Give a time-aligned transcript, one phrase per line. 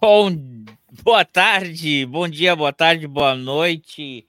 [0.00, 0.30] Bom,
[1.02, 4.28] boa tarde, bom dia, boa tarde, boa noite.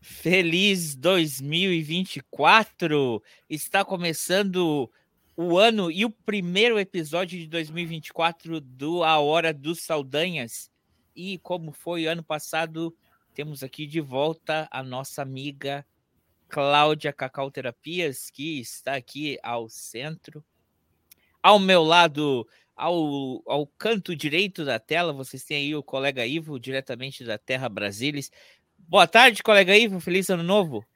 [0.00, 3.20] Feliz 2024.
[3.50, 4.88] Está começando
[5.36, 10.70] o ano e o primeiro episódio de 2024 do A Hora dos Saldanhas.
[11.16, 12.96] E como foi ano passado,
[13.34, 15.84] temos aqui de volta a nossa amiga
[16.48, 20.44] Cláudia Cacau Terapias, que está aqui ao centro.
[21.42, 22.46] Ao meu lado,
[22.78, 27.68] ao, ao canto direito da tela, vocês têm aí o colega Ivo, diretamente da Terra
[27.68, 28.30] Brasilis.
[28.78, 30.86] Boa tarde, colega Ivo, feliz ano novo.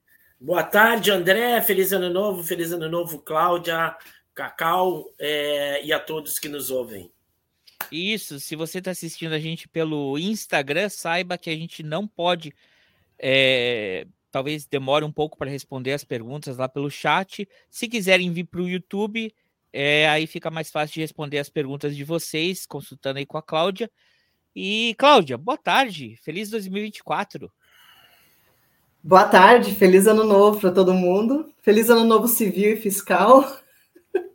[0.40, 3.96] Boa tarde, André, feliz ano novo, feliz ano novo, Cláudia,
[4.32, 7.10] Cacau é, e a todos que nos ouvem.
[7.90, 12.54] Isso, se você está assistindo a gente pelo Instagram, saiba que a gente não pode.
[13.18, 17.46] É, talvez demore um pouco para responder as perguntas lá pelo chat.
[17.68, 19.34] Se quiserem vir para o YouTube,
[19.72, 23.42] é, aí fica mais fácil de responder as perguntas de vocês, consultando aí com a
[23.42, 23.90] Cláudia.
[24.54, 26.16] E, Cláudia, boa tarde.
[26.22, 27.50] Feliz 2024.
[29.02, 31.52] Boa tarde, feliz ano novo para todo mundo.
[31.60, 33.44] Feliz ano novo civil e fiscal.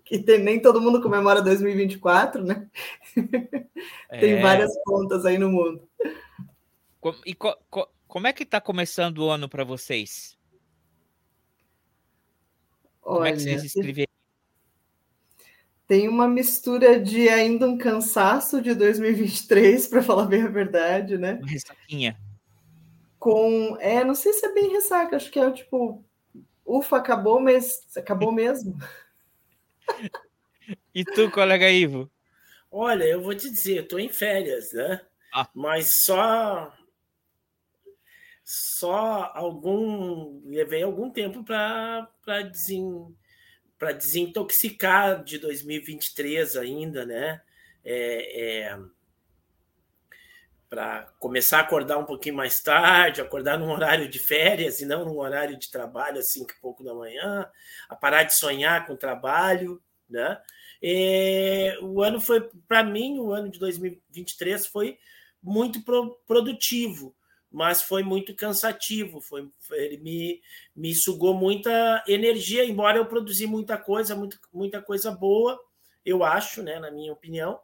[0.04, 2.70] Que tem, nem todo mundo comemora 2024, né?
[4.10, 4.20] É...
[4.22, 5.86] tem várias contas aí no mundo.
[7.26, 10.38] E co co como é que está começando o ano para vocês?
[13.04, 14.17] Olha, como é que vocês escreveram?
[15.88, 21.36] Tem uma mistura de ainda um cansaço de 2023, para falar bem a verdade, né?
[21.42, 22.18] Uma ressaquinha.
[23.18, 23.78] Com.
[23.80, 26.04] É, não sei se é bem ressaca, acho que é tipo.
[26.66, 28.78] Ufa, acabou, mas acabou mesmo.
[30.94, 32.12] e tu, colega Ivo?
[32.70, 35.02] Olha, eu vou te dizer, eu tô em férias, né?
[35.34, 35.48] Ah.
[35.56, 36.74] Mas só
[38.50, 42.10] só algum levei algum tempo para
[42.50, 43.14] desen,
[43.78, 47.42] para desintoxicar de 2023 ainda, né?
[47.83, 48.80] É, é,
[50.70, 55.05] para começar a acordar um pouquinho mais tarde, acordar num horário de férias e não
[55.05, 57.49] num horário de trabalho às cinco e pouco da manhã,
[57.87, 60.42] a parar de sonhar com o trabalho, né?
[60.82, 64.98] É, o ano foi, para mim, o ano de 2023 foi
[65.42, 67.16] muito pro, produtivo
[67.52, 69.22] mas foi muito cansativo.
[69.22, 70.42] Foi, foi, ele me,
[70.76, 75.60] me sugou muita energia, embora eu produzi muita coisa, muito, muita coisa boa,
[76.06, 77.60] eu acho, né, na minha opinião,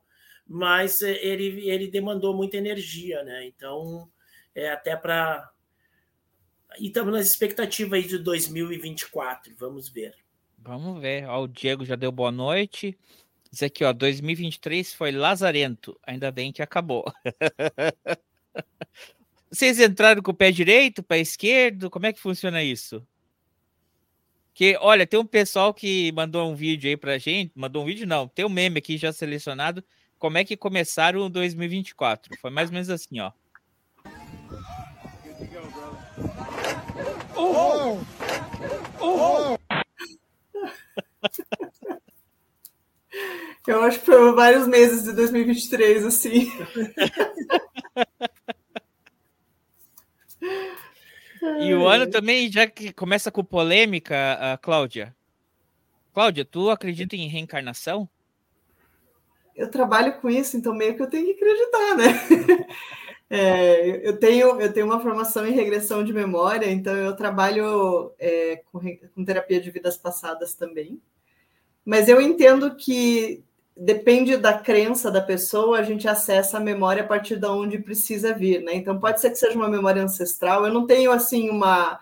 [0.47, 3.45] mas é, ele, ele demandou muita energia, né?
[3.45, 4.09] Então,
[4.53, 5.49] é até para.
[6.79, 10.15] E estamos nas expectativas aí de 2024, vamos ver.
[10.57, 11.27] Vamos ver.
[11.27, 12.97] Ó, o Diego já deu boa noite.
[13.51, 15.99] Diz aqui, ó, 2023 foi lazarento.
[16.03, 17.05] Ainda bem que acabou.
[19.53, 21.87] Vocês entraram com o pé direito, pé esquerdo?
[21.87, 23.05] Como é que funciona isso?
[24.51, 28.07] Que, olha, tem um pessoal que mandou um vídeo aí pra gente, mandou um vídeo
[28.07, 29.83] não, tem um meme aqui já selecionado,
[30.17, 32.35] como é que começaram o 2024.
[32.41, 33.31] Foi mais ou menos assim, ó.
[37.35, 37.99] Oh!
[38.99, 39.55] Oh!
[43.67, 46.51] Eu acho que foi vários meses de 2023, assim.
[51.61, 55.15] E o ano também, já que começa com polêmica, Cláudia.
[56.13, 58.07] Cláudia, tu acredita em reencarnação?
[59.55, 62.67] Eu trabalho com isso, então meio que eu tenho que acreditar, né?
[63.29, 68.61] É, eu, tenho, eu tenho uma formação em regressão de memória, então eu trabalho é,
[68.71, 71.01] com, com terapia de vidas passadas também.
[71.83, 73.43] Mas eu entendo que
[73.75, 78.33] depende da crença da pessoa, a gente acessa a memória a partir de onde precisa
[78.33, 78.75] vir, né?
[78.75, 80.65] Então pode ser que seja uma memória ancestral.
[80.65, 81.99] Eu não tenho assim uma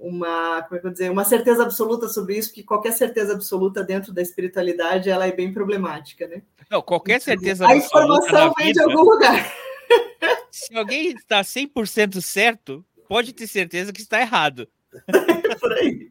[0.00, 3.84] uma, como é que eu dizer, uma certeza absoluta sobre isso, porque qualquer certeza absoluta
[3.84, 6.42] dentro da espiritualidade ela é bem problemática, né?
[6.70, 9.52] Não, qualquer então, certeza a informação vem de algum lugar.
[10.50, 14.66] Se alguém está 100% certo, pode ter certeza que está errado.
[15.60, 16.08] Por aí.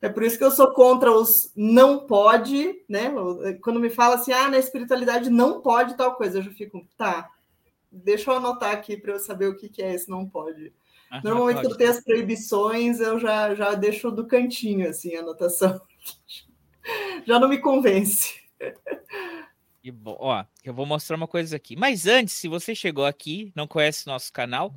[0.00, 3.10] É por isso que eu sou contra os não pode, né?
[3.62, 7.30] Quando me fala assim, ah, na espiritualidade não pode tal coisa, eu já fico, tá,
[7.90, 10.72] deixa eu anotar aqui para eu saber o que, que é esse não pode.
[11.10, 11.68] Ah, Normalmente, pode.
[11.68, 15.80] quando tem as proibições, eu já, já deixo do cantinho, assim, a anotação.
[17.24, 18.42] já não me convence.
[19.82, 21.76] E ó, eu vou mostrar uma coisa aqui.
[21.76, 24.74] Mas antes, se você chegou aqui, não conhece nosso canal,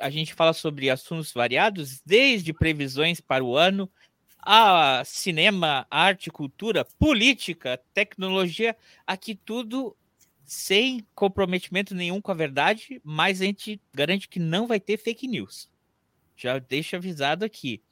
[0.00, 3.90] a gente fala sobre assuntos variados, desde previsões para o ano,
[4.38, 8.76] a cinema, arte, cultura, política, tecnologia,
[9.06, 9.96] aqui tudo
[10.44, 15.26] sem comprometimento nenhum com a verdade, mas a gente garante que não vai ter fake
[15.26, 15.68] news.
[16.36, 17.82] Já deixa avisado aqui.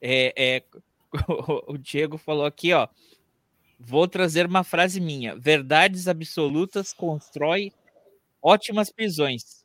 [0.00, 0.62] É, é,
[1.68, 2.88] o Diego falou aqui, ó.
[3.78, 5.36] Vou trazer uma frase minha.
[5.36, 7.72] Verdades absolutas constrói
[8.42, 9.64] ótimas prisões.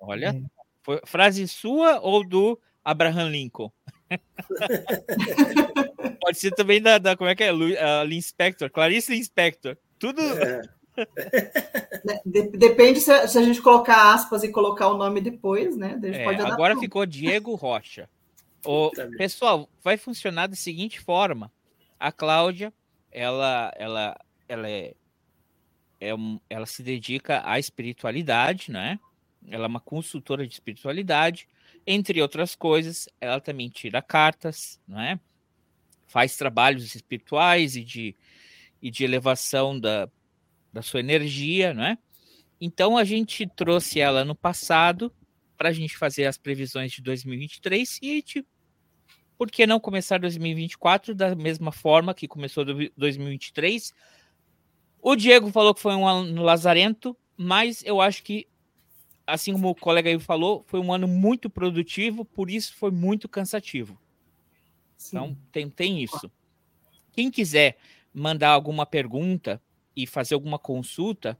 [0.00, 0.53] Olha, é.
[0.84, 3.72] Foi frase sua ou do Abraham Lincoln?
[6.20, 7.52] Pode ser também da, da, como é que é?
[7.52, 9.76] Uh, Inspector, Clarice Inspector.
[9.98, 10.20] Tudo.
[10.20, 10.62] É.
[12.24, 15.98] Depende se a, se a, gente colocar aspas e colocar o nome depois, né?
[16.04, 18.08] É, agora ficou Diego Rocha.
[18.64, 21.50] O, pessoal, vai funcionar da seguinte forma:
[21.98, 22.72] a Cláudia,
[23.10, 24.16] ela, ela,
[24.48, 24.94] ela é,
[26.00, 29.00] é um, ela se dedica à espiritualidade, né?
[29.48, 31.48] Ela é uma consultora de espiritualidade,
[31.86, 33.08] entre outras coisas.
[33.20, 35.20] Ela também tira cartas, né?
[36.06, 38.16] Faz trabalhos espirituais e de,
[38.80, 40.08] e de elevação da,
[40.72, 41.98] da sua energia, né?
[42.60, 45.12] Então a gente trouxe ela no passado
[45.56, 48.48] para a gente fazer as previsões de 2023 e tipo,
[49.36, 53.92] por que não começar 2024 da mesma forma que começou 2023?
[55.00, 58.46] O Diego falou que foi um ano lazarento, mas eu acho que,
[59.26, 63.28] assim como o colega aí falou, foi um ano muito produtivo, por isso foi muito
[63.28, 63.98] cansativo.
[64.96, 65.16] Sim.
[65.16, 66.30] Então, tem, tem isso.
[67.12, 67.76] Quem quiser
[68.12, 69.60] mandar alguma pergunta
[69.96, 71.38] e fazer alguma consulta,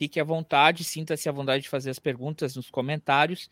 [0.00, 3.50] Fique à vontade, sinta-se à vontade de fazer as perguntas nos comentários.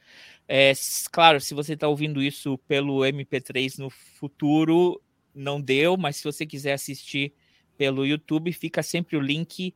[0.48, 0.72] É,
[1.12, 4.98] claro, se você está ouvindo isso pelo MP3 no futuro,
[5.34, 7.34] não deu, mas se você quiser assistir
[7.76, 9.74] pelo YouTube, fica sempre o link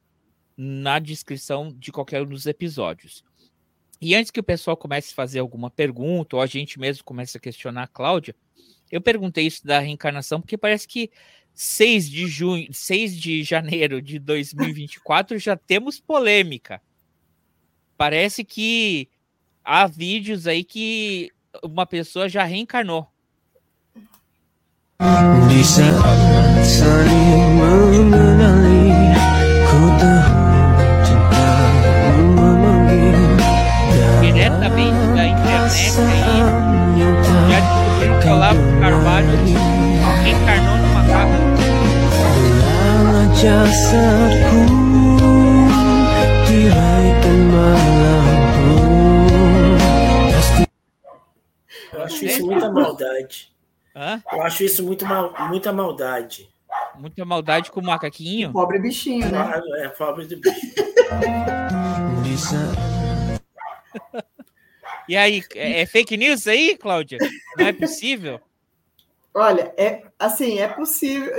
[0.56, 3.22] na descrição de qualquer um dos episódios.
[4.02, 7.36] E antes que o pessoal comece a fazer alguma pergunta, ou a gente mesmo comece
[7.36, 8.34] a questionar a Cláudia,
[8.90, 11.08] eu perguntei isso da reencarnação, porque parece que
[11.54, 16.82] 6 de junho, 6 de janeiro de 2024 já temos polêmica.
[17.96, 19.08] Parece que
[19.64, 21.30] há vídeos aí que
[21.62, 23.06] uma pessoa já reencarnou.
[25.48, 26.82] Diretamente
[38.30, 39.28] Olavo Carvalho
[40.22, 40.82] reencarnou
[43.42, 44.62] jasadku
[46.46, 48.72] diraikan malamku
[51.92, 53.52] Eu acho isso muita maldade.
[53.94, 54.22] Hã?
[54.32, 56.48] Eu acho isso muito mal, muita maldade.
[56.94, 58.52] Muita maldade com o macaquinho?
[58.52, 59.60] Pobre bichinho, né?
[59.78, 60.72] É, pobre do bicho.
[65.12, 67.18] e aí, é, é fake news aí, Cláudia?
[67.58, 68.40] Não é possível?
[69.34, 71.34] Olha, é assim, é possível.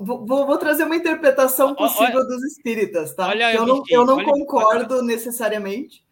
[0.00, 3.28] Vou, vou trazer uma interpretação possível olha, dos espíritas, tá?
[3.28, 6.04] Olha, eu, não, eu não concordo necessariamente,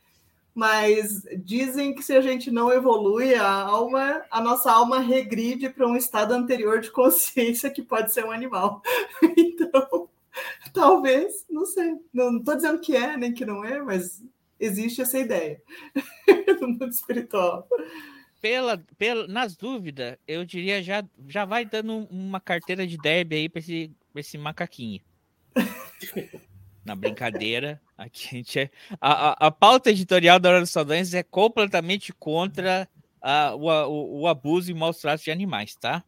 [0.54, 5.88] mas dizem que se a gente não evolui a alma, a nossa alma regride para
[5.88, 8.80] um estado anterior de consciência que pode ser um animal.
[9.36, 10.08] Então,
[10.72, 11.94] talvez, não sei.
[12.12, 14.22] Não estou dizendo que é nem que não é, mas
[14.64, 15.60] existe essa ideia
[16.60, 17.68] no mundo espiritual
[18.42, 23.48] pela, pela, nas dúvidas, eu diria já, já vai dando uma carteira de derby aí
[23.48, 25.00] para esse, esse macaquinho.
[26.84, 28.70] Na brincadeira, aqui a gente é.
[29.00, 32.88] A, a, a pauta editorial da Hora dos Saudantes é completamente contra
[33.20, 36.02] a, o, o, o, abuso e maus tratos de animais, tá?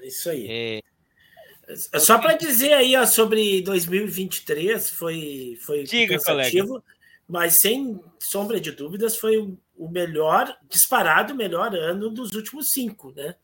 [0.00, 0.46] Isso aí.
[0.48, 6.84] É, Só para dizer aí ó, sobre 2023, foi, foi Diga, cansativo, colega.
[7.30, 9.38] Mas sem sombra de dúvidas, foi
[9.78, 13.36] o melhor, disparado o melhor ano dos últimos cinco, né?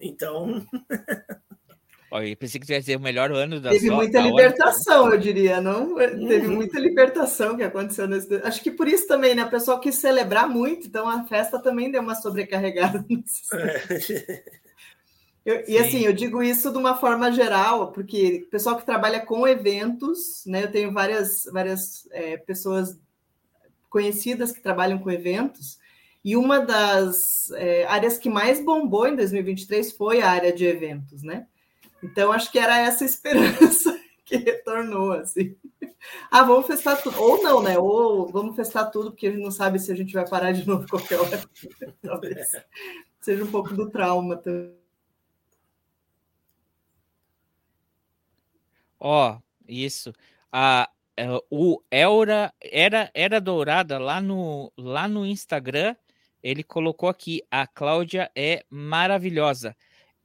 [0.00, 0.64] Então.
[2.12, 5.60] Olha, eu pensei que ia dizer o melhor ano da Teve muita libertação, eu diria,
[5.60, 5.94] não?
[5.94, 6.28] Uhum.
[6.28, 8.34] Teve muita libertação que aconteceu nesse.
[8.44, 9.44] Acho que por isso também, né?
[9.44, 13.04] O pessoal quis celebrar muito, então a festa também deu uma sobrecarregada.
[13.54, 14.44] É.
[15.44, 19.20] Eu, e assim, eu digo isso de uma forma geral, porque o pessoal que trabalha
[19.20, 20.64] com eventos, né?
[20.64, 22.98] Eu tenho várias, várias é, pessoas
[23.90, 25.78] conhecidas que trabalham com eventos,
[26.24, 31.22] e uma das é, áreas que mais bombou em 2023 foi a área de eventos,
[31.22, 31.46] né?
[32.02, 35.56] Então, acho que era essa esperança que retornou, assim.
[36.30, 37.20] Ah, vamos festar tudo.
[37.20, 37.78] Ou não, né?
[37.78, 40.66] Ou vamos festar tudo, porque a gente não sabe se a gente vai parar de
[40.66, 41.42] novo qualquer hora.
[42.02, 42.48] Talvez
[43.20, 44.81] seja um pouco do trauma também.
[49.04, 50.12] Ó, isso.
[50.52, 55.96] A, é, o Elra era era dourada lá no lá no Instagram.
[56.42, 59.76] Ele colocou aqui a Cláudia é maravilhosa.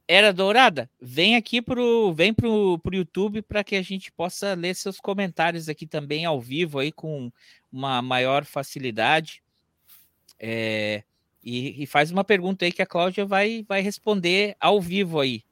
[0.08, 0.90] Era dourada?
[1.00, 5.68] Vem aqui pro vem pro, pro YouTube para que a gente possa ler seus comentários
[5.68, 7.32] aqui também ao vivo aí com
[7.72, 9.42] uma maior facilidade.
[10.38, 11.02] É,
[11.42, 15.44] e, e faz uma pergunta aí que a Cláudia vai vai responder ao vivo aí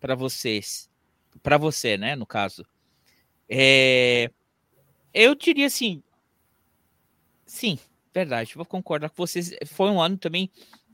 [0.00, 0.87] para vocês.
[1.42, 2.16] Para você, né?
[2.16, 2.64] No caso,
[3.48, 4.30] é,
[5.12, 6.02] eu diria assim,
[7.46, 7.78] sim,
[8.12, 9.54] verdade, vou concordar com vocês.
[9.66, 10.50] Foi um ano também,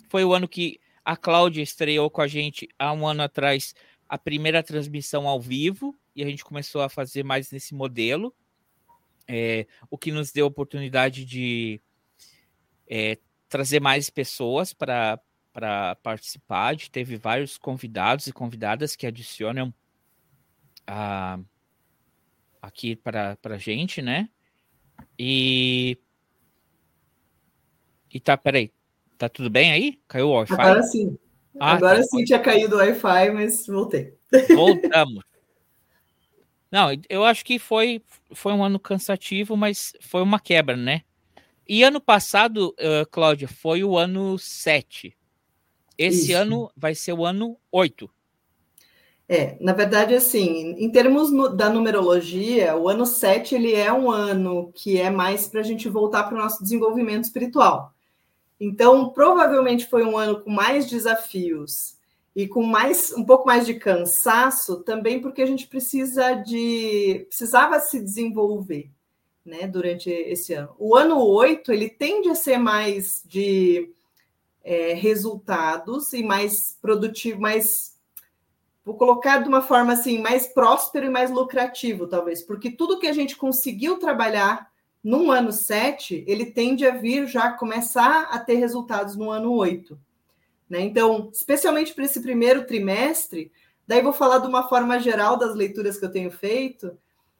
[0.08, 3.74] foi o ano que a Cláudia estreou com a gente há um ano atrás
[4.08, 8.34] a primeira transmissão ao vivo e a gente começou a fazer mais nesse modelo,
[9.26, 11.80] é, o que nos deu a oportunidade de
[12.86, 15.18] é, trazer mais pessoas para
[16.02, 16.76] participar.
[16.90, 19.74] Teve vários convidados e convidadas que adicionam
[20.86, 21.38] a,
[22.60, 24.28] aqui para a gente, né?
[25.18, 25.98] E.
[28.12, 28.72] E tá, peraí.
[29.18, 30.00] Tá tudo bem aí?
[30.08, 30.54] Caiu o Wi-Fi?
[30.54, 31.18] Agora sim.
[31.58, 32.02] Ah, Agora tá.
[32.04, 34.14] sim tinha caído o Wi-Fi, mas voltei.
[34.54, 35.24] Voltamos.
[36.70, 41.02] Não, eu acho que foi, foi um ano cansativo, mas foi uma quebra, né?
[41.68, 45.16] E ano passado, uh, Cláudia, foi o ano 7.
[45.96, 46.36] Esse Isso.
[46.36, 48.10] ano vai ser o ano 8.
[49.26, 54.10] É, na verdade, assim, em termos no, da numerologia, o ano 7 ele é um
[54.10, 57.94] ano que é mais para a gente voltar para o nosso desenvolvimento espiritual.
[58.60, 61.96] Então, provavelmente foi um ano com mais desafios
[62.36, 67.80] e com mais um pouco mais de cansaço, também porque a gente precisa de precisava
[67.80, 68.90] se desenvolver
[69.44, 70.74] né, durante esse ano.
[70.78, 73.90] O ano 8 ele tende a ser mais de
[74.62, 77.93] é, resultados e mais produtivo, mais
[78.84, 83.06] vou colocar de uma forma assim, mais próspero e mais lucrativo, talvez, porque tudo que
[83.06, 84.70] a gente conseguiu trabalhar
[85.02, 89.98] num ano 7, ele tende a vir já começar a ter resultados no ano 8.
[90.68, 90.80] Né?
[90.80, 93.52] Então, especialmente para esse primeiro trimestre,
[93.86, 96.96] daí vou falar de uma forma geral das leituras que eu tenho feito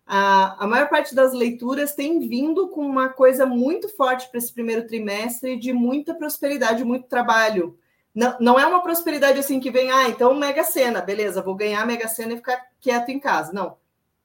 [0.06, 4.52] a, a maior parte das leituras tem vindo com uma coisa muito forte para esse
[4.52, 7.78] primeiro trimestre de muita prosperidade, muito trabalho.
[8.14, 11.82] Não, não é uma prosperidade assim que vem, ah, então Mega Sena, beleza, vou ganhar
[11.82, 13.52] a Mega Sena e ficar quieto em casa.
[13.52, 13.76] Não.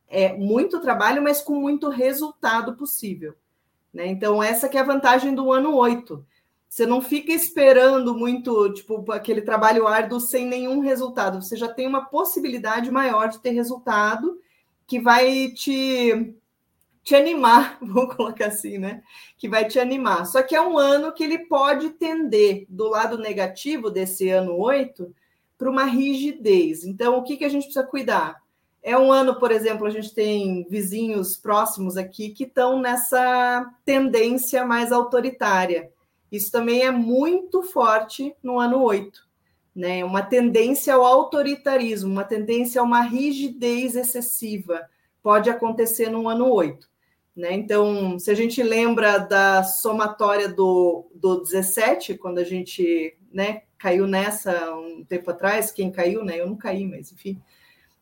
[0.07, 3.35] É muito trabalho, mas com muito resultado possível.
[3.93, 4.07] Né?
[4.07, 6.25] Então, essa que é a vantagem do ano 8.
[6.67, 11.41] Você não fica esperando muito, tipo, aquele trabalho árduo sem nenhum resultado.
[11.41, 14.39] Você já tem uma possibilidade maior de ter resultado
[14.85, 16.35] que vai te,
[17.09, 19.01] te animar, vou colocar assim, né?
[19.35, 20.25] Que vai te animar.
[20.27, 25.11] Só que é um ano que ele pode tender, do lado negativo desse ano 8,
[25.57, 26.83] para uma rigidez.
[26.83, 28.39] Então, o que, que a gente precisa cuidar?
[28.83, 34.63] É um ano, por exemplo, a gente tem vizinhos próximos aqui que estão nessa tendência
[34.63, 35.91] mais autoritária.
[36.31, 39.27] Isso também é muito forte no ano 8
[39.75, 40.03] né?
[40.03, 44.81] Uma tendência ao autoritarismo, uma tendência a uma rigidez excessiva
[45.23, 46.89] pode acontecer no ano 8.
[47.39, 47.53] Né?
[47.53, 54.05] Então, se a gente lembra da somatória do, do 17, quando a gente né, caiu
[54.05, 56.37] nessa um tempo atrás, quem caiu, né?
[56.37, 57.41] Eu não caí, mas enfim.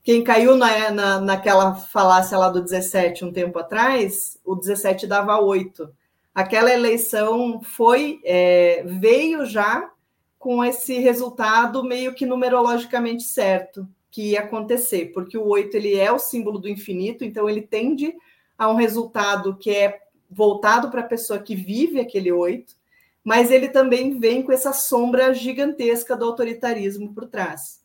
[0.01, 5.39] Quem caiu na, na, naquela falácia lá do 17 um tempo atrás, o 17 dava
[5.39, 5.88] 8.
[6.34, 9.91] Aquela eleição foi, é, veio já
[10.39, 16.12] com esse resultado meio que numerologicamente certo que ia acontecer, porque o 8 ele é
[16.12, 18.15] o símbolo do infinito, então ele tende
[18.58, 22.76] a um resultado que é voltado para a pessoa que vive aquele 8,
[23.24, 27.84] mas ele também vem com essa sombra gigantesca do autoritarismo por trás.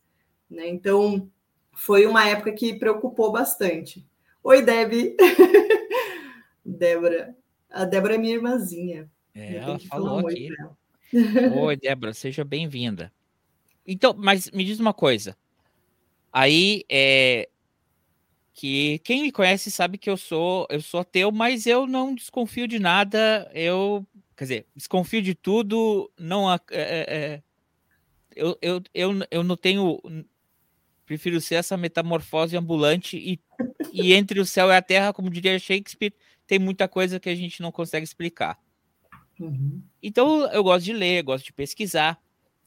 [0.49, 0.69] Né?
[0.69, 1.29] Então,
[1.73, 4.07] foi uma época que preocupou bastante.
[4.43, 5.17] Oi, Deb.
[6.65, 7.37] Débora.
[7.71, 9.11] A Débora é minha irmãzinha.
[9.35, 10.49] É, ela falou aqui.
[11.61, 13.13] Oi, Débora, seja bem-vinda.
[13.87, 15.37] Então, mas me diz uma coisa.
[16.33, 17.49] Aí é
[18.55, 22.69] que quem me conhece sabe que eu sou eu sou ateu, mas eu não desconfio
[22.69, 23.51] de nada.
[23.55, 24.07] Eu,
[24.37, 26.11] quer dizer, desconfio de tudo.
[26.19, 27.43] Não é, é,
[28.37, 30.01] eu, eu, eu, eu não tenho
[31.07, 33.41] prefiro ser essa metamorfose ambulante e,
[33.93, 36.15] e entre o céu e a terra, como diria Shakespeare,
[36.47, 38.59] tem muita coisa que a gente não consegue explicar.
[39.39, 39.83] Uhum.
[40.03, 42.19] Então eu gosto de ler, gosto de pesquisar.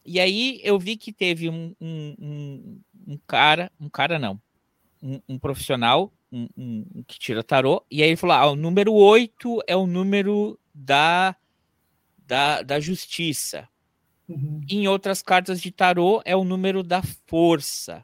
[0.04, 4.40] E aí eu vi que teve um, um, um, um cara, um cara não,
[5.02, 9.76] um, profissional um, que tira tarô, e aí ele falou: ah, o número 8 é
[9.76, 11.36] o número da,
[12.18, 13.68] da, da justiça.
[14.28, 14.62] Uhum.
[14.68, 18.04] Em outras cartas de tarô é o número da força.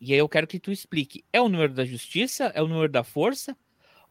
[0.00, 2.52] E aí eu quero que tu explique: é o número da justiça?
[2.54, 3.56] É o número da força?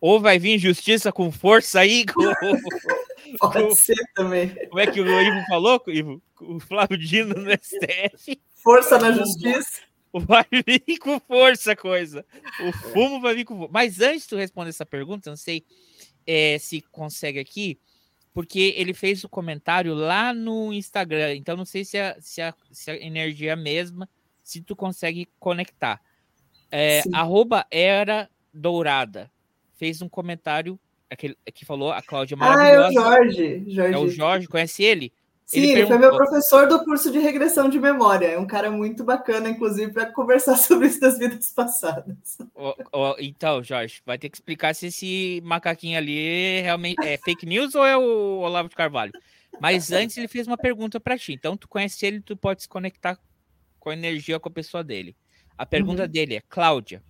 [0.02, 2.06] Ou vai vir justiça com força aí?
[3.40, 4.50] Pode ser também.
[4.68, 6.22] Como é que o Ivo falou, Ivo?
[6.42, 8.40] O Flávio Dino no STF.
[8.56, 9.82] Força na justiça.
[10.28, 12.26] Vai vir com força a coisa.
[12.68, 13.72] O fumo vai vir com força.
[13.74, 15.66] Mas antes de tu responder essa pergunta, não sei
[16.26, 17.78] é, se consegue aqui,
[18.34, 21.36] porque ele fez o comentário lá no Instagram.
[21.36, 24.10] Então não sei se a, se a, se a energia é a mesma,
[24.42, 26.02] se tu consegue conectar.
[26.72, 29.30] É, arroba era dourada.
[29.76, 30.80] Fez um comentário
[31.10, 32.88] aquele, que falou a Cláudia maravilhosa.
[32.88, 33.64] Ah, é o Jorge.
[33.68, 33.94] Jorge.
[33.94, 35.14] É o Jorge, conhece ele?
[35.46, 38.26] Sim, ele, ele foi meu professor do curso de regressão de memória.
[38.26, 42.38] É um cara muito bacana, inclusive, para conversar sobre isso das vidas passadas.
[42.56, 47.46] Oh, oh, então, Jorge, vai ter que explicar se esse macaquinho ali realmente é fake
[47.46, 49.14] news ou é o Olavo de Carvalho.
[49.62, 51.34] Mas antes ele fez uma pergunta para ti.
[51.34, 53.18] Então, tu conhece ele, tu pode se conectar
[53.80, 55.16] com a energia com a pessoa dele.
[55.56, 56.10] A pergunta uhum.
[56.10, 57.04] dele é: Cláudia,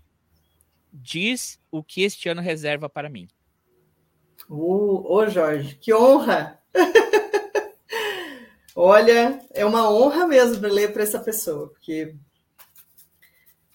[0.92, 3.30] diz o que este ano reserva para mim.
[4.50, 6.60] Uh, ô, Jorge, que honra!
[8.76, 12.14] Olha, é uma honra mesmo ler para essa pessoa, porque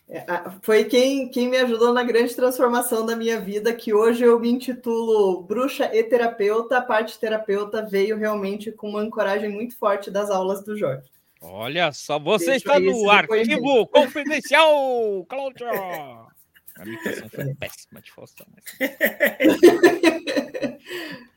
[0.06, 0.26] é,
[0.60, 4.50] foi quem, quem me ajudou na grande transformação da minha vida, que hoje eu me
[4.50, 6.76] intitulo bruxa e terapeuta.
[6.76, 11.08] A parte terapeuta veio realmente com uma ancoragem muito forte das aulas do Jorge.
[11.40, 15.70] Olha só, você Deixa está no arquivo confidencial, Cláudia!
[15.70, 18.46] A minha foi péssima de Faustão.
[18.54, 18.64] Mas...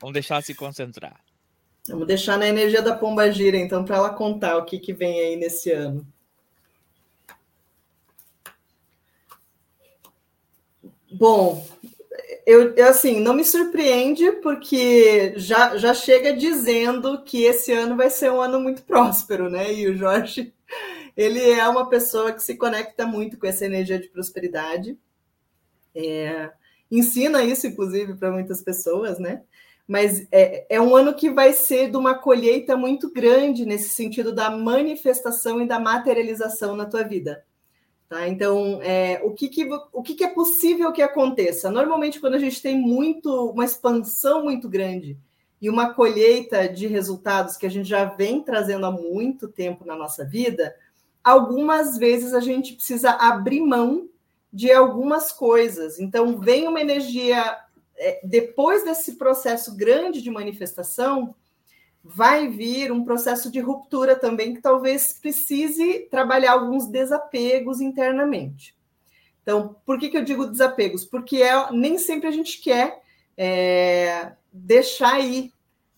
[0.00, 1.18] Vamos deixar se concentrar.
[1.88, 5.20] Vamos deixar na energia da Pomba Gira, então, para ela contar o que, que vem
[5.20, 6.06] aí nesse ano.
[11.12, 11.64] Bom,
[12.46, 18.32] eu, assim, não me surpreende, porque já, já chega dizendo que esse ano vai ser
[18.32, 19.72] um ano muito próspero, né?
[19.72, 20.52] E o Jorge,
[21.16, 24.98] ele é uma pessoa que se conecta muito com essa energia de prosperidade.
[25.94, 26.50] É,
[26.90, 29.42] ensina isso, inclusive, para muitas pessoas, né?
[29.86, 34.34] Mas é, é um ano que vai ser de uma colheita muito grande nesse sentido
[34.34, 37.44] da manifestação e da materialização na tua vida.
[38.08, 38.26] Tá?
[38.28, 41.70] Então, é, o, que, que, o que, que é possível que aconteça?
[41.70, 45.18] Normalmente, quando a gente tem muito uma expansão muito grande
[45.60, 49.96] e uma colheita de resultados que a gente já vem trazendo há muito tempo na
[49.96, 50.74] nossa vida,
[51.22, 54.08] algumas vezes a gente precisa abrir mão
[54.52, 55.98] de algumas coisas.
[55.98, 57.63] Então, vem uma energia
[58.22, 61.34] depois desse processo grande de manifestação,
[62.02, 68.74] vai vir um processo de ruptura também que talvez precise trabalhar alguns desapegos internamente.
[69.42, 71.04] Então, por que, que eu digo desapegos?
[71.04, 73.02] Porque é, nem sempre a gente quer
[73.36, 75.52] é, deixar ir.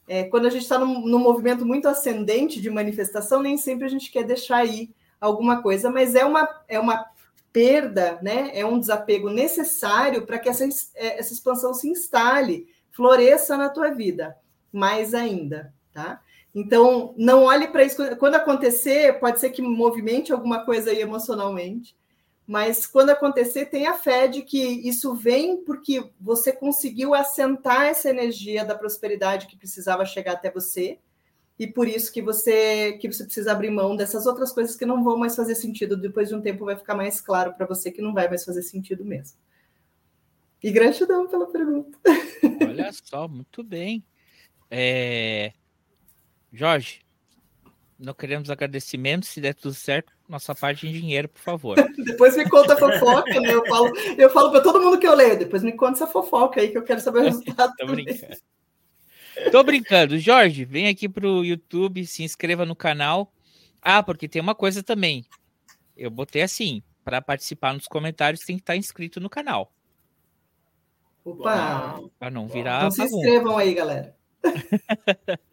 [0.09, 3.89] É, quando a gente está num, num, movimento muito ascendente de manifestação, nem sempre a
[3.89, 7.05] gente quer deixar ir alguma coisa, mas é uma, é uma
[7.57, 13.57] perda, né, é um desapego necessário para que essa, é, essa expansão se instale, floresça
[13.57, 14.37] na tua vida,
[14.71, 16.21] mais ainda, tá?
[16.55, 17.97] Então, não olhe para isso.
[18.17, 21.97] Quando acontecer, pode ser que movimente alguma coisa aí emocionalmente,
[22.47, 28.67] mas quando acontecer, tenha fé de que isso vem porque você conseguiu assentar essa energia
[28.67, 30.99] da prosperidade que precisava chegar até você
[31.59, 35.03] e por isso que você que você precisa abrir mão dessas outras coisas que não
[35.03, 35.97] vão mais fazer sentido.
[35.97, 38.63] Depois de um tempo vai ficar mais claro para você que não vai mais fazer
[38.63, 39.39] sentido mesmo.
[40.63, 41.99] E gratidão pela pergunta.
[42.69, 44.05] Olha só, muito bem.
[44.71, 45.53] É...
[46.53, 47.01] Jorge,
[47.99, 51.77] não queremos agradecimentos, se der tudo certo, nossa parte em dinheiro, por favor.
[52.05, 53.53] depois me conta a fofoca, né?
[53.53, 56.61] Eu falo, eu falo para todo mundo que eu leio, depois me conta essa fofoca
[56.61, 57.73] aí que eu quero saber o resultado.
[57.79, 58.37] Tô brincando.
[59.51, 60.19] Tô brincando.
[60.19, 63.33] Jorge, vem aqui pro YouTube, se inscreva no canal.
[63.81, 65.25] Ah, porque tem uma coisa também.
[65.97, 69.73] Eu botei assim, para participar nos comentários tem que estar inscrito no canal.
[71.25, 72.01] Opa!
[72.19, 72.79] Para não virar.
[72.79, 74.17] Então se inscrevam aí, galera.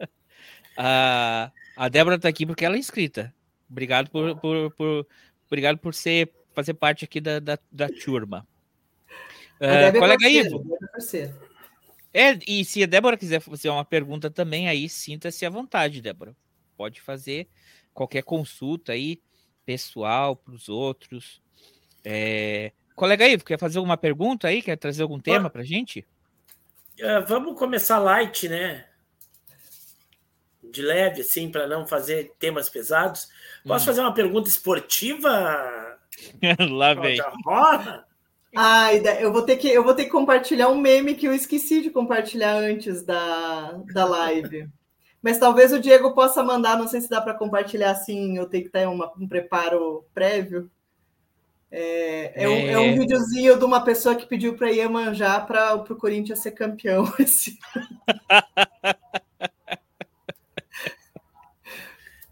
[0.77, 3.33] a, a Débora tá aqui porque ela é inscrita.
[3.69, 5.07] Obrigado por, por, por
[5.47, 8.47] obrigado por ser fazer parte aqui da, da, da turma.
[9.59, 10.63] Uh, colega Ivo.
[11.13, 11.31] É,
[12.47, 16.35] e se a Débora quiser fazer uma pergunta também, aí sinta-se à vontade, Débora.
[16.77, 17.47] Pode fazer
[17.93, 19.19] qualquer consulta aí,
[19.65, 21.41] pessoal, para os outros.
[22.03, 22.71] É...
[22.95, 24.61] Colega Ivo, quer fazer alguma pergunta aí?
[24.61, 26.05] Quer trazer algum tema para gente?
[26.99, 28.85] Uh, vamos começar light, né?
[30.63, 33.27] De leve, assim, para não fazer temas pesados.
[33.65, 33.87] Posso hum.
[33.87, 35.99] fazer uma pergunta esportiva?
[36.69, 37.19] Lá vem.
[37.43, 38.05] Roda?
[38.55, 41.81] Ai, eu vou ter que eu vou ter que compartilhar um meme que eu esqueci
[41.81, 44.69] de compartilhar antes da, da live.
[45.21, 48.65] Mas talvez o Diego possa mandar, não sei se dá para compartilhar assim, eu tenho
[48.65, 50.69] que ter uma, um preparo prévio.
[51.71, 52.91] É, é, Um, é, um, é.
[52.91, 57.11] videozinho de uma pessoa que pediu para ir manjar para o Corinthians ser campeão.
[57.17, 57.57] Esse...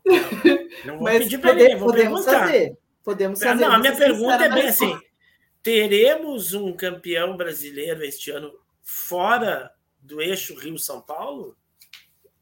[1.01, 2.77] Mas pode, podemos fazer.
[3.03, 3.65] Podemos fazer.
[3.65, 4.95] Não, a minha pergunta é bem assim
[5.63, 11.55] teremos um campeão brasileiro este ano fora do eixo Rio-São Paulo?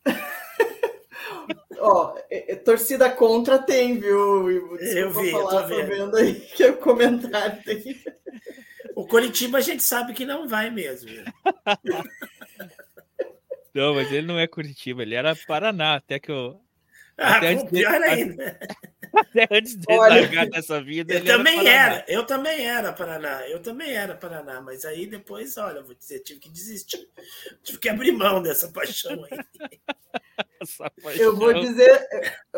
[1.80, 4.50] ó, é, é, torcida contra tem, viu?
[4.80, 5.88] eu vi, falar, eu tô vendo.
[5.88, 8.02] vendo aí que é o comentário tem.
[8.96, 11.10] O Coritiba a gente sabe que não vai mesmo.
[13.72, 16.60] Não, mas ele não é Curitiba, ele era Paraná, até que eu.
[17.16, 18.60] Ah, até antes pior ainda.
[19.15, 21.13] Até antes de largar dessa vida.
[21.13, 25.58] Eu também era, era, eu também era Paraná, eu também era Paraná, mas aí depois,
[25.58, 27.08] olha, vou dizer, tive que desistir,
[27.63, 29.39] tive que abrir mão dessa paixão aí.
[31.02, 31.24] Paixão.
[31.24, 32.08] Eu vou dizer,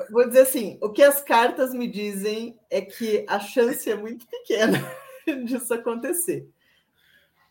[0.09, 4.25] vou dizer assim, o que as cartas me dizem é que a chance é muito
[4.27, 4.79] pequena
[5.45, 6.47] disso acontecer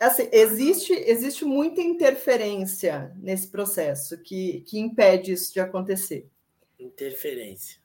[0.00, 6.26] assim, existe, existe muita interferência nesse processo que, que impede isso de acontecer.
[6.78, 7.78] Interferência.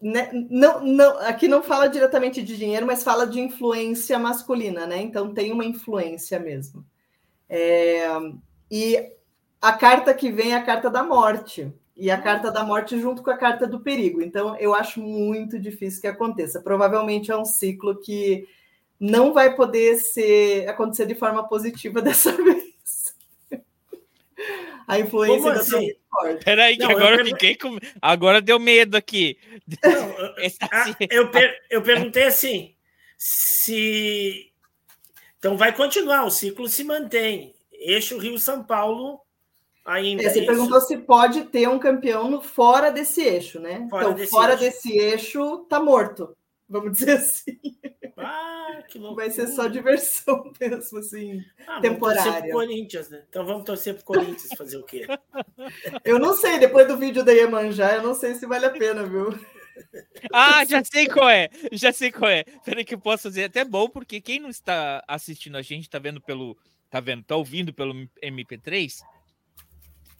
[0.00, 0.30] Né?
[0.50, 5.00] Não, não, aqui não fala diretamente de dinheiro, mas fala de influência masculina, né?
[5.00, 6.84] Então tem uma influência mesmo.
[7.48, 8.06] É,
[8.70, 9.12] e
[9.60, 11.72] a carta que vem é a carta da morte.
[11.96, 14.20] E a carta da morte junto com a carta do perigo.
[14.20, 16.60] Então, eu acho muito difícil que aconteça.
[16.60, 18.46] Provavelmente é um ciclo que
[19.00, 23.14] não vai poder ser acontecer de forma positiva dessa vez.
[24.86, 25.92] A influência da assim?
[26.44, 27.78] Peraí, que não, agora eu fiquei com.
[28.00, 29.38] Agora deu medo aqui.
[29.82, 30.14] Não,
[30.70, 31.62] ah, eu, per...
[31.70, 32.74] eu perguntei assim:
[33.16, 34.52] se.
[35.38, 37.54] Então vai continuar, o ciclo se mantém.
[37.72, 39.20] Eixo Rio-São Paulo
[39.84, 40.24] ainda.
[40.24, 43.86] É, você é perguntou se pode ter um campeão fora desse eixo, né?
[43.88, 44.64] Fora então, desse fora eixo.
[44.64, 46.36] desse eixo, tá morto,
[46.68, 47.58] vamos dizer assim.
[48.16, 49.26] Ah, que loucura.
[49.26, 52.22] Vai ser só diversão mesmo, assim, ah, temporária.
[52.22, 53.24] Vamos torcer pro Corinthians, né?
[53.28, 55.06] Então vamos torcer pro Corinthians fazer o quê?
[56.04, 59.04] Eu não sei, depois do vídeo da Iemanjá, eu não sei se vale a pena,
[59.04, 59.36] viu?
[60.32, 62.44] Ah, já sei qual é, já sei qual é.
[62.64, 65.98] Peraí que eu posso fazer até bom, porque quem não está assistindo a gente, tá
[65.98, 66.56] vendo pelo,
[66.88, 69.00] tá vendo, tá ouvindo pelo MP3,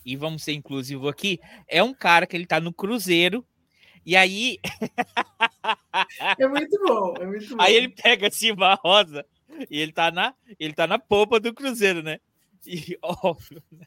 [0.05, 3.45] e vamos ser inclusivo aqui, é um cara que ele tá no cruzeiro,
[4.07, 4.59] e aí.
[6.39, 7.63] é muito bom, é muito bom.
[7.63, 9.27] Aí ele pega assim uma rosa
[9.69, 12.21] e ele tá na, ele tá na popa do Cruzeiro, né?
[12.65, 13.63] E óbvio.
[13.71, 13.87] Né?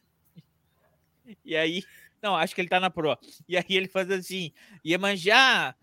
[1.44, 1.82] E aí,
[2.22, 3.18] não, acho que ele tá na pro.
[3.48, 4.52] E aí ele faz assim:
[4.84, 5.74] Iemanjá,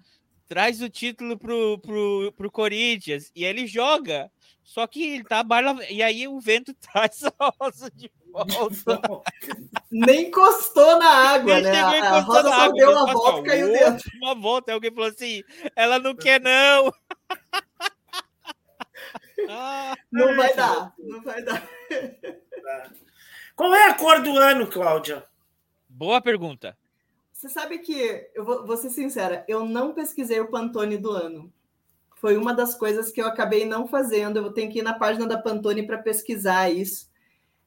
[0.48, 3.32] traz o título pro, pro, pro Corinthians.
[3.36, 4.32] E aí ele joga.
[4.64, 5.78] Só que ele tá barla...
[5.90, 9.02] E aí o vento traz a rosa de volta.
[9.90, 11.80] Nem encostou na água, né?
[11.80, 14.12] A, a rosa só deu uma volta e caiu dentro.
[14.22, 15.44] Uma volta, alguém falou assim:
[15.76, 16.92] ela não quer, não.
[20.12, 21.68] não vai dar, não vai dar.
[23.56, 25.26] Qual é a cor do ano, Cláudia?
[25.88, 26.78] Boa pergunta.
[27.32, 31.54] Você sabe que, eu vou, vou ser sincera, eu não pesquisei o Pantone do ano
[32.20, 34.38] foi uma das coisas que eu acabei não fazendo.
[34.38, 37.08] Eu tenho que ir na página da Pantone para pesquisar isso.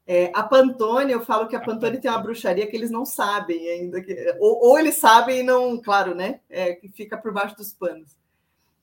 [0.06, 3.68] É, a Pantone, eu falo que a Pantone tem uma bruxaria que eles não sabem
[3.68, 4.02] ainda.
[4.02, 6.40] Que, ou, ou eles sabem e não, claro, né?
[6.48, 8.18] É, que fica por baixo dos panos.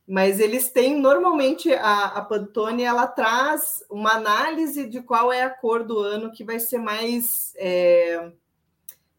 [0.08, 5.50] Mas eles têm, normalmente, a, a Pantone, ela traz uma análise de qual é a
[5.50, 7.54] cor do ano que vai ser mais.
[7.58, 8.32] É,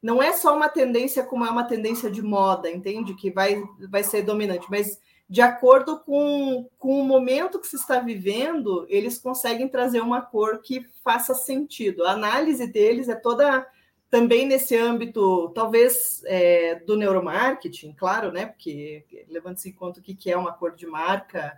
[0.02, 3.14] não é só uma tendência como é uma tendência de moda, entende?
[3.14, 8.00] Que vai, vai ser dominante, mas de acordo com, com o momento que se está
[8.00, 12.04] vivendo, eles conseguem trazer uma cor que faça sentido.
[12.04, 13.66] A análise deles é toda
[14.10, 18.46] também nesse âmbito, talvez é, do neuromarketing, claro, né?
[18.46, 21.52] Porque levando-se em conta o que é uma cor de marca,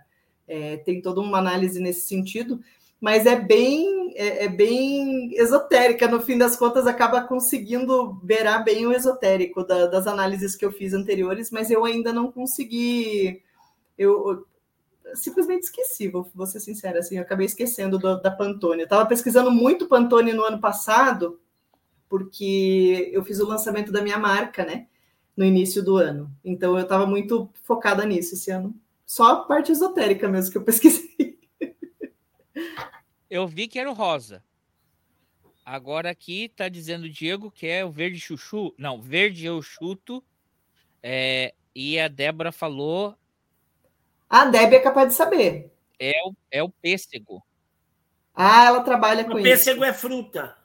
[0.45, 2.59] é, tem toda uma análise nesse sentido,
[2.99, 8.85] mas é bem, é, é, bem esotérica, no fim das contas, acaba conseguindo beirar bem
[8.85, 13.41] o esotérico da, das análises que eu fiz anteriores, mas eu ainda não consegui
[14.01, 14.47] eu,
[15.05, 18.81] eu simplesmente esqueci, vou, vou ser sincera, assim, eu acabei esquecendo do, da Pantone.
[18.81, 21.39] Eu estava pesquisando muito Pantone no ano passado,
[22.09, 24.87] porque eu fiz o lançamento da minha marca, né,
[25.35, 26.31] no início do ano.
[26.43, 28.75] Então eu estava muito focada nisso esse ano.
[29.05, 31.39] Só a parte esotérica mesmo que eu pesquisei.
[33.29, 34.43] Eu vi que era o rosa.
[35.63, 38.73] Agora aqui tá dizendo o Diego que é o verde chuchu.
[38.77, 40.21] Não, verde eu chuto.
[41.01, 43.17] É, e a Débora falou
[44.31, 45.69] a Deb é capaz de saber.
[45.99, 47.43] É o, é o pêssego.
[48.33, 49.43] Ah, ela trabalha com o isso.
[49.43, 50.55] Pêssego é fruta.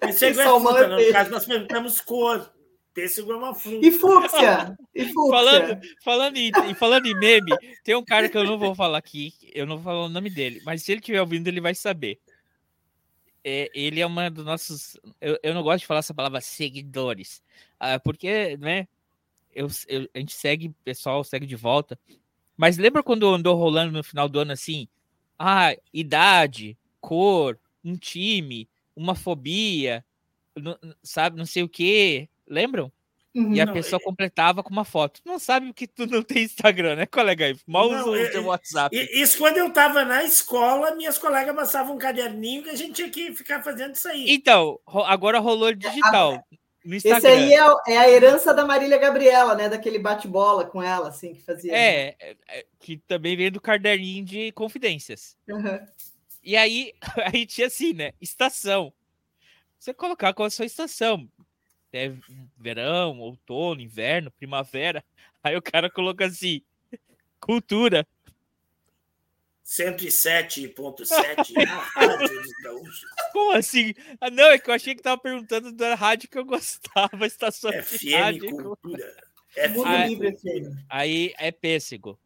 [0.00, 0.80] Pêssego é fruta.
[0.80, 2.52] É no caso, nós perguntamos cor.
[2.92, 3.86] Pêssego é uma fruta.
[3.86, 4.76] E fúcsia.
[4.92, 5.30] E fúcsia.
[5.30, 7.52] Falando, falando, em, falando em meme,
[7.84, 10.30] tem um cara que eu não vou falar aqui, eu não vou falar o nome
[10.30, 12.18] dele, mas se ele estiver ouvindo, ele vai saber.
[13.44, 14.96] É, ele é uma dos nossos.
[15.20, 17.40] Eu, eu não gosto de falar essa palavra seguidores,
[17.78, 18.88] ah, porque, né?
[19.54, 21.98] Eu, eu, a gente segue, pessoal segue de volta.
[22.56, 24.86] Mas lembra quando andou rolando no final do ano assim?
[25.38, 30.04] Ah, idade, cor, um time, uma fobia,
[30.54, 32.28] não, sabe, não sei o que.
[32.46, 32.92] Lembram?
[33.34, 34.04] Uhum, e a não, pessoa é...
[34.04, 35.20] completava com uma foto.
[35.24, 37.54] Não sabe que tu não tem Instagram, né, colega?
[37.66, 38.94] Mal usa o teu WhatsApp.
[39.12, 43.08] Isso quando eu estava na escola, minhas colegas passavam um caderninho que a gente tinha
[43.08, 44.26] que ficar fazendo isso aí.
[44.28, 46.44] Então, agora rolou digital.
[46.84, 49.68] Esse aí é, é, a herança da Marília Gabriela, né?
[49.68, 51.76] Daquele bate-bola com ela, assim, que fazia.
[51.76, 55.36] É, é, é que também veio do caderninho de confidências.
[55.48, 55.78] Uhum.
[56.42, 56.94] E aí,
[57.32, 58.12] aí tinha assim, né?
[58.20, 58.92] Estação.
[59.78, 61.28] Você colocar qual a sua estação
[61.92, 62.12] é
[62.56, 65.04] verão, outono, inverno, primavera.
[65.42, 66.62] Aí o cara coloca assim:
[67.40, 68.06] cultura.
[69.70, 71.54] 107.7
[73.32, 73.94] Como assim?
[74.20, 77.70] Ah, não, é que eu achei que tava perguntando da rádio que eu gostava, estação
[77.72, 79.16] FM rádio, Cultura.
[79.54, 82.18] FM aí, aí é pêssego.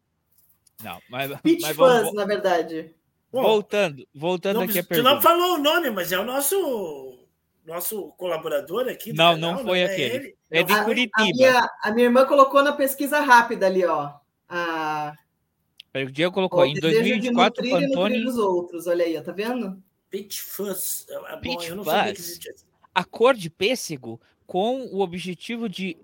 [0.83, 2.95] Não, mas, Pitch mas vamos, na verdade.
[3.31, 5.11] Voltando, voltando não, aqui a pergunta.
[5.11, 7.19] Tu não falou o nome, mas é o nosso
[7.67, 9.13] nosso colaborador aqui.
[9.13, 10.15] não, canal, não foi não é aquele.
[10.15, 10.37] Ele?
[10.51, 11.23] É de a, Curitiba.
[11.23, 14.13] A minha, a minha, irmã colocou na pesquisa rápida ali, ó.
[14.49, 15.15] A...
[15.95, 18.27] O Diego colocou o em 2024 de Pantone.
[18.27, 19.81] os outros, olha aí, ó, tá vendo?
[20.11, 21.07] Peach Fuzz.
[21.09, 22.41] É, Peach Bom, Fuzz.
[22.93, 25.97] A cor de pêssego com o objetivo de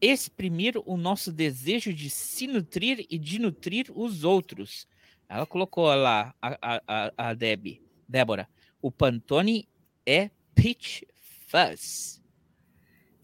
[0.00, 4.86] exprimir o nosso desejo de se nutrir e de nutrir os outros.
[5.28, 8.48] Ela colocou lá, a, a, a Deb, Débora.
[8.80, 9.68] O Pantone
[10.04, 11.06] é Peach
[11.46, 12.22] Fuzz.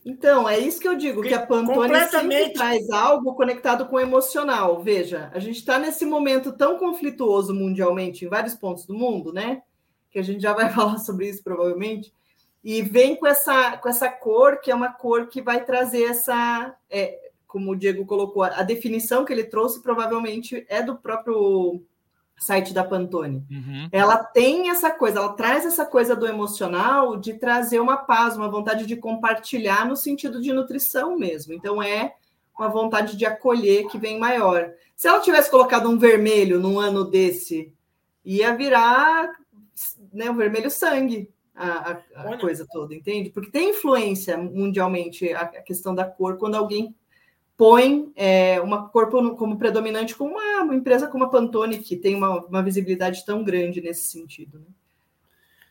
[0.04, 4.00] Então, é isso que eu digo, que a Pantone sempre traz algo conectado com o
[4.00, 4.82] emocional.
[4.82, 9.62] Veja, a gente está nesse momento tão conflituoso mundialmente, em vários pontos do mundo, né?
[10.10, 12.12] Que a gente já vai falar sobre isso provavelmente.
[12.64, 16.74] E vem com essa, com essa cor, que é uma cor que vai trazer essa.
[16.90, 21.82] É, como o Diego colocou, a definição que ele trouxe provavelmente é do próprio
[22.42, 23.46] site da Pantone.
[23.48, 23.88] Uhum.
[23.92, 28.50] Ela tem essa coisa, ela traz essa coisa do emocional de trazer uma paz, uma
[28.50, 31.52] vontade de compartilhar no sentido de nutrição mesmo.
[31.52, 32.14] Então é
[32.58, 34.72] uma vontade de acolher que vem maior.
[34.96, 37.72] Se ela tivesse colocado um vermelho num ano desse,
[38.24, 39.30] ia virar
[40.12, 41.30] né, o vermelho sangue.
[41.54, 43.28] A, a, a coisa toda, entende?
[43.28, 46.96] Porque tem influência mundialmente a, a questão da cor quando alguém
[47.62, 52.12] põe é, uma corpo como predominante com uma, uma, empresa como a Pantone, que tem
[52.12, 54.58] uma, uma visibilidade tão grande nesse sentido.
[54.58, 54.66] Né?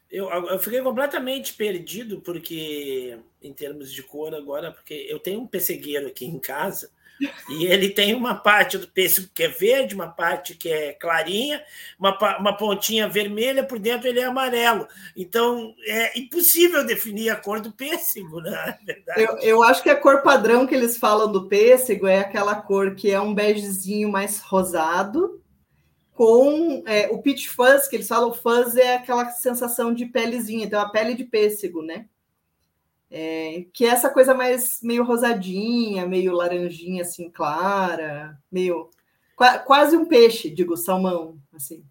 [0.09, 5.47] Eu, eu fiquei completamente perdido, porque, em termos de cor agora, porque eu tenho um
[5.47, 6.89] pessegueiro aqui em casa
[7.49, 11.63] e ele tem uma parte do pêssego que é verde, uma parte que é clarinha,
[11.99, 14.87] uma, uma pontinha vermelha, por dentro ele é amarelo.
[15.15, 18.77] Então é impossível definir a cor do pêssego, né?
[19.09, 22.55] É eu, eu acho que a cor padrão que eles falam do pêssego é aquela
[22.55, 25.41] cor que é um begezinho mais rosado,
[26.13, 30.79] com é, o peach fuzz, que eles falam fuzz é aquela sensação de pelezinha, então
[30.79, 32.05] a pele de pêssego, né?
[33.13, 38.89] É, que é essa coisa mais meio rosadinha, meio laranjinha assim clara, meio
[39.65, 41.83] quase um peixe, digo, salmão, assim.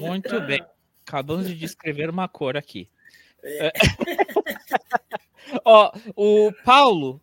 [0.00, 0.64] Muito bem.
[1.06, 2.88] Acabamos de descrever uma cor aqui.
[3.42, 3.72] É.
[5.64, 7.20] Ó, o Paulo,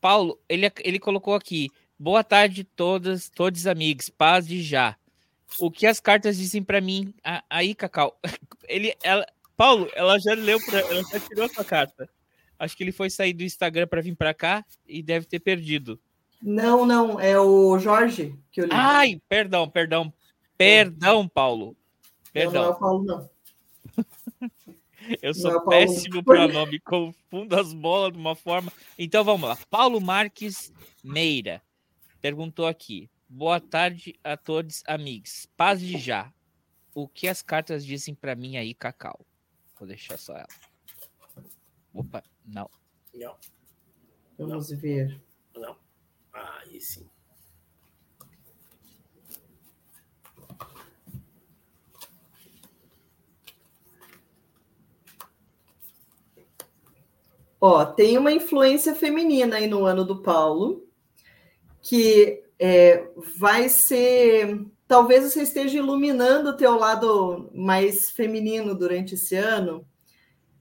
[0.00, 4.96] Paulo, ele, ele colocou aqui: boa tarde, todas, todos amigos, paz de já.
[5.60, 7.14] O que as cartas dizem para mim?
[7.48, 8.18] Aí, Cacau,
[8.66, 9.26] ele, ela,
[9.62, 12.10] Paulo, ela já leu, pra, ela já tirou sua carta.
[12.58, 16.00] Acho que ele foi sair do Instagram para vir para cá e deve ter perdido.
[16.42, 18.72] Não, não, é o Jorge que eu li.
[18.72, 20.12] Ai, perdão, perdão.
[20.58, 21.76] Perdão, Paulo.
[22.32, 22.54] Perdão.
[22.54, 23.30] Não, não é o Paulo, não.
[25.22, 28.72] Eu sou é péssimo para nome, confundo as bolas de uma forma.
[28.98, 29.56] Então vamos lá.
[29.70, 30.72] Paulo Marques
[31.04, 31.62] Meira
[32.20, 33.08] perguntou aqui.
[33.28, 35.46] Boa tarde a todos, amigos.
[35.56, 36.32] Paz de já.
[36.92, 39.24] O que as cartas dizem para mim aí, Cacau?
[39.82, 40.46] Vou deixar só ela.
[41.92, 42.70] Opa, não.
[43.12, 43.36] Não.
[44.38, 44.78] Vamos não.
[44.78, 45.20] ver.
[45.56, 45.76] Não.
[46.32, 47.10] Aí sim.
[57.60, 60.88] Ó, tem uma influência feminina aí no ano do Paulo,
[61.80, 69.34] que é, vai ser talvez você esteja iluminando o teu lado mais feminino durante esse
[69.34, 69.86] ano,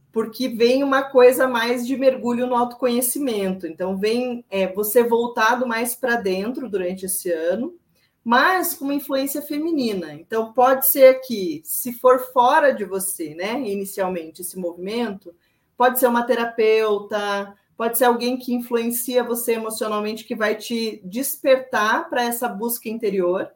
[0.10, 3.68] porque vem uma coisa mais de mergulho no autoconhecimento.
[3.68, 7.76] Então, vem é, você voltado mais para dentro durante esse ano,
[8.24, 10.14] mas com uma influência feminina.
[10.14, 15.36] Então, pode ser que, se for fora de você, né, inicialmente, esse movimento,
[15.76, 22.10] pode ser uma terapeuta, pode ser alguém que influencia você emocionalmente, que vai te despertar
[22.10, 23.52] para essa busca interior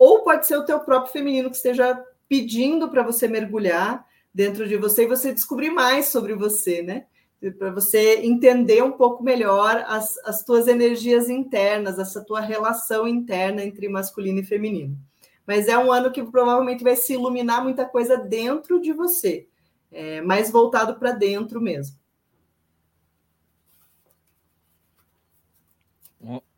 [0.00, 4.78] ou pode ser o teu próprio feminino que esteja pedindo para você mergulhar dentro de
[4.78, 7.04] você e você descobrir mais sobre você, né?
[7.58, 13.62] para você entender um pouco melhor as, as tuas energias internas, essa tua relação interna
[13.62, 14.96] entre masculino e feminino.
[15.46, 19.48] Mas é um ano que provavelmente vai se iluminar muita coisa dentro de você,
[19.90, 21.98] é, mais voltado para dentro mesmo.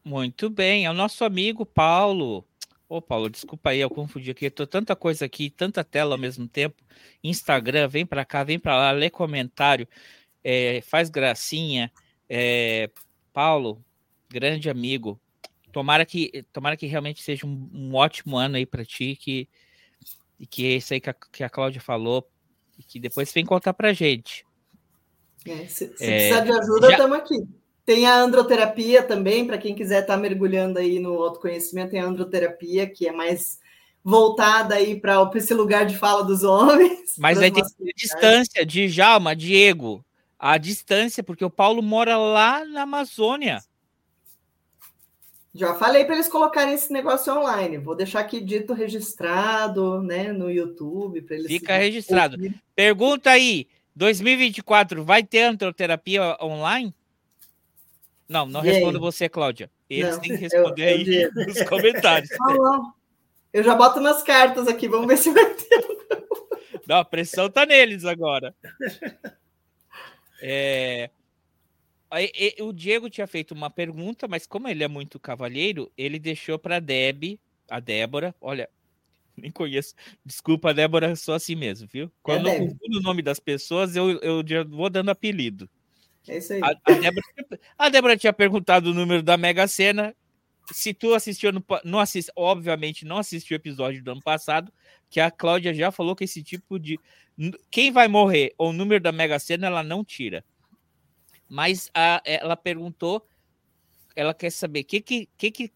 [0.05, 2.45] Muito bem, é o nosso amigo Paulo.
[2.93, 4.45] Ô, Paulo, desculpa aí, eu confundi aqui.
[4.45, 6.77] Eu tô tanta coisa aqui, tanta tela ao mesmo tempo.
[7.25, 9.89] Instagram, vem para cá, vem para lá, lê comentário
[10.45, 11.91] é, faz gracinha.
[12.29, 12.91] É,
[13.33, 13.83] Paulo,
[14.29, 15.19] grande amigo.
[15.73, 19.49] Tomara que, tomara que realmente seja um, um ótimo ano aí para ti, que,
[20.39, 22.29] e que é isso aí que a, que a Cláudia falou,
[22.79, 24.45] e que depois vem contar pra gente.
[25.47, 27.62] É, se, se é, precisar de ajuda, estamos aqui.
[27.85, 32.07] Tem a androterapia também, para quem quiser estar tá mergulhando aí no autoconhecimento, tem a
[32.07, 33.59] androterapia, que é mais
[34.05, 37.15] voltada aí para esse lugar de fala dos homens.
[37.19, 37.65] Mas aí tem
[37.97, 40.05] distância de Jalma, Diego,
[40.39, 43.61] a distância, porque o Paulo mora lá na Amazônia.
[45.55, 47.77] Já falei para eles colocarem esse negócio online.
[47.77, 51.49] Vou deixar aqui dito registrado, né, no YouTube para eles.
[51.49, 52.37] Fica registrado.
[52.37, 52.55] Ouvir.
[52.75, 56.95] Pergunta aí, 2024 vai ter antroterapia online?
[58.33, 59.71] Não, não respondo você, Cláudia.
[59.89, 62.31] Eles não, têm que responder eu, aí nos comentários.
[63.53, 65.85] Eu já boto nas cartas aqui, vamos ver se vai ter.
[66.89, 68.55] Não, a pressão tá neles agora.
[70.41, 71.11] É,
[72.61, 76.81] o Diego tinha feito uma pergunta, mas como ele é muito cavalheiro, ele deixou para
[76.81, 78.35] Deb, a Débora.
[78.41, 78.71] Olha,
[79.37, 79.95] nem conheço.
[80.25, 82.11] Desculpa, Débora, sou assim mesmo, viu?
[82.23, 85.69] Quando é eu confundo o nome das pessoas, eu, eu já vou dando apelido.
[86.29, 86.61] É isso aí.
[86.63, 87.27] A, a, Débora,
[87.79, 90.15] a Débora tinha perguntado o número da Mega Sena.
[90.71, 94.73] Se tu assistiu, no, não assist, obviamente não assistiu o episódio do ano passado,
[95.11, 96.99] que a Cláudia já falou que esse tipo de
[97.71, 100.45] quem vai morrer ou o número da Mega Sena ela não tira.
[101.49, 103.27] Mas a, ela perguntou,
[104.15, 105.73] ela quer saber o que que, que que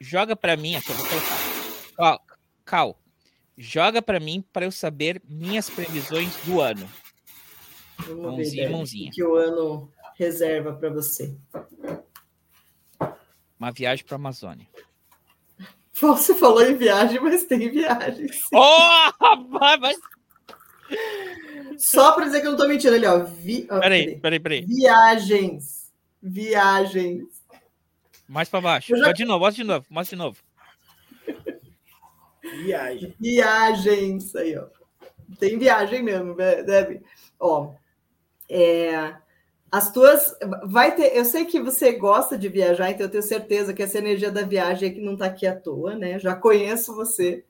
[0.00, 2.20] joga para mim, aqui eu vou colocar.
[2.64, 3.00] Cal,
[3.56, 6.88] joga para mim para eu saber minhas previsões do ano.
[7.98, 9.10] Vamos mãozinha, ver, mãozinha.
[9.12, 11.36] que o ano reserva para você.
[13.58, 14.66] Uma viagem para a Amazônia.
[15.92, 18.28] Você falou em viagem, mas tem viagem.
[18.28, 18.54] Sim.
[18.54, 19.36] Oh,
[19.80, 19.96] mas...
[21.78, 23.24] Só para dizer que eu não estou mentindo ali, ó.
[23.24, 23.62] Vi...
[23.62, 24.66] Peraí, peraí, peraí.
[24.66, 25.92] Viagens.
[26.22, 27.24] Viagens.
[28.28, 28.96] Mais para baixo.
[28.96, 29.12] Já...
[29.12, 30.38] de novo, mostra de novo, mostra de novo.
[32.64, 33.14] Viagem.
[33.18, 34.34] Viagens.
[34.36, 34.66] Aí, ó.
[35.38, 37.02] Tem viagem mesmo, deve.
[37.38, 37.74] Ó,
[38.48, 39.16] é,
[39.70, 40.34] as tuas.
[40.64, 41.16] Vai ter.
[41.16, 44.42] Eu sei que você gosta de viajar, então eu tenho certeza que essa energia da
[44.42, 46.18] viagem aqui não está aqui à toa, né?
[46.18, 47.44] Já conheço você,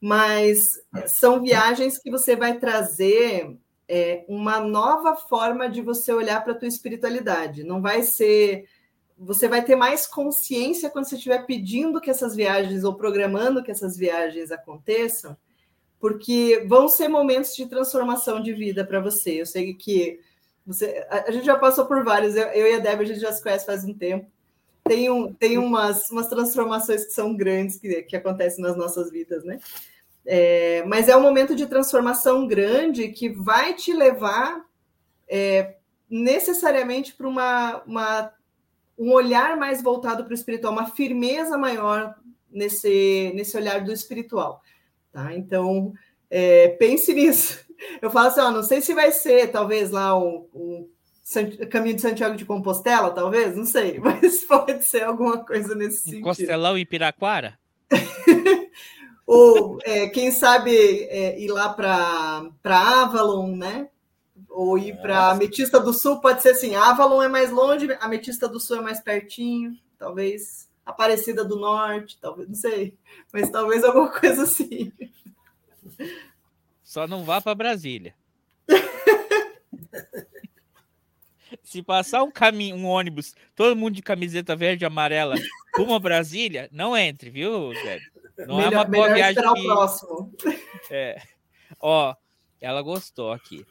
[0.00, 3.56] mas são viagens que você vai trazer
[3.88, 7.64] é, uma nova forma de você olhar para a tua espiritualidade.
[7.64, 8.64] Não vai ser.
[9.16, 13.70] Você vai ter mais consciência quando você estiver pedindo que essas viagens ou programando que
[13.70, 15.36] essas viagens aconteçam,
[15.98, 19.40] porque vão ser momentos de transformação de vida para você.
[19.40, 20.20] Eu sei que
[20.68, 23.20] você, a, a, gente já passou por vários, eu, eu, e a Débora, a gente
[23.20, 24.30] já se conhece faz um tempo.
[24.84, 29.44] Tem, um, tem umas, umas transformações que são grandes que, que acontecem nas nossas vidas,
[29.44, 29.58] né?
[30.26, 34.62] É, mas é um momento de transformação grande que vai te levar
[35.26, 35.76] é,
[36.08, 38.32] necessariamente para uma, uma,
[38.98, 42.14] um olhar mais voltado para o espiritual, uma firmeza maior
[42.50, 44.60] nesse, nesse olhar do espiritual.
[45.10, 45.34] Tá?
[45.34, 45.94] Então,
[46.30, 47.66] é, pense nisso.
[48.02, 50.88] Eu falo assim, ó, não sei se vai ser, talvez, lá o, o
[51.70, 56.22] caminho de Santiago de Compostela, talvez, não sei, mas pode ser alguma coisa nesse sentido.
[56.22, 57.58] Costelão e Piraquara?
[59.26, 63.88] Ou, é, quem sabe, é, ir lá para Avalon, né?
[64.48, 68.58] Ou ir para Ametista do Sul, pode ser assim, Avalon é mais longe, Ametista do
[68.58, 72.96] Sul é mais pertinho, talvez Aparecida do Norte, talvez, não sei,
[73.30, 74.90] mas talvez alguma coisa assim.
[76.82, 78.14] Só não vá para Brasília.
[81.62, 85.34] Se passar um caminho, um ônibus, todo mundo de camiseta verde e amarela,
[85.76, 88.00] rumo Brasília, não entre, viu, Zé?
[88.46, 89.42] Não melhor, é uma boa viagem.
[89.42, 89.64] Que...
[89.64, 90.32] próximo.
[90.90, 91.20] É.
[91.80, 92.14] Ó,
[92.60, 93.64] ela gostou aqui.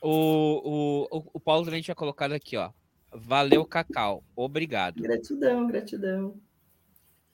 [0.00, 2.70] O, o, o Paulo também tinha colocado aqui, ó.
[3.10, 4.24] Valeu, Cacau.
[4.34, 5.00] Obrigado.
[5.00, 6.34] Gratidão, gratidão.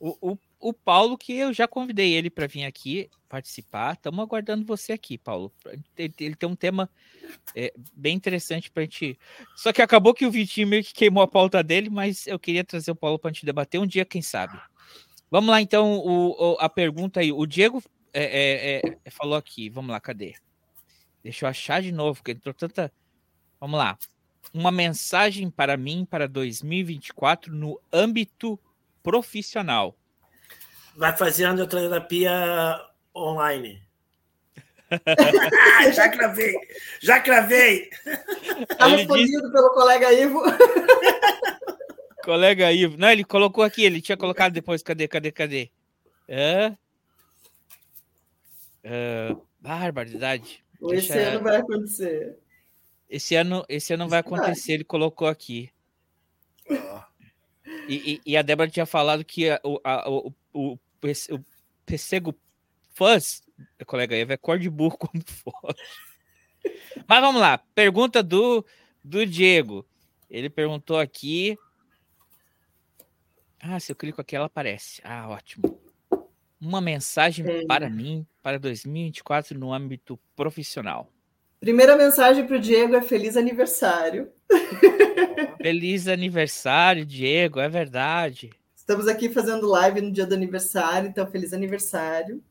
[0.00, 3.94] O, o, o Paulo, que eu já convidei ele para vir aqui participar.
[3.94, 5.52] Estamos aguardando você aqui, Paulo.
[5.96, 6.88] Ele, ele tem um tema
[7.54, 9.18] é, bem interessante para a gente.
[9.56, 12.64] Só que acabou que o Vitinho meio que queimou a pauta dele, mas eu queria
[12.64, 14.58] trazer o Paulo para a gente debater um dia, quem sabe.
[15.30, 17.30] Vamos lá, então, o, a pergunta aí.
[17.30, 17.82] O Diego
[18.12, 19.68] é, é, é falou aqui.
[19.68, 20.34] Vamos lá, cadê?
[21.22, 22.92] Deixa eu achar de novo, porque entrou tanta.
[23.60, 23.98] Vamos lá.
[24.54, 28.58] Uma mensagem para mim para 2024 no âmbito
[29.08, 29.96] profissional.
[30.94, 32.30] Vai fazer androterapia
[33.16, 33.82] online.
[35.94, 36.54] já cravei,
[37.00, 37.88] já cravei.
[38.70, 39.52] Está respondido disse...
[39.52, 40.42] pelo colega Ivo.
[42.22, 42.98] colega Ivo.
[42.98, 44.82] Não, ele colocou aqui, ele tinha colocado depois.
[44.82, 45.70] Cadê, cadê, cadê?
[46.28, 46.76] É...
[48.84, 49.34] É...
[49.58, 50.62] Barbaridade.
[50.82, 51.30] Esse Deixa...
[51.30, 52.36] ano vai acontecer.
[53.08, 55.72] Esse ano, esse ano vai acontecer, ele colocou aqui.
[57.88, 60.78] E, e, e, a Débora tinha falado que a, a, o, o, o,
[61.34, 61.44] o
[61.84, 62.34] Pessego
[62.94, 63.42] Fuzz,
[63.86, 65.74] colega Eva, é cor de burro quando for.
[67.06, 68.64] Mas vamos lá, pergunta do,
[69.02, 69.86] do Diego.
[70.28, 71.56] Ele perguntou aqui.
[73.60, 75.00] Ah, se eu clico aqui, ela aparece.
[75.04, 75.80] Ah, ótimo.
[76.60, 77.64] Uma mensagem é.
[77.66, 81.10] para mim para 2024 no âmbito profissional.
[81.60, 84.30] Primeira mensagem para o Diego é feliz aniversário.
[85.60, 88.50] Feliz aniversário, Diego, é verdade.
[88.74, 92.42] Estamos aqui fazendo live no dia do aniversário, então feliz aniversário.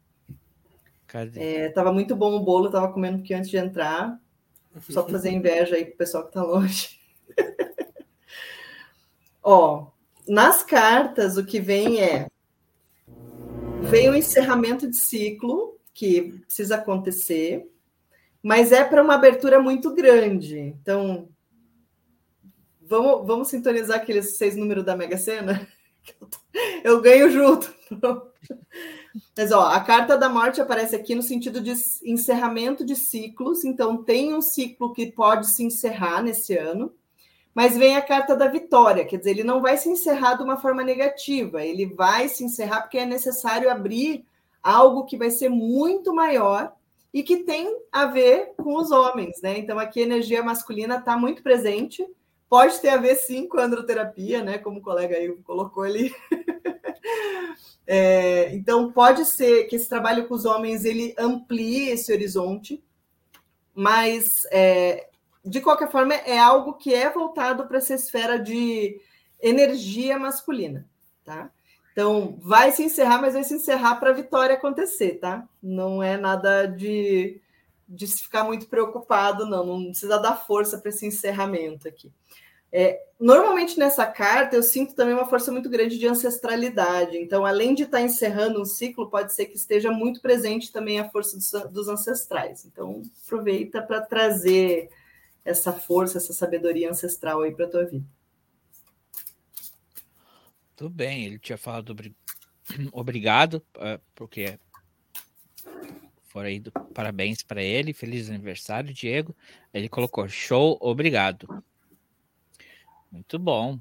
[1.07, 1.41] Cadê?
[1.41, 4.19] É, tava muito bom o bolo, tava comendo pouquinho antes de entrar.
[4.89, 6.99] Só para fazer inveja aí pro pessoal que tá longe.
[9.41, 9.87] Ó,
[10.27, 12.27] nas cartas o que vem é
[13.83, 17.65] vem o encerramento de ciclo que precisa acontecer
[18.41, 20.57] mas é para uma abertura muito grande.
[20.59, 21.29] Então,
[22.81, 25.67] vamos, vamos sintonizar aqueles seis números da Mega Sena?
[26.83, 27.73] Eu ganho junto.
[29.35, 31.73] Mas ó, a carta da morte aparece aqui no sentido de
[32.03, 33.63] encerramento de ciclos.
[33.63, 36.93] Então, tem um ciclo que pode se encerrar nesse ano,
[37.57, 40.57] mas vem a carta da vitória, quer dizer, ele não vai se encerrar de uma
[40.57, 44.23] forma negativa, ele vai se encerrar porque é necessário abrir
[44.61, 46.71] algo que vai ser muito maior
[47.13, 49.57] e que tem a ver com os homens, né?
[49.57, 52.05] Então aqui a energia masculina está muito presente,
[52.49, 54.57] pode ter a ver sim com a androterapia, né?
[54.57, 56.13] Como o colega aí colocou ali.
[57.87, 62.83] é, então pode ser que esse trabalho com os homens ele amplie esse horizonte,
[63.73, 65.09] mas é,
[65.43, 68.99] de qualquer forma é algo que é voltado para essa esfera de
[69.39, 70.87] energia masculina,
[71.23, 71.51] tá?
[71.97, 75.49] Então, vai se encerrar, mas vai se encerrar para a vitória acontecer, tá?
[75.59, 77.41] Não é nada de,
[77.89, 79.65] de se ficar muito preocupado, não.
[79.65, 82.11] Não precisa dar força para esse encerramento aqui.
[82.71, 87.17] É, normalmente nessa carta eu sinto também uma força muito grande de ancestralidade.
[87.17, 90.99] Então, além de estar tá encerrando um ciclo, pode ser que esteja muito presente também
[90.99, 92.63] a força dos, dos ancestrais.
[92.63, 94.87] Então, aproveita para trazer
[95.43, 98.05] essa força, essa sabedoria ancestral aí para a tua vida.
[100.77, 101.95] Tudo bem, ele tinha falado
[102.93, 104.59] obrigado, uh, porque
[106.27, 109.35] fora aí do parabéns para ele, feliz aniversário, Diego.
[109.73, 111.63] Ele colocou show, obrigado.
[113.11, 113.79] Muito bom.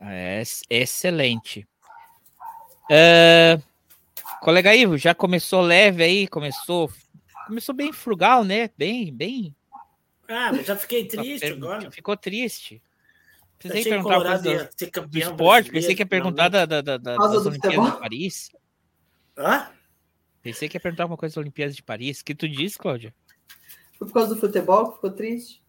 [0.00, 1.68] É, excelente.
[2.90, 3.62] Uh,
[4.40, 6.90] colega Ivo, já começou leve aí, começou
[7.46, 8.70] começou bem frugal, né?
[8.74, 9.54] Bem, bem.
[10.26, 11.90] Ah, já fiquei triste agora.
[11.90, 12.82] Ficou triste.
[13.58, 16.96] Pensei que perguntar uma coisa do, do esporte, pensei que ia perguntar da, da, da,
[16.96, 18.50] das Olimpíadas de Paris.
[19.36, 19.68] Hã?
[20.42, 22.20] Pensei que ia perguntar uma coisa das Olimpíadas de Paris.
[22.20, 23.12] O que tu disse, Cláudia?
[23.98, 25.60] Foi por causa do futebol que ficou triste?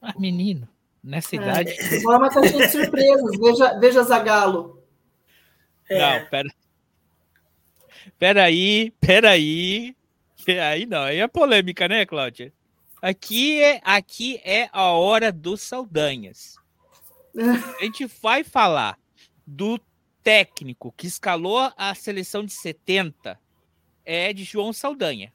[0.00, 0.68] Ah, menino,
[1.02, 1.38] nessa é.
[1.38, 1.74] idade.
[2.00, 3.38] Agora uma caixinha de surpresas.
[3.38, 4.80] Veja, veja Zagalo.
[5.88, 6.20] É.
[6.20, 6.48] Não, pera.
[8.18, 9.96] Peraí, peraí.
[10.46, 12.52] Aí não, aí é polêmica, né, Cláudia?
[13.02, 16.57] Aqui é, aqui é a hora dos Saldanhas.
[17.78, 18.98] A gente vai falar
[19.46, 19.80] do
[20.22, 23.38] técnico que escalou a seleção de 70
[24.04, 25.32] é de João Saldanha.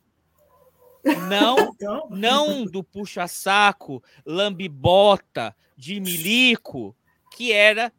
[1.28, 1.76] Não,
[2.10, 6.95] não do puxa-saco, lambibota, de milico,
[7.36, 7.91] que era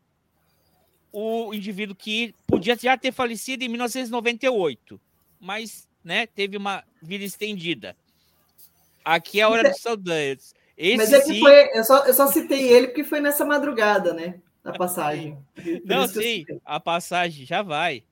[1.12, 4.98] o indivíduo que podia já ter falecido em 1998,
[5.38, 7.94] mas né, teve uma vida estendida.
[9.04, 10.54] Aqui é a hora dos Saldanhas.
[10.76, 11.40] Esse Mas é que sim...
[11.40, 14.40] foi, eu só, eu só citei ele porque foi nessa madrugada, né?
[14.64, 15.38] A passagem.
[15.84, 18.02] Não, sim, a passagem já vai.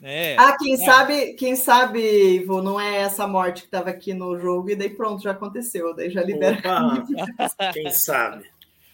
[0.00, 0.76] É, ah, quem é.
[0.76, 2.00] sabe, quem sabe,
[2.36, 5.92] Ivo, não é essa morte que estava aqui no jogo, e daí pronto, já aconteceu,
[5.94, 6.62] daí já libera.
[7.74, 8.48] quem sabe?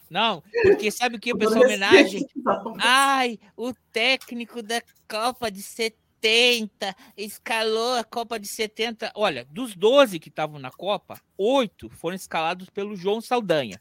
[0.09, 2.27] Não, porque sabe o que o pessoal homenagem?
[2.79, 9.13] Ai, o técnico da Copa de 70 70, escalou a Copa de 70.
[9.15, 13.79] Olha, dos 12 que estavam na Copa, oito foram escalados pelo João Saldanha.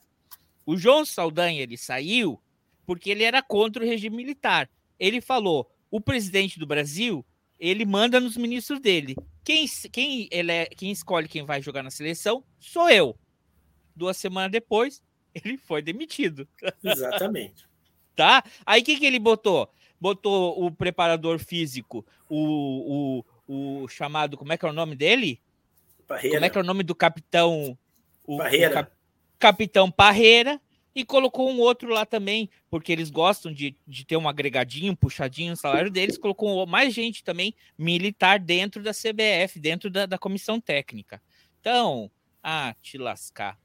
[0.66, 2.42] O João Saldanha ele saiu
[2.86, 4.70] porque ele era contra o regime militar.
[5.00, 7.26] Ele falou: o presidente do Brasil
[7.58, 9.16] ele manda nos ministros dele.
[9.42, 13.18] Quem, quem, ele é, quem escolhe quem vai jogar na seleção sou eu.
[13.96, 15.02] duas semanas depois,
[15.34, 16.46] ele foi demitido.
[16.84, 17.66] Exatamente.
[18.18, 18.44] tá?
[18.66, 19.70] Aí o que, que ele botou?
[20.04, 25.40] Botou o preparador físico, o, o, o chamado, como é que é o nome dele?
[26.06, 26.36] Parreira.
[26.36, 27.78] Como é que é o nome do capitão?
[28.26, 28.70] O, Parreira.
[28.70, 28.92] o cap-
[29.40, 30.60] capitão Parreira.
[30.94, 34.96] E colocou um outro lá também, porque eles gostam de, de ter um agregadinho, um
[34.96, 36.18] puxadinho no salário deles.
[36.18, 41.22] Colocou mais gente também militar dentro da CBF, dentro da, da comissão técnica.
[41.62, 42.12] Então,
[42.44, 43.58] ah, te lascar.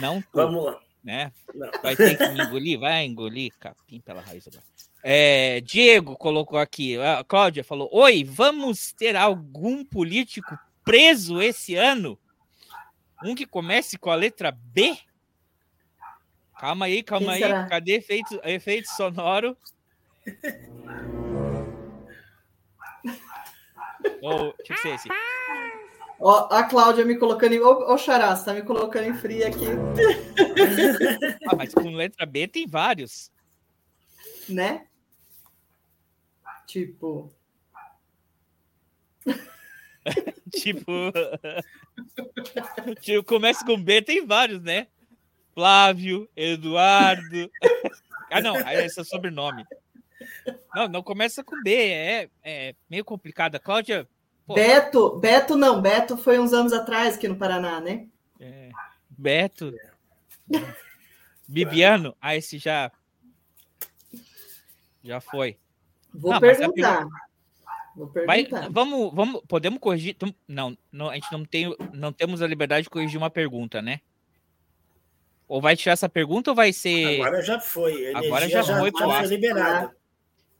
[0.00, 0.78] Não tu, Vamos lá.
[1.02, 1.32] né?
[1.54, 1.70] Não.
[1.82, 2.78] Vai ter que me engolir?
[2.78, 4.62] Vai engolir, capim pela raiz agora.
[5.08, 12.18] É, Diego colocou aqui, a Cláudia falou: Oi, vamos ter algum político preso esse ano?
[13.22, 14.98] Um que comece com a letra B?
[16.58, 17.40] Calma aí, calma aí.
[17.68, 19.56] Cadê efeito, efeito sonoro?
[24.20, 25.08] Ou, deixa eu ser esse.
[26.18, 27.60] Ó, a Cláudia me colocando em.
[27.60, 29.66] Ô, ô Xará, você tá me colocando em fria aqui,
[31.46, 33.30] Ah, mas com letra B tem vários.
[34.48, 34.84] né?
[36.66, 37.32] Tipo.
[40.52, 41.12] Tipo.
[43.00, 44.86] tipo, começa com B, tem vários, né?
[45.52, 47.50] Flávio, Eduardo.
[48.30, 49.64] ah, não, esse é sobrenome.
[50.74, 53.56] Não, não começa com B, é, é meio complicado.
[53.56, 54.06] A Cláudia.
[54.46, 58.06] Beto, Beto não, Beto foi uns anos atrás aqui no Paraná, né?
[58.38, 58.70] é,
[59.10, 59.74] Beto.
[61.48, 62.92] Bibiano, ah, esse já.
[65.02, 65.58] Já foi.
[66.16, 67.06] Vou Não, a perguntar.
[67.94, 68.68] Vou Vai, perguntar.
[68.70, 70.16] vamos, vamos, podemos corrigir?
[70.46, 74.00] Não, não, a gente não tem, não temos a liberdade de corrigir uma pergunta, né?
[75.48, 77.20] Ou vai tirar essa pergunta ou vai ser?
[77.20, 78.12] Agora já foi.
[78.12, 79.96] A Agora já já, foi já foi liberada.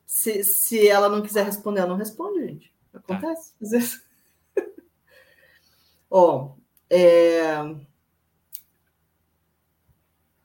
[0.06, 2.72] Se, se ela não quiser responder, ela não responde, gente.
[2.94, 3.52] Acontece.
[3.60, 4.04] Às vezes.
[6.08, 6.52] Ó,
[6.88, 7.74] é,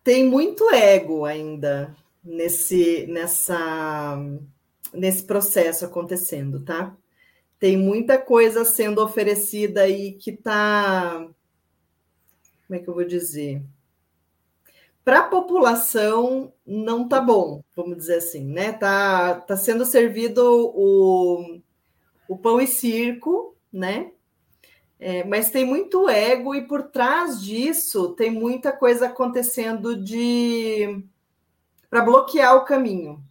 [0.03, 4.18] tem muito ego ainda nesse, nessa,
[4.94, 6.96] nesse processo acontecendo, tá?
[7.60, 11.28] Tem muita coisa sendo oferecida aí que tá.
[12.68, 13.62] Como é que eu vou dizer?
[15.04, 18.72] Para a população não tá bom, vamos dizer assim, né?
[18.72, 21.60] Tá, tá sendo servido o,
[22.28, 24.12] o pão e circo, né?
[25.00, 31.04] É, mas tem muito ego e por trás disso tem muita coisa acontecendo de
[31.89, 33.24] para bloquear o caminho.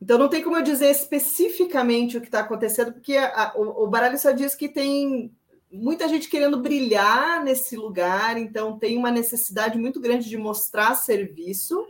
[0.00, 3.88] Então não tem como eu dizer especificamente o que está acontecendo, porque a- o, o
[3.88, 5.32] baralho só diz que tem
[5.72, 11.86] muita gente querendo brilhar nesse lugar, então tem uma necessidade muito grande de mostrar serviço,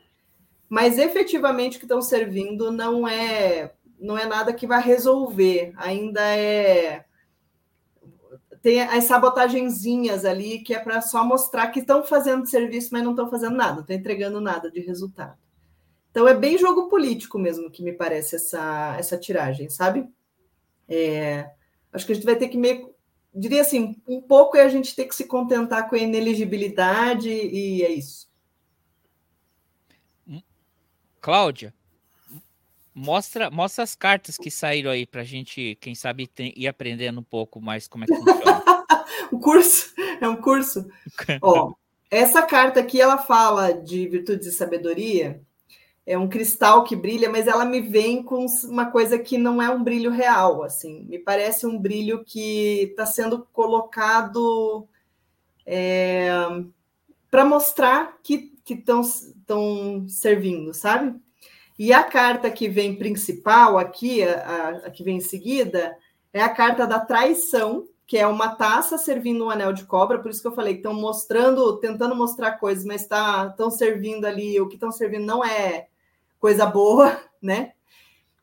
[0.69, 6.21] mas efetivamente o que estão servindo não é não é nada que vai resolver, ainda
[6.23, 7.05] é
[8.63, 13.11] tem as sabotagenzinhas ali que é para só mostrar que estão fazendo serviço, mas não
[13.13, 15.39] estão fazendo nada, estão entregando nada de resultado.
[16.17, 20.09] Então é bem jogo político mesmo que me parece essa, essa tiragem, sabe?
[20.89, 21.51] É,
[21.93, 22.95] acho que a gente vai ter que meio.
[23.35, 27.83] Diria assim, um pouco é a gente ter que se contentar com a ineligibilidade e
[27.83, 28.31] é isso.
[31.21, 31.75] Cláudia,
[32.95, 37.25] mostra, mostra as cartas que saíram aí pra gente, quem sabe, tem- ir aprendendo um
[37.25, 38.63] pouco mais como é que funciona.
[39.31, 40.89] O curso é um curso.
[41.43, 41.75] Ó,
[42.11, 45.45] essa carta aqui ela fala de virtudes e sabedoria.
[46.07, 49.69] É um cristal que brilha, mas ela me vem com uma coisa que não é
[49.69, 51.05] um brilho real, assim.
[51.09, 54.87] Me parece um brilho que está sendo colocado
[57.29, 59.03] para mostrar que estão
[60.09, 61.19] servindo, sabe?
[61.79, 65.97] E a carta que vem principal aqui, a, a, que vem em seguida,
[66.33, 70.31] é a carta da traição, que é uma taça servindo um anel de cobra, por
[70.31, 74.75] isso que eu falei estão mostrando, tentando mostrar coisas, mas estão servindo ali, o que
[74.75, 75.89] estão servindo não é
[76.47, 77.73] coisa boa, né?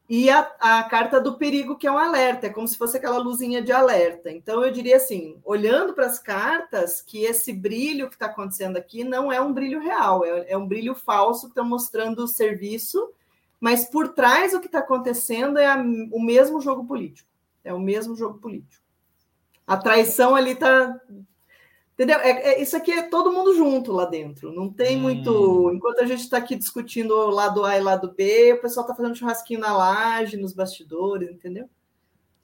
[0.09, 3.17] E a, a, carta do perigo, que é um alerta, é como se fosse aquela
[3.17, 4.29] luzinha de alerta.
[4.29, 9.05] Então, eu diria assim, olhando para as cartas, que esse brilho que está acontecendo aqui
[9.05, 13.09] não é um brilho real, é, é um brilho falso que está mostrando o serviço,
[13.57, 15.77] mas por trás o que está acontecendo é a,
[16.11, 17.29] o mesmo jogo político.
[17.63, 18.83] É o mesmo jogo político.
[19.65, 20.99] A traição ali está
[22.03, 22.19] Entendeu?
[22.19, 24.51] É, é, isso aqui é todo mundo junto lá dentro.
[24.51, 25.01] Não tem hum.
[25.01, 25.71] muito.
[25.73, 28.93] Enquanto a gente está aqui discutindo o lado A e lado B, o pessoal está
[28.93, 31.69] fazendo churrasquinho na laje, nos bastidores, entendeu?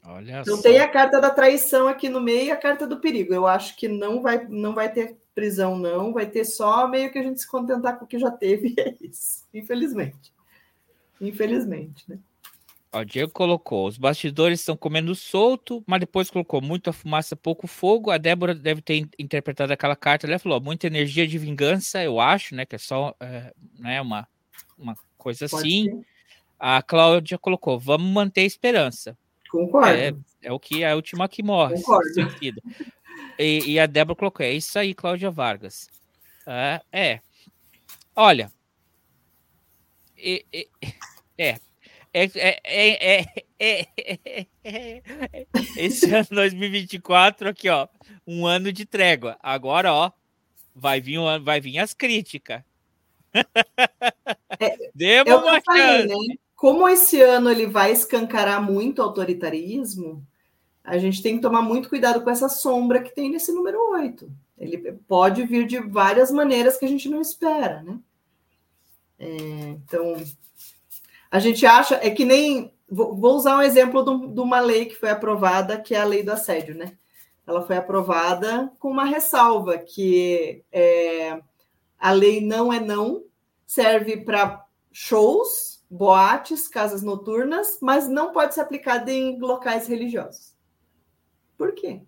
[0.06, 0.62] Olha então só.
[0.62, 3.34] tem a carta da traição aqui no meio e a carta do perigo.
[3.34, 6.14] Eu acho que não vai, não vai ter prisão, não.
[6.14, 8.74] Vai ter só meio que a gente se contentar com o que já teve.
[8.80, 9.46] É isso.
[9.54, 10.34] Infelizmente.
[11.20, 12.18] Infelizmente, né?
[12.92, 17.68] Ó, o Diego colocou: os bastidores estão comendo solto, mas depois colocou muita fumaça, pouco
[17.68, 18.12] fogo.
[18.12, 20.26] A Débora deve ter interpretado aquela carta.
[20.26, 22.66] Ela falou: muita energia de vingança, eu acho, né?
[22.66, 24.28] Que é só é, né, uma,
[24.78, 25.86] uma coisa Pode assim.
[25.86, 26.06] Ser.
[26.60, 29.18] A Cláudia colocou: vamos manter a esperança.
[29.50, 29.90] Concordo.
[29.90, 30.14] É,
[30.44, 31.76] é o que é a última que morre.
[31.76, 32.32] Concordo.
[33.38, 35.90] E, e, a Débora colocou: é isso aí, Cláudia Vargas.
[36.46, 36.82] É.
[36.92, 37.20] é.
[38.16, 38.52] Olha.
[41.38, 41.58] É,
[42.14, 42.30] é,
[42.64, 43.26] é,
[43.60, 43.88] é,
[44.64, 45.48] é,
[45.78, 47.88] esse ano 2024 aqui, ó,
[48.26, 49.38] um ano de trégua.
[49.42, 50.12] Agora, ó,
[50.76, 52.62] vai vir, vai vir as críticas.
[54.60, 56.16] É, Demos uma falei, né?
[56.56, 60.26] Como esse ano ele vai escancarar muito autoritarismo,
[60.84, 64.30] a gente tem que tomar muito cuidado com essa sombra que tem nesse número 8.
[64.58, 68.00] Ele pode vir de várias maneiras que a gente não espera, né?
[69.18, 69.28] É,
[69.70, 70.16] então,
[71.32, 72.74] a gente acha, é que nem.
[72.92, 74.04] Vou, usar um exemplo
[74.34, 76.98] de uma lei que foi aprovada, que é a lei do assédio, né?
[77.46, 81.40] Ela foi aprovada com uma ressalva, que é,
[82.00, 83.24] a lei não é não,
[83.66, 90.56] serve para shows, boates, casas noturnas, mas não pode ser aplicada em locais religiosos.
[91.56, 92.02] Por quê?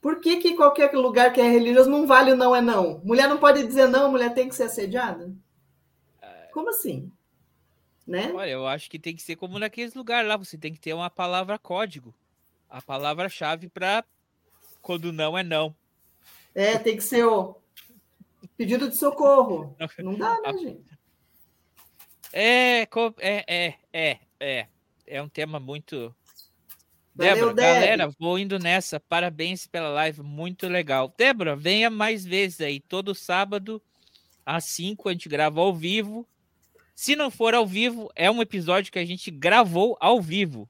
[0.00, 3.00] Por que, que qualquer lugar que é religioso não vale o não é não?
[3.02, 5.32] Mulher não pode dizer não, mulher tem que ser assediada?
[6.54, 7.10] Como assim?
[8.06, 8.32] Né?
[8.32, 10.94] Olha, eu acho que tem que ser como naqueles lugares lá, você tem que ter
[10.94, 12.14] uma palavra código.
[12.70, 14.04] A palavra-chave para
[14.80, 15.74] quando não é não.
[16.54, 17.56] É, tem que ser o
[18.56, 19.76] pedido de socorro.
[19.98, 20.84] Não dá, né, gente?
[22.32, 24.68] É, é, é, é, é.
[25.06, 26.14] É um tema muito
[27.12, 29.00] Débora, galera, vou indo nessa.
[29.00, 31.12] Parabéns pela live, muito legal.
[31.16, 32.78] Débora, venha mais vezes aí.
[32.78, 33.82] Todo sábado,
[34.46, 36.24] às 5, a gente grava ao vivo.
[36.94, 40.68] Se não for ao vivo, é um episódio que a gente gravou ao vivo.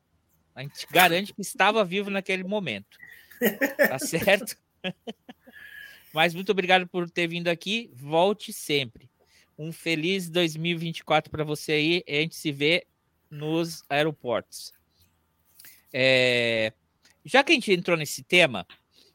[0.55, 2.97] A gente garante que estava vivo naquele momento.
[3.77, 4.57] Tá certo?
[6.14, 7.91] Mas muito obrigado por ter vindo aqui.
[7.93, 9.11] Volte sempre.
[9.59, 12.05] Um feliz 2024 para você aí.
[12.09, 12.87] A gente se vê
[13.29, 14.72] nos aeroportos.
[15.93, 16.72] É,
[17.25, 18.66] já que a gente entrou nesse tema,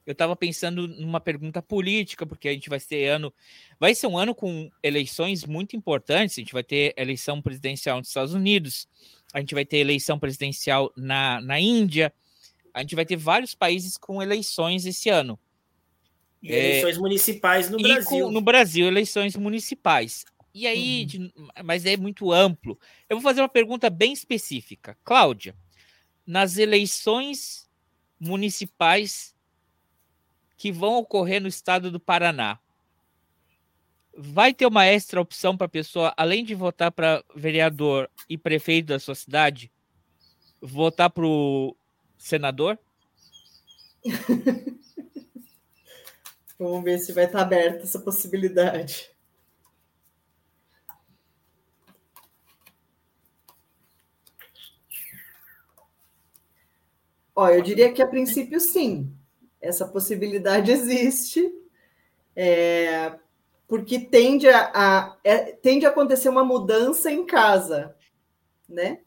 [0.10, 3.32] eu estava pensando numa pergunta política, porque a gente vai ter ano.
[3.80, 6.36] Vai ser um ano com eleições muito importantes.
[6.36, 8.88] A gente vai ter eleição presidencial nos Estados Unidos,
[9.32, 12.12] a gente vai ter eleição presidencial na, na Índia,
[12.74, 15.38] a gente vai ter vários países com eleições esse ano.
[16.42, 18.26] E eleições é, municipais no Brasil.
[18.26, 20.26] Com, no Brasil, eleições municipais.
[20.56, 21.06] E aí, uhum.
[21.06, 21.34] de,
[21.64, 22.80] mas é muito amplo.
[23.08, 24.98] Eu vou fazer uma pergunta bem específica.
[25.04, 25.54] Cláudia,
[26.26, 27.70] nas eleições
[28.20, 29.38] municipais
[30.60, 32.60] que vão ocorrer no estado do Paraná.
[34.16, 38.88] Vai ter uma extra opção para a pessoa, além de votar para vereador e prefeito
[38.88, 39.72] da sua cidade,
[40.62, 41.74] votar para o
[42.18, 42.78] senador?
[46.60, 49.10] Vamos ver se vai estar aberta essa possibilidade.
[57.34, 59.18] Ó, eu diria que a princípio sim,
[59.62, 61.54] essa possibilidade existe,
[62.36, 63.18] é,
[63.68, 67.96] porque tende a, a é, tende a acontecer uma mudança em casa,
[68.68, 69.02] né?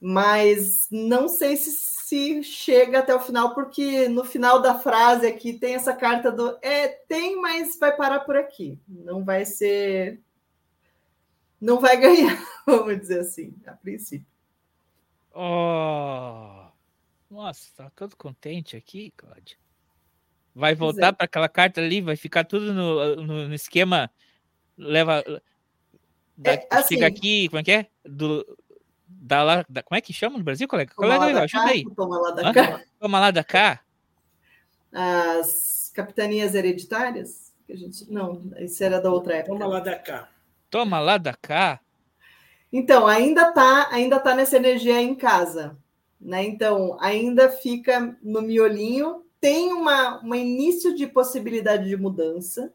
[0.00, 5.52] Mas não sei se, se chega até o final, porque no final da frase aqui
[5.52, 8.78] tem essa carta do é, tem, mas vai parar por aqui.
[8.88, 10.20] Não vai ser.
[11.60, 14.26] Não vai ganhar, vamos dizer assim, a princípio.
[15.32, 16.66] Oh.
[17.30, 19.56] Nossa, tá todo contente aqui, Cláudia.
[20.54, 21.12] Vai voltar é.
[21.12, 24.10] para aquela carta ali, vai ficar tudo no, no, no esquema.
[24.76, 25.22] Leva.
[26.36, 27.86] Da, é, assim, chega aqui, como é que é?
[28.04, 28.44] Do,
[29.06, 30.92] da, lá, da, como é que chama no Brasil, colega?
[30.94, 31.84] Toma colega, lá Ajuda aí.
[31.94, 32.80] Toma lá da cá.
[32.98, 33.80] Toma lá da cá.
[34.92, 37.52] As capitanias hereditárias?
[37.66, 39.58] Que a gente, não, isso era da outra época.
[39.58, 40.28] Toma lá da cá.
[40.68, 41.80] Toma lá da cá.
[42.72, 45.76] Então, ainda tá, ainda tá nessa energia em casa.
[46.20, 46.44] Né?
[46.44, 52.72] Então, ainda fica no miolinho, tem uma, um início de possibilidade de mudança,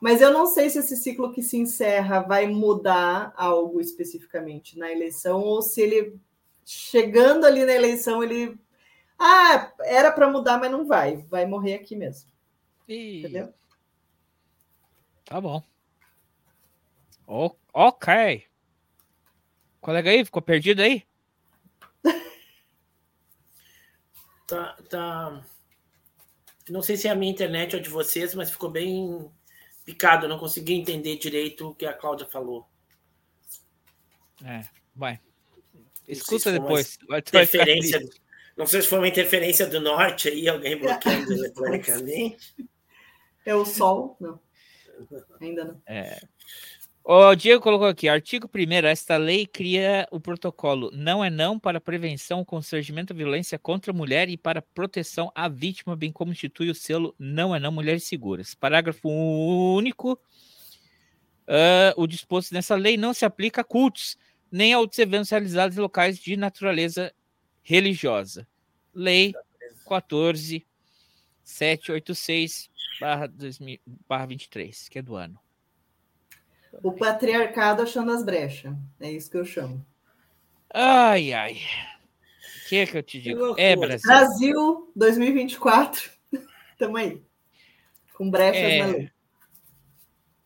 [0.00, 4.90] mas eu não sei se esse ciclo que se encerra vai mudar algo especificamente na
[4.90, 6.18] eleição, ou se ele,
[6.64, 8.58] chegando ali na eleição, ele.
[9.18, 12.30] Ah, era para mudar, mas não vai, vai morrer aqui mesmo.
[12.88, 13.18] E...
[13.18, 13.52] Entendeu?
[15.26, 15.62] Tá bom.
[17.74, 18.46] ok.
[19.82, 21.06] Colega aí, ficou perdido aí?
[24.48, 25.44] Tá, tá.
[26.70, 29.30] Não sei se é a minha internet ou de vocês, mas ficou bem
[29.84, 30.28] picado.
[30.28, 32.66] não consegui entender direito o que a Cláudia falou.
[34.44, 34.62] É,
[34.94, 35.20] vai.
[36.06, 36.98] Escuta depois.
[37.10, 38.00] Interferência,
[38.56, 42.54] não sei se foi uma interferência do norte aí, alguém bloqueando eletronicamente.
[43.44, 44.16] É o sol?
[44.20, 44.40] Não.
[45.40, 45.82] Ainda não.
[45.86, 46.20] É.
[47.02, 51.80] O Diego colocou aqui, artigo 1 esta lei cria o protocolo não é não para
[51.80, 56.68] prevenção, constrangimento à violência contra a mulher e para proteção à vítima, bem como institui
[56.68, 58.54] o selo não é não mulheres seguras.
[58.54, 64.18] Parágrafo único, uh, o disposto nessa lei não se aplica a cultos,
[64.52, 67.14] nem a outros eventos realizados em locais de natureza
[67.62, 68.46] religiosa.
[68.94, 69.32] Lei
[69.86, 72.68] 14786
[74.06, 75.40] barra 23, que é do ano.
[76.82, 78.74] O patriarcado achando as brechas.
[79.00, 79.84] É isso que eu chamo.
[80.72, 81.58] Ai, ai.
[82.64, 83.54] O que é que eu te digo?
[83.58, 84.06] É, Brasil.
[84.06, 86.10] Brasil 2024.
[86.78, 87.22] Tamo aí.
[88.14, 88.78] Com brechas é...
[88.78, 89.10] na lei.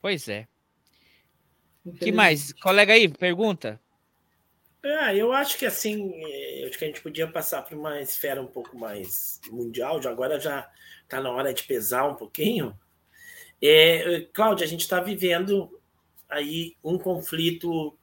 [0.00, 0.46] Pois é.
[1.98, 2.52] que mais?
[2.54, 3.80] Colega aí, pergunta.
[4.82, 6.12] É, eu acho que assim,
[6.60, 10.10] eu acho que a gente podia passar para uma esfera um pouco mais mundial, já
[10.10, 10.70] agora já
[11.02, 12.78] está na hora de pesar um pouquinho.
[13.62, 15.80] É, Cláudia, a gente está vivendo
[16.34, 17.96] aí um conflito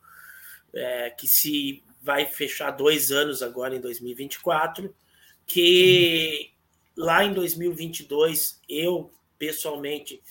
[0.73, 4.93] é, que se vai fechar dois anos agora em 2024,
[5.45, 6.51] que
[6.95, 10.21] lá em 2022 eu pessoalmente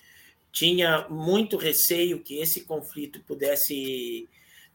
[0.53, 4.29] tinha muito receio que esse conflito pudesse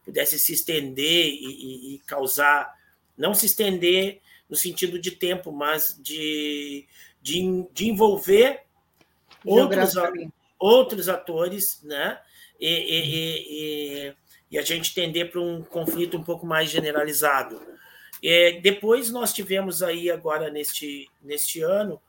[0.04, 2.72] pudesse se estender e, e, e causar
[3.16, 6.86] não se estender no sentido de tempo, mas de,
[7.20, 8.62] de, de envolver
[9.44, 9.94] outros,
[10.58, 12.20] outros atores, né?
[12.60, 14.14] E, e, e,
[14.50, 17.60] e a gente tender para um conflito um pouco mais generalizado.
[18.22, 22.00] É, depois nós tivemos aí agora neste, neste ano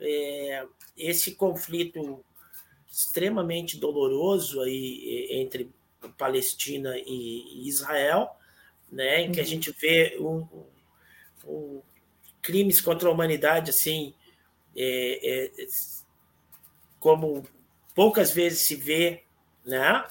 [0.00, 0.64] é,
[0.96, 2.24] esse conflito
[2.90, 5.70] extremamente doloroso aí entre
[6.16, 8.30] Palestina e Israel,
[8.90, 9.48] né, em que a uhum.
[9.48, 10.46] gente vê um,
[11.44, 11.82] um,
[12.40, 14.14] crimes contra a humanidade assim
[14.76, 15.66] é, é,
[17.00, 17.42] como
[17.94, 19.25] poucas vezes se vê
[19.66, 20.04] né?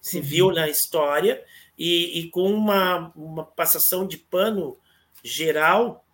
[0.00, 0.54] Se viu uhum.
[0.54, 1.42] na história
[1.76, 4.76] e, e, com uma, uma passação de pano
[5.24, 6.04] geral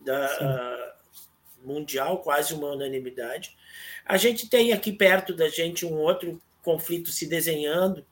[0.00, 0.94] da
[1.64, 3.56] uh, mundial, quase uma unanimidade.
[4.04, 8.04] A gente tem aqui perto da gente um outro conflito se desenhando,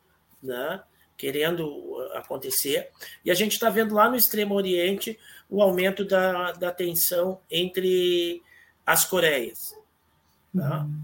[0.43, 0.83] né?
[1.17, 2.91] querendo acontecer,
[3.25, 5.19] e a gente está vendo lá no Extremo Oriente
[5.49, 8.43] o aumento da, da tensão entre
[8.85, 9.75] as Coreias.
[10.55, 10.81] Tá?
[10.83, 11.03] Uhum.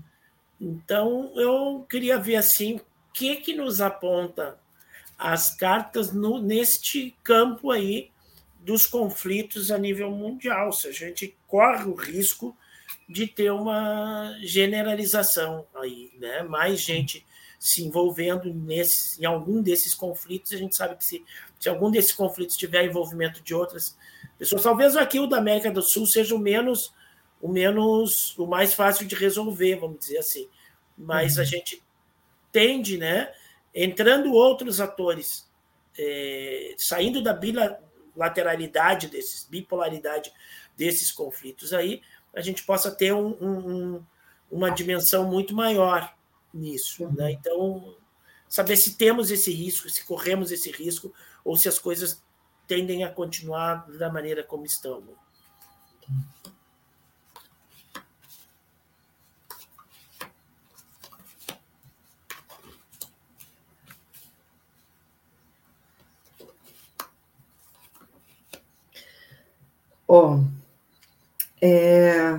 [0.62, 2.80] Então, eu queria ver assim, o
[3.12, 4.56] que que nos aponta
[5.18, 8.12] as cartas no, neste campo aí
[8.60, 12.56] dos conflitos a nível mundial, se a gente corre o risco
[13.08, 16.44] de ter uma generalização aí, né?
[16.44, 17.26] Mais gente
[17.58, 21.24] se envolvendo nesse, em algum desses conflitos, a gente sabe que se,
[21.58, 23.96] se algum desses conflitos tiver envolvimento de outras
[24.38, 26.92] pessoas, talvez aqui o da América do Sul seja o menos
[27.42, 30.48] o menos o mais fácil de resolver, vamos dizer assim.
[30.96, 31.42] Mas uhum.
[31.42, 31.82] a gente
[32.52, 33.34] tende, né,
[33.74, 35.50] entrando outros atores,
[35.98, 40.32] é, saindo da bilateralidade desses, bipolaridade
[40.76, 42.00] desses conflitos aí,
[42.32, 44.06] a gente possa ter um, um,
[44.50, 46.14] uma dimensão muito maior
[46.54, 47.04] nisso.
[47.04, 47.12] Uhum.
[47.12, 47.32] Né?
[47.32, 47.96] Então,
[48.48, 51.12] saber se temos esse risco, se corremos esse risco,
[51.44, 52.22] ou se as coisas
[52.68, 55.02] tendem a continuar da maneira como estão.
[70.14, 70.40] Ó,
[71.58, 72.38] é,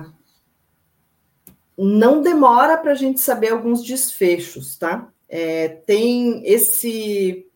[1.76, 5.12] não demora para a gente saber alguns desfechos, tá?
[5.28, 7.48] É, tem esse,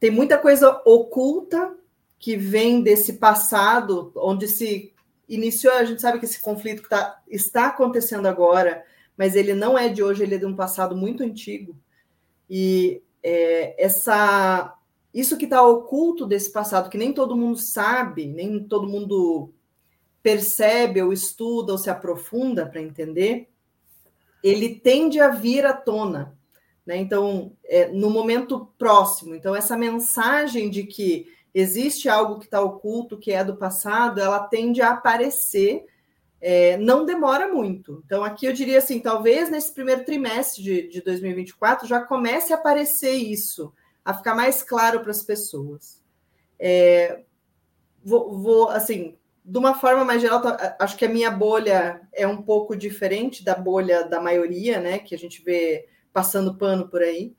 [0.00, 1.72] tem muita coisa oculta
[2.18, 4.92] que vem desse passado, onde se
[5.28, 5.74] iniciou.
[5.74, 8.84] A gente sabe que esse conflito que tá, está acontecendo agora,
[9.16, 11.76] mas ele não é de hoje, ele é de um passado muito antigo.
[12.50, 14.76] E é, essa
[15.14, 19.52] isso que está oculto desse passado, que nem todo mundo sabe, nem todo mundo
[20.20, 23.48] percebe ou estuda ou se aprofunda para entender,
[24.42, 26.36] ele tende a vir à tona.
[26.84, 26.96] Né?
[26.96, 29.36] Então, é, no momento próximo.
[29.36, 34.40] Então, essa mensagem de que existe algo que está oculto, que é do passado, ela
[34.40, 35.86] tende a aparecer,
[36.40, 38.02] é, não demora muito.
[38.04, 42.56] Então, aqui eu diria assim: talvez nesse primeiro trimestre de, de 2024 já comece a
[42.56, 43.72] aparecer isso
[44.04, 46.02] a ficar mais claro para as pessoas.
[46.58, 47.22] É,
[48.04, 52.26] vou, vou, assim, de uma forma mais geral, tá, acho que a minha bolha é
[52.26, 54.98] um pouco diferente da bolha da maioria, né?
[54.98, 57.34] Que a gente vê passando pano por aí.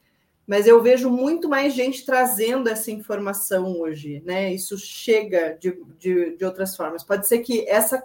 [0.48, 4.54] mas eu vejo muito mais gente trazendo essa informação hoje, né?
[4.54, 7.04] Isso chega de, de, de outras formas.
[7.04, 8.04] Pode ser que essa,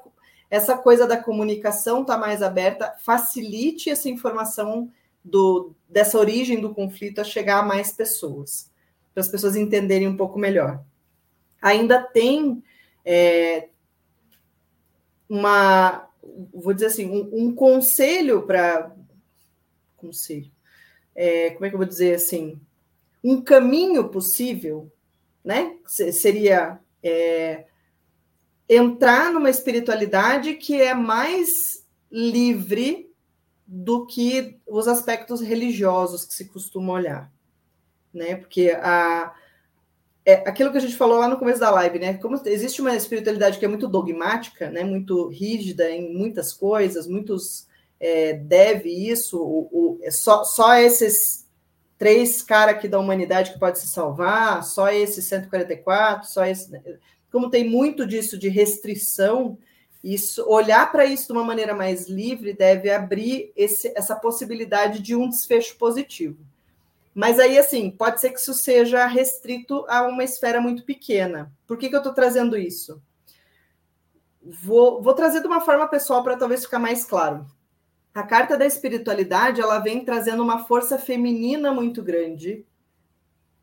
[0.51, 4.91] essa coisa da comunicação está mais aberta, facilite essa informação
[5.25, 8.71] do, dessa origem do conflito a chegar a mais pessoas,
[9.13, 10.83] para as pessoas entenderem um pouco melhor.
[11.61, 12.63] Ainda tem
[13.05, 13.69] é,
[15.29, 16.09] uma,
[16.55, 18.95] vou dizer assim, um, um conselho para
[19.97, 20.51] conselho
[21.15, 22.59] é, como é que eu vou dizer assim,
[23.23, 24.91] um caminho possível,
[25.45, 25.77] né?
[25.87, 27.67] Seria é,
[28.67, 33.10] entrar numa espiritualidade que é mais livre
[33.73, 37.33] do que os aspectos religiosos que se costuma olhar,
[38.13, 38.35] né?
[38.35, 39.33] Porque a
[40.25, 42.15] é aquilo que a gente falou lá no começo da live, né?
[42.15, 44.83] Como existe uma espiritualidade que é muito dogmática, né?
[44.85, 47.67] Muito rígida em muitas coisas, muitos
[47.99, 51.47] é, deve isso, o, o, é só, só esses
[51.97, 56.71] três caras aqui da humanidade que pode se salvar, só esses 144, só esse.
[56.73, 56.83] Né?
[57.31, 59.57] Como tem muito disso de restrição,
[60.03, 65.15] isso, olhar para isso de uma maneira mais livre deve abrir esse, essa possibilidade de
[65.15, 66.39] um desfecho positivo.
[67.15, 71.53] Mas aí, assim, pode ser que isso seja restrito a uma esfera muito pequena.
[71.67, 73.03] Por que, que eu estou trazendo isso?
[74.43, 77.47] Vou, vou trazer de uma forma pessoal para talvez ficar mais claro
[78.15, 82.65] a carta da espiritualidade ela vem trazendo uma força feminina muito grande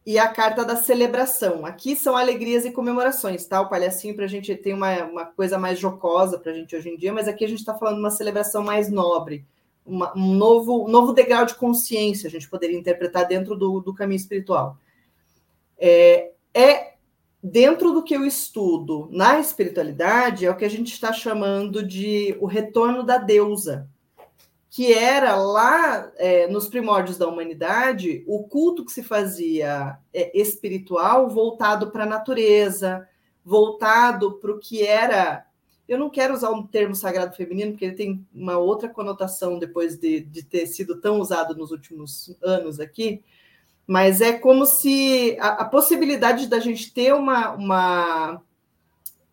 [0.07, 1.65] e a carta da celebração.
[1.65, 3.59] Aqui são alegrias e comemorações, tá?
[3.59, 6.87] O palhacinho para a gente tem uma, uma coisa mais jocosa para a gente hoje
[6.87, 9.45] em dia, mas aqui a gente está falando de uma celebração mais nobre,
[9.85, 14.15] uma, um novo, novo degrau de consciência, a gente poderia interpretar dentro do, do caminho
[14.15, 14.77] espiritual.
[15.77, 16.93] É, é
[17.43, 22.33] dentro do que eu estudo na espiritualidade, é o que a gente está chamando de
[22.39, 23.89] o retorno da deusa
[24.69, 31.29] que era lá é, nos primórdios da humanidade o culto que se fazia é, espiritual
[31.29, 33.07] voltado para a natureza,
[33.43, 35.45] voltado para o que era.
[35.87, 39.97] Eu não quero usar um termo sagrado feminino, porque ele tem uma outra conotação depois
[39.97, 43.23] de, de ter sido tão usado nos últimos anos aqui,
[43.87, 48.41] mas é como se a, a possibilidade da gente ter uma, uma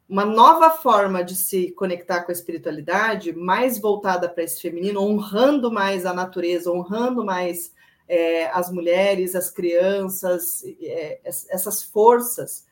[0.09, 5.73] uma nova forma de se conectar com a espiritualidade, mais voltada para esse feminino, honrando
[5.73, 7.73] mais a natureza, honrando mais
[8.07, 12.67] é, as mulheres, as crianças, é, essas forças,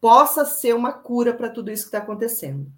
[0.00, 2.70] possa ser uma cura para tudo isso que está acontecendo.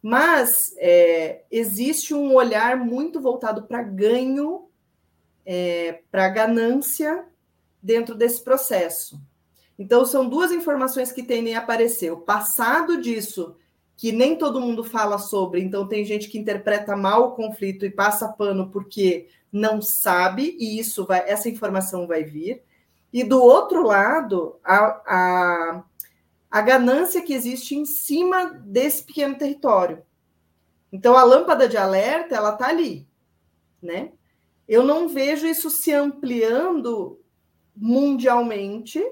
[0.00, 4.68] Mas é, existe um olhar muito voltado para ganho,
[5.44, 7.24] é, para ganância
[7.82, 9.20] dentro desse processo.
[9.78, 12.10] Então, são duas informações que tendem a aparecer.
[12.10, 13.56] O passado disso,
[13.96, 17.90] que nem todo mundo fala sobre, então tem gente que interpreta mal o conflito e
[17.90, 22.62] passa pano porque não sabe, e isso vai, essa informação vai vir.
[23.12, 25.84] E do outro lado, a, a,
[26.50, 30.02] a ganância que existe em cima desse pequeno território.
[30.92, 33.06] Então, a lâmpada de alerta, ela está ali,
[33.82, 34.12] né?
[34.68, 37.20] Eu não vejo isso se ampliando
[37.74, 39.02] mundialmente,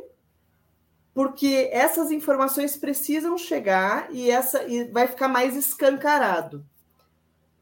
[1.15, 6.67] porque essas informações precisam chegar e essa e vai ficar mais escancarado.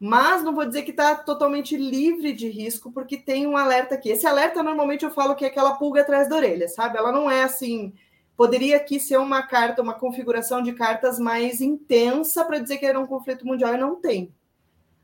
[0.00, 4.09] Mas não vou dizer que está totalmente livre de risco, porque tem um alerta aqui.
[4.09, 6.98] Esse alerta, normalmente, eu falo que é aquela pulga atrás da orelha, sabe?
[6.98, 7.92] Ela não é assim.
[8.36, 12.98] Poderia aqui ser uma carta, uma configuração de cartas mais intensa para dizer que era
[12.98, 14.34] um conflito mundial e não tem.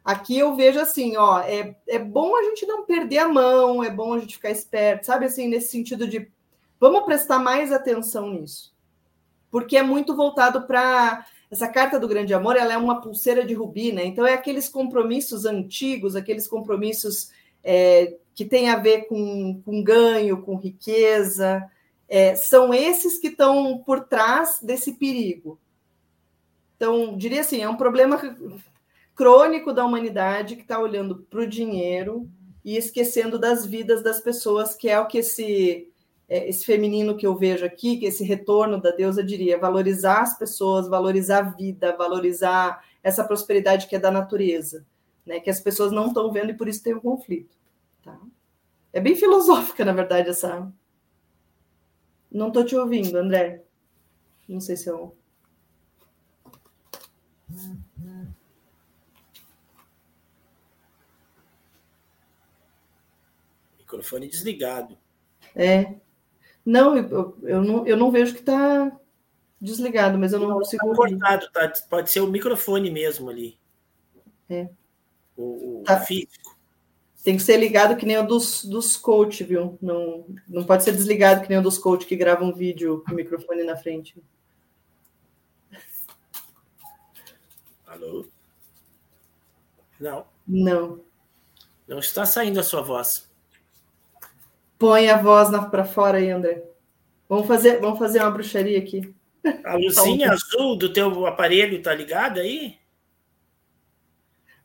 [0.04, 3.90] Aqui eu vejo assim, ó, é, é bom a gente não perder a mão, é
[3.90, 6.28] bom a gente ficar esperto, sabe assim, nesse sentido de
[6.80, 8.74] Vamos prestar mais atenção nisso,
[9.50, 12.56] porque é muito voltado para essa carta do grande amor.
[12.56, 14.04] Ela é uma pulseira de rubi, né?
[14.04, 17.30] Então é aqueles compromissos antigos, aqueles compromissos
[17.64, 21.68] é, que têm a ver com, com ganho, com riqueza.
[22.08, 25.58] É, são esses que estão por trás desse perigo.
[26.76, 28.20] Então, diria assim, é um problema
[29.14, 32.30] crônico da humanidade que está olhando para o dinheiro
[32.64, 35.90] e esquecendo das vidas das pessoas, que é o que esse
[36.28, 40.86] esse feminino que eu vejo aqui, que esse retorno da deusa diria valorizar as pessoas,
[40.86, 44.84] valorizar a vida, valorizar essa prosperidade que é da natureza,
[45.24, 45.40] né?
[45.40, 47.56] Que as pessoas não estão vendo e por isso tem o um conflito.
[48.04, 48.18] Tá?
[48.92, 50.70] É bem filosófica, na verdade, essa.
[52.30, 53.64] Não estou te ouvindo, André.
[54.46, 55.16] Não sei se eu.
[63.78, 64.98] Microfone desligado.
[65.54, 65.94] É,
[66.68, 68.92] não, eu, eu, não, eu não vejo que está
[69.58, 70.86] desligado, mas eu não, não consigo.
[70.86, 71.72] Tá cortado, tá?
[71.88, 73.58] Pode ser o microfone mesmo ali.
[74.50, 74.68] É.
[75.34, 75.98] O, o tá.
[75.98, 76.54] físico.
[77.24, 79.78] Tem que ser ligado que nem o dos, dos coach, viu?
[79.80, 83.12] Não, não pode ser desligado que nem o dos coach que gravam um vídeo com
[83.12, 84.22] o microfone na frente.
[87.86, 88.26] Alô?
[89.98, 90.26] Não.
[90.46, 91.00] Não.
[91.86, 93.27] Não está saindo a sua voz.
[94.78, 96.62] Põe a voz para fora aí, André.
[97.28, 99.14] Vamos fazer, vamos fazer uma bruxaria aqui.
[99.64, 102.78] A luzinha azul do teu aparelho tá ligada aí?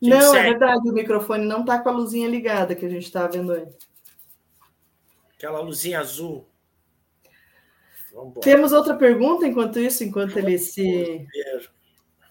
[0.00, 3.26] não, é verdade, o microfone não tá com a luzinha ligada que a gente está
[3.26, 3.66] vendo aí.
[5.36, 6.46] Aquela luzinha azul.
[8.12, 8.40] Vambora.
[8.40, 11.26] Temos outra pergunta enquanto isso, enquanto ele se,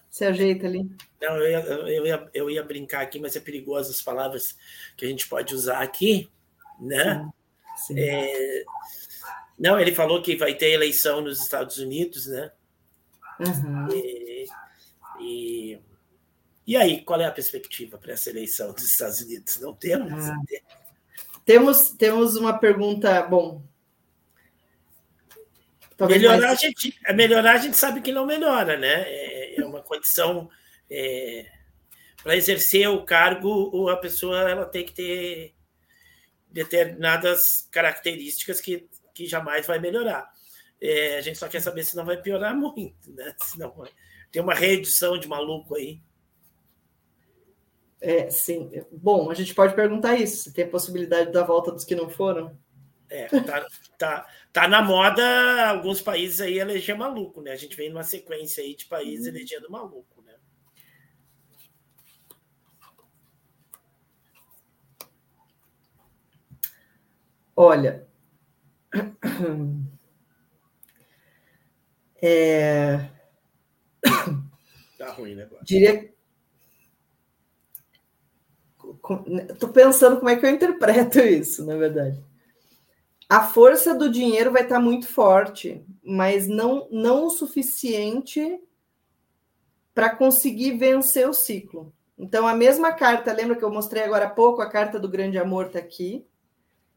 [0.08, 0.88] se ajeita ali.
[1.20, 4.56] Não, eu ia, eu, ia, eu ia brincar aqui, mas é perigoso as palavras
[4.96, 6.30] que a gente pode usar aqui,
[6.80, 7.22] né?
[7.22, 7.43] Sim.
[7.96, 8.64] É,
[9.58, 12.52] não, ele falou que vai ter eleição nos Estados Unidos, né?
[13.40, 13.88] Uhum.
[13.92, 14.46] E,
[15.20, 15.78] e,
[16.66, 19.60] e, aí, qual é a perspectiva para essa eleição dos Estados Unidos?
[19.60, 20.12] Não temos?
[20.12, 20.44] Uhum.
[21.44, 23.62] Temos, temos uma pergunta, bom.
[26.00, 26.58] melhorar, mais...
[26.58, 29.02] a gente, é melhorar, a gente sabe que não melhora, né?
[29.06, 30.48] É, é uma condição.
[30.90, 31.50] É,
[32.22, 35.53] para exercer o cargo, a pessoa ela tem que ter
[36.54, 40.28] determinadas características que que jamais vai melhorar.
[40.80, 43.34] É, a gente só quer saber se não vai piorar muito, né?
[43.40, 43.90] Se não vai.
[44.30, 46.00] Tem uma reedição de maluco aí.
[48.00, 48.70] É, sim.
[48.90, 52.10] Bom, a gente pode perguntar isso, se tem a possibilidade da volta dos que não
[52.10, 52.58] foram.
[53.08, 57.52] É, tá, tá, tá na moda alguns países aí eleger maluco, né?
[57.52, 59.36] A gente vem numa sequência aí de países uhum.
[59.36, 60.34] elegendo maluco, né?
[67.56, 68.06] Olha,
[72.22, 73.10] é...
[74.98, 75.48] Tá ruim, né?
[75.62, 76.12] Diria.
[79.50, 82.22] Estou pensando como é que eu interpreto isso, na verdade.
[83.28, 88.60] A força do dinheiro vai estar muito forte, mas não, não o suficiente
[89.94, 91.92] para conseguir vencer o ciclo.
[92.16, 94.62] Então, a mesma carta, lembra que eu mostrei agora há pouco?
[94.62, 96.24] A carta do grande amor está aqui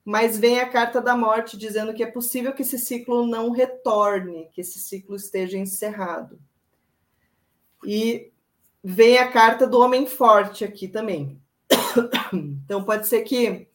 [0.08, 4.50] mas vem a carta da morte dizendo que é possível que esse ciclo não retorne,
[4.54, 6.40] que esse ciclo esteja encerrado.
[7.84, 8.32] E
[8.82, 11.42] vem a carta do homem forte aqui também.
[12.64, 13.68] Então pode ser que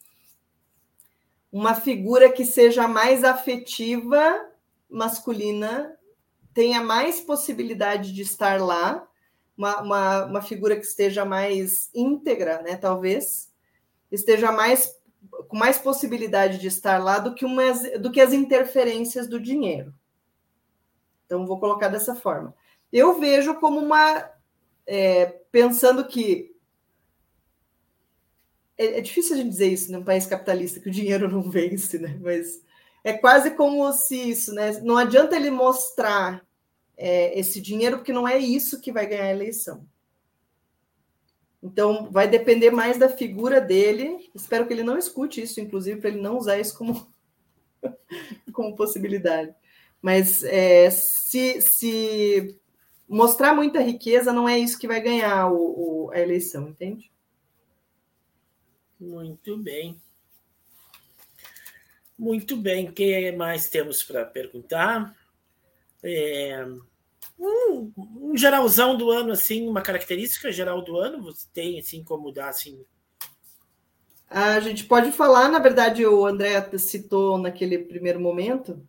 [1.51, 4.49] uma figura que seja mais afetiva,
[4.89, 5.95] masculina,
[6.51, 9.07] tenha mais possibilidade de estar lá,
[9.55, 12.75] uma, uma, uma figura que esteja mais íntegra, né?
[12.75, 13.51] Talvez
[14.11, 15.02] esteja mais
[15.47, 19.93] com mais possibilidade de estar lá do que, umas, do que as interferências do dinheiro.
[21.25, 22.53] Então, vou colocar dessa forma.
[22.91, 24.29] Eu vejo como uma.
[24.85, 26.55] É, pensando que.
[28.77, 31.97] É, é, difícil a gente dizer isso num país capitalista, que o dinheiro não vence,
[31.97, 32.17] né?
[32.21, 32.61] Mas
[33.03, 34.79] é quase como se isso, né?
[34.81, 36.45] Não adianta ele mostrar
[36.97, 39.87] é, esse dinheiro, porque não é isso que vai ganhar a eleição.
[41.63, 44.29] Então, vai depender mais da figura dele.
[44.35, 47.07] Espero que ele não escute isso, inclusive, para ele não usar isso como,
[48.51, 49.55] como possibilidade.
[50.01, 52.59] Mas é, se, se
[53.07, 57.09] mostrar muita riqueza, não é isso que vai ganhar o, o, a eleição, entende?
[58.99, 60.01] Muito bem.
[62.19, 62.89] Muito bem.
[62.89, 65.15] O que mais temos para perguntar?
[66.03, 66.67] É
[67.37, 72.31] um, um, geralzão do ano, assim, uma característica geral do ano, você tem, assim, como
[72.31, 72.83] dar, assim...
[74.29, 78.83] A gente pode falar, na verdade, o André citou naquele primeiro momento.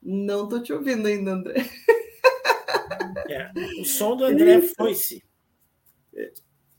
[0.00, 1.68] Não estou te ouvindo ainda, André.
[3.28, 3.50] É,
[3.80, 5.24] o som do André foi-se.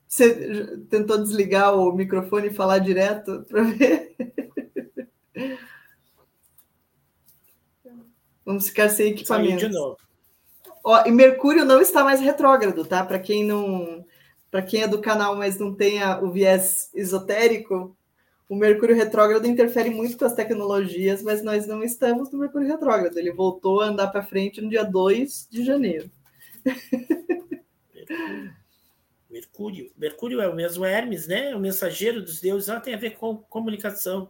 [0.08, 4.16] Você tentou desligar o microfone e falar direto para ver?
[8.46, 9.68] Vamos ficar sem equipamento.
[9.68, 9.98] De novo.
[10.84, 13.06] Ó, e Mercúrio não está mais retrógrado, tá?
[13.06, 14.06] Para quem não,
[14.50, 17.96] para quem é do canal, mas não tenha o viés esotérico,
[18.52, 23.18] o Mercúrio retrógrado interfere muito com as tecnologias, mas nós não estamos no Mercúrio retrógrado.
[23.18, 26.12] Ele voltou a andar para frente no dia 2 de janeiro.
[29.30, 29.90] Mercúrio.
[29.96, 31.56] Mercúrio é o mesmo Hermes, né?
[31.56, 34.30] O mensageiro dos deuses, ela tem a ver com comunicação.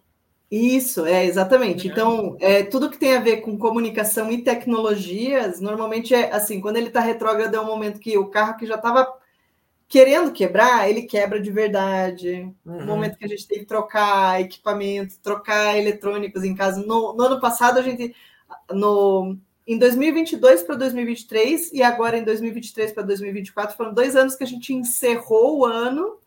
[0.51, 1.87] Isso, é, exatamente.
[1.87, 6.75] Então, é, tudo que tem a ver com comunicação e tecnologias, normalmente é assim, quando
[6.75, 9.07] ele está retrógrado, é um momento que o carro que já estava
[9.87, 12.53] querendo quebrar, ele quebra de verdade.
[12.65, 12.85] Uhum.
[12.85, 16.85] momento que a gente tem que trocar equipamento, trocar eletrônicos em casa.
[16.85, 18.13] No, no ano passado, a gente,
[18.71, 24.43] no, em 2022 para 2023 e agora em 2023 para 2024, foram dois anos que
[24.43, 26.17] a gente encerrou o ano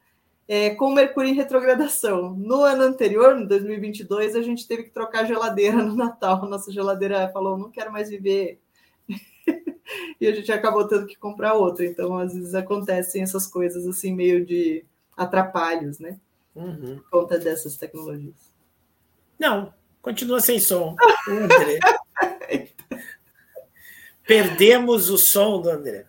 [0.47, 2.35] é, com Mercúrio em retrogradação.
[2.35, 6.47] No ano anterior, no 2022, a gente teve que trocar a geladeira no Natal.
[6.47, 8.61] Nossa geladeira falou: não quero mais viver.
[10.21, 11.87] e a gente acabou tendo que comprar outra.
[11.87, 14.85] Então, às vezes acontecem essas coisas assim, meio de
[15.17, 16.19] atrapalhos, né?
[16.55, 16.99] Uhum.
[16.99, 18.53] Por conta dessas tecnologias.
[19.39, 20.95] Não, continua sem som.
[21.29, 21.79] André.
[24.27, 26.07] Perdemos o som do André.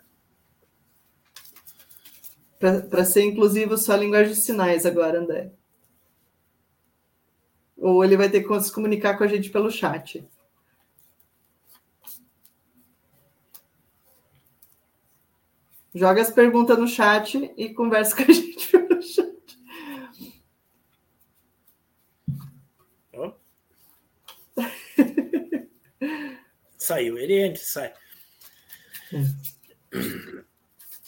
[2.89, 5.51] Para ser inclusivo, só a linguagem de sinais agora, André.
[7.77, 10.27] Ou ele vai ter que se comunicar com a gente pelo chat.
[15.93, 19.59] Joga as perguntas no chat e conversa com a gente pelo chat.
[23.13, 23.33] Oh.
[26.77, 27.93] Saiu, ele entra, sai.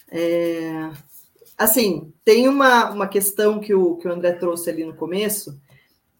[0.09, 0.89] É,
[1.57, 5.59] assim, tem uma, uma questão que o, que o André trouxe ali no começo,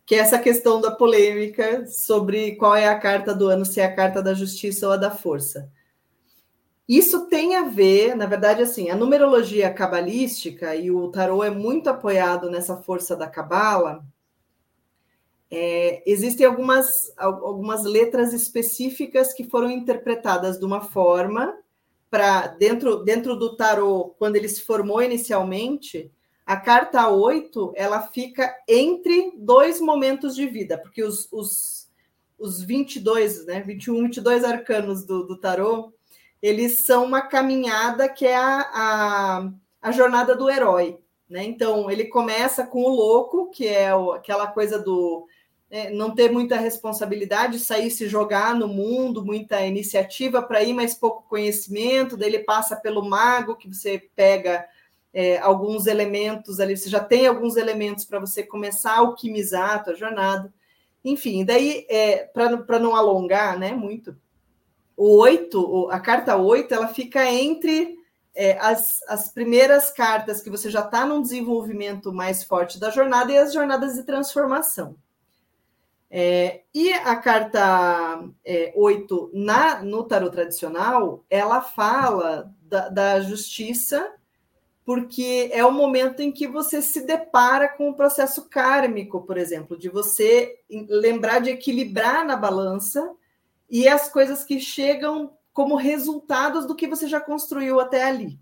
[0.06, 3.86] que é essa questão da polêmica sobre qual é a carta do ano, se é
[3.86, 5.70] a carta da justiça ou a da força.
[6.88, 11.90] Isso tem a ver, na verdade, assim, a numerologia cabalística e o tarô é muito
[11.90, 14.06] apoiado nessa força da cabala.
[15.52, 21.54] É, existem algumas, algumas letras específicas que foram interpretadas de uma forma
[22.10, 26.12] para dentro, dentro do tarô, quando ele se formou inicialmente,
[26.46, 31.90] a carta 8 ela fica entre dois momentos de vida, porque os, os,
[32.40, 35.92] os 22, né, 21, 22 arcanos do, do tarô,
[36.42, 39.52] eles são uma caminhada que é a, a,
[39.82, 41.00] a jornada do herói.
[41.30, 41.44] Né?
[41.44, 45.28] Então, ele começa com o louco, que é o, aquela coisa do
[45.70, 50.96] é, não ter muita responsabilidade, sair se jogar no mundo, muita iniciativa para ir, mas
[50.96, 52.16] pouco conhecimento.
[52.16, 54.66] Daí ele passa pelo mago, que você pega
[55.14, 59.80] é, alguns elementos ali, você já tem alguns elementos para você começar a alquimizar a
[59.80, 60.54] tua jornada.
[61.04, 64.16] Enfim, daí, é, para não alongar né, muito,
[64.96, 67.98] o 8, a carta 8, ela fica entre
[68.34, 73.32] é, as, as primeiras cartas que você já está num desenvolvimento mais forte da jornada
[73.32, 74.96] e as jornadas de transformação.
[76.10, 84.14] É, e a carta é, 8 na, no tarot tradicional, ela fala da, da, justiça,
[84.86, 89.78] porque é o momento em que você se depara com o processo kármico, por exemplo,
[89.78, 93.14] de você lembrar de equilibrar na balança
[93.70, 98.40] e as coisas que chegam como resultados do que você já construiu até ali.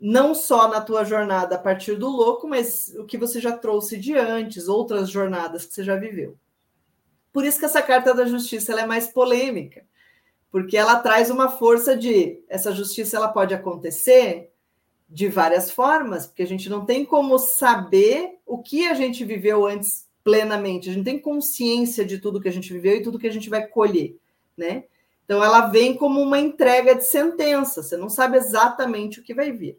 [0.00, 3.96] Não só na tua jornada a partir do louco, mas o que você já trouxe
[3.96, 6.36] de antes, outras jornadas que você já viveu.
[7.38, 9.84] Por isso que essa carta da justiça é mais polêmica,
[10.50, 14.50] porque ela traz uma força de essa justiça ela pode acontecer
[15.08, 19.64] de várias formas, porque a gente não tem como saber o que a gente viveu
[19.64, 23.28] antes plenamente, a gente tem consciência de tudo que a gente viveu e tudo que
[23.28, 24.16] a gente vai colher,
[24.56, 24.82] né?
[25.24, 29.52] Então ela vem como uma entrega de sentença, você não sabe exatamente o que vai
[29.52, 29.78] vir.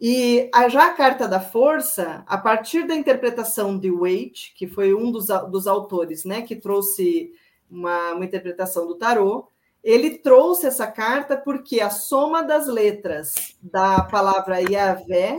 [0.00, 4.94] E a, já a carta da força, a partir da interpretação de Waite, que foi
[4.94, 7.32] um dos, dos autores né, que trouxe
[7.70, 9.48] uma, uma interpretação do tarô,
[9.84, 15.36] ele trouxe essa carta porque a soma das letras da palavra Yahvé,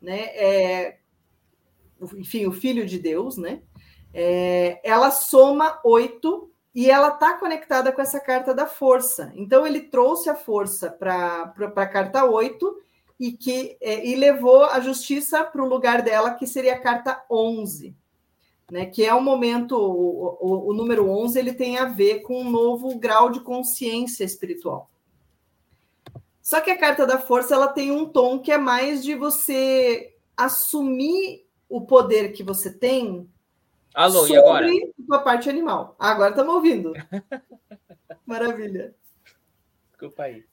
[0.00, 0.98] né, é,
[2.16, 3.62] enfim, o Filho de Deus, né,
[4.12, 9.32] é, ela soma oito e ela está conectada com essa carta da força.
[9.36, 12.82] Então, ele trouxe a força para a carta oito
[13.22, 17.24] e que é, e levou a justiça para o lugar dela, que seria a carta
[17.30, 17.94] 11,
[18.68, 22.40] né, que é o momento, o, o, o número 11, ele tem a ver com
[22.40, 24.90] um novo grau de consciência espiritual.
[26.42, 30.16] Só que a carta da força ela tem um tom que é mais de você
[30.36, 33.30] assumir o poder que você tem
[33.94, 34.66] Alô, sobre e agora?
[34.66, 35.94] a sua parte animal.
[35.96, 36.92] Agora estamos ouvindo.
[38.26, 38.92] Maravilha.
[39.92, 40.44] Desculpa aí.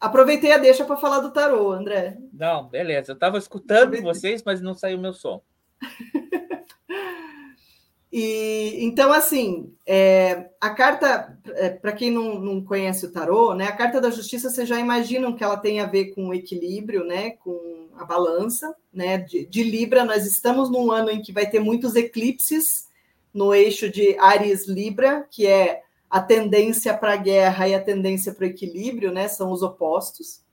[0.00, 2.18] Aproveitei a deixa para falar do tarô, André.
[2.32, 3.12] Não, beleza.
[3.12, 4.12] Eu estava escutando Aproveitei.
[4.12, 5.42] vocês, mas não saiu meu som.
[8.12, 13.66] e então, assim, é, a carta, é, para quem não, não conhece o tarô, né?
[13.66, 17.04] A carta da justiça, vocês já imaginam que ela tem a ver com o equilíbrio,
[17.04, 17.30] né?
[17.30, 19.18] Com a balança, né?
[19.18, 22.86] De, de Libra, nós estamos num ano em que vai ter muitos eclipses
[23.32, 28.32] no eixo de Ares Libra, que é a tendência para a guerra e a tendência
[28.32, 29.28] para o equilíbrio, né?
[29.28, 30.44] São os opostos.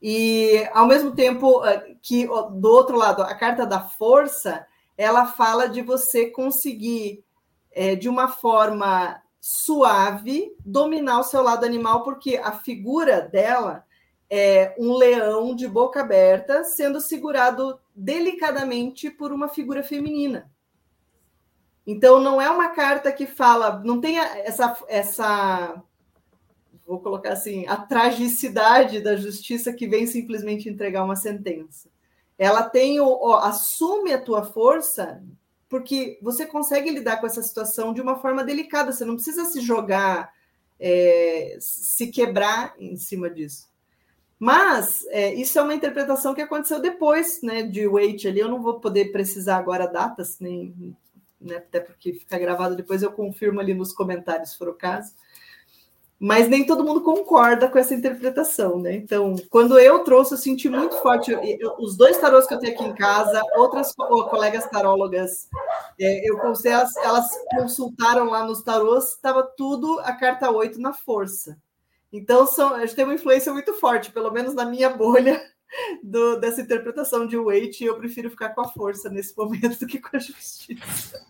[0.00, 5.66] E ao mesmo tempo eh, que do outro lado a carta da força, ela fala
[5.66, 7.24] de você conseguir
[7.72, 13.84] é, de uma forma suave dominar o seu lado animal, porque a figura dela
[14.30, 20.50] é um leão de boca aberta sendo segurado delicadamente por uma figura feminina.
[21.86, 25.82] Então não é uma carta que fala, não tem essa essa
[26.86, 31.88] vou colocar assim, a tragicidade da justiça que vem simplesmente entregar uma sentença.
[32.38, 35.22] Ela tem o ó, assume a tua força
[35.68, 39.60] porque você consegue lidar com essa situação de uma forma delicada, você não precisa se
[39.60, 40.32] jogar,
[40.78, 43.68] é, se quebrar em cima disso.
[44.38, 48.40] Mas é, isso é uma interpretação que aconteceu depois né, de Wait ali.
[48.40, 50.96] Eu não vou poder precisar agora datas, nem,
[51.44, 55.12] né, até porque fica gravado depois, eu confirmo ali nos comentários, se for o caso
[56.18, 58.94] mas nem todo mundo concorda com essa interpretação, né?
[58.94, 61.32] Então, quando eu trouxe, eu senti muito forte.
[61.32, 65.48] Eu, os dois tarôs que eu tenho aqui em casa, outras colegas tarólogas,
[66.00, 71.58] é, eu elas, elas consultaram lá nos tarôs, estava tudo a carta 8 na força.
[72.12, 75.42] Então, são, a gente tem uma influência muito forte, pelo menos na minha bolha,
[76.02, 80.00] do, dessa interpretação de Wait, eu prefiro ficar com a força nesse momento do que
[80.00, 81.26] com a justiça.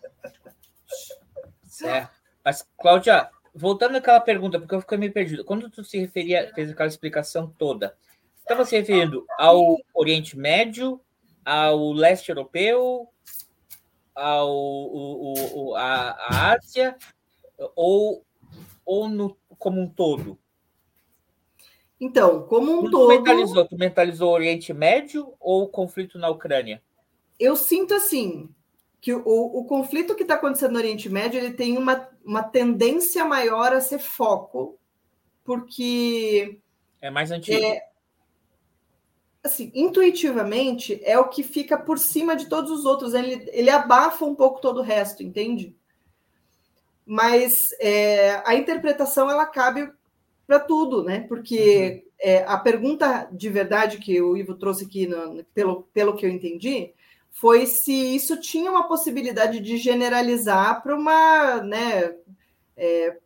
[1.64, 2.10] Certo.
[2.44, 5.44] Mas, Cláudia, voltando àquela pergunta, porque eu fiquei meio perdido.
[5.44, 7.96] Quando tu se referia, fez aquela explicação toda,
[8.40, 11.00] estava se referindo ao Oriente Médio,
[11.44, 13.08] ao leste europeu,
[14.14, 16.96] ao o, o, a, a Ásia,
[17.74, 18.24] ou,
[18.84, 20.38] ou no, como um todo?
[22.00, 23.08] Então, como um tu todo.
[23.08, 26.82] Mentalizou, tu mentalizou o Oriente Médio ou o conflito na Ucrânia?
[27.38, 28.48] Eu sinto assim
[29.00, 33.24] que o, o conflito que está acontecendo no Oriente Médio ele tem uma, uma tendência
[33.24, 34.78] maior a ser foco,
[35.44, 36.58] porque.
[37.00, 37.62] É mais antigo.
[37.62, 37.86] É,
[39.44, 43.12] assim, intuitivamente, é o que fica por cima de todos os outros.
[43.12, 45.76] Ele, ele abafa um pouco todo o resto, entende?
[47.04, 49.92] Mas é, a interpretação ela cabe
[50.46, 51.20] para tudo, né?
[51.28, 52.10] Porque uhum.
[52.20, 56.30] é, a pergunta de verdade que o Ivo trouxe aqui, no, pelo, pelo que eu
[56.30, 56.92] entendi,
[57.30, 62.14] foi se isso tinha uma possibilidade de generalizar para uma né,
[62.76, 63.16] é,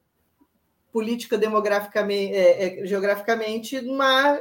[0.93, 4.41] política demograficamente, é, é, geograficamente, uma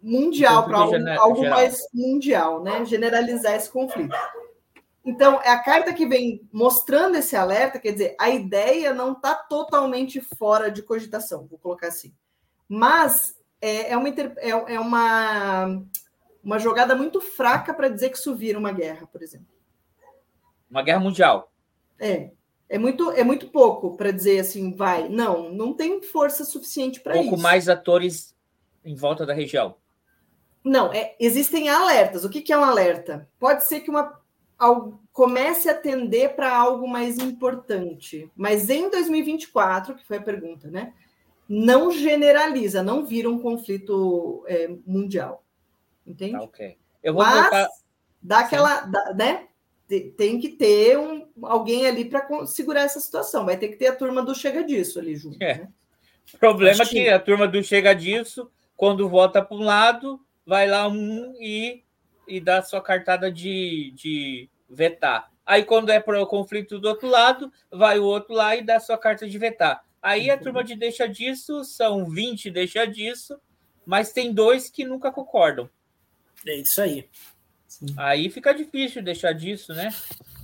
[0.00, 2.84] mundial, para algo, algo mais mundial, né?
[2.84, 4.14] generalizar esse conflito.
[5.08, 9.34] Então, é a carta que vem mostrando esse alerta, quer dizer, a ideia não está
[9.34, 12.14] totalmente fora de cogitação, vou colocar assim.
[12.68, 15.82] Mas é, é, uma, é, é uma
[16.42, 19.48] uma jogada muito fraca para dizer que isso vira uma guerra, por exemplo.
[20.70, 21.52] Uma guerra mundial.
[21.98, 22.30] É.
[22.68, 25.08] É muito, é muito pouco para dizer assim, vai.
[25.08, 27.28] Não, não tem força suficiente para isso.
[27.28, 28.34] Pouco mais atores
[28.84, 29.76] em volta da região.
[30.62, 32.24] Não, é, existem alertas.
[32.24, 33.28] O que, que é um alerta?
[33.38, 34.17] Pode ser que uma
[35.12, 38.30] comece a tender para algo mais importante.
[38.36, 40.92] Mas em 2024, que foi a pergunta, né?
[41.48, 45.44] Não generaliza, não vira um conflito é, mundial.
[46.06, 46.32] Entende?
[46.32, 46.76] Tá, ok.
[47.02, 47.68] Eu vou Mas voltar...
[48.22, 49.46] dá aquela, dá, né?
[50.16, 53.46] Tem que ter um, alguém ali para segurar essa situação.
[53.46, 55.42] Vai ter que ter a turma do chega disso ali junto.
[55.42, 55.58] É.
[55.58, 55.68] Né?
[56.34, 60.68] O problema é que a turma do chega disso, quando vota para um lado, vai
[60.68, 61.82] lá um e,
[62.28, 65.30] e dá sua cartada de, de vetar.
[65.44, 68.78] Aí, quando é para o conflito do outro lado, vai o outro lá e dá
[68.78, 69.82] sua carta de vetar.
[70.00, 73.40] Aí a turma de deixa disso são 20 deixa disso,
[73.84, 75.68] mas tem dois que nunca concordam.
[76.46, 77.08] É isso aí.
[77.66, 77.86] Sim.
[77.96, 79.90] Aí fica difícil deixar disso, né?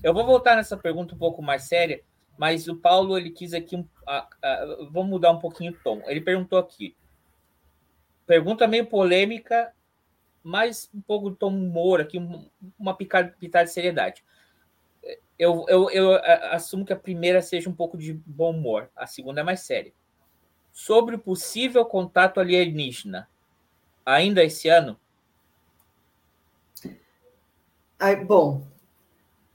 [0.03, 2.03] Eu vou voltar nessa pergunta um pouco mais séria,
[2.37, 6.03] mas o Paulo ele quis aqui um, a, a, vamos mudar um pouquinho o tom.
[6.07, 6.97] Ele perguntou aqui,
[8.27, 9.73] pergunta meio polêmica,
[10.45, 12.19] mas um pouco de tom humor aqui,
[12.79, 14.25] uma pitada, pitada de seriedade.
[15.37, 16.15] Eu, eu, eu
[16.53, 19.93] assumo que a primeira seja um pouco de bom humor, a segunda é mais séria.
[20.71, 23.29] Sobre o possível contato alienígena,
[24.05, 24.99] ainda esse ano,
[27.99, 28.67] Aí, bom,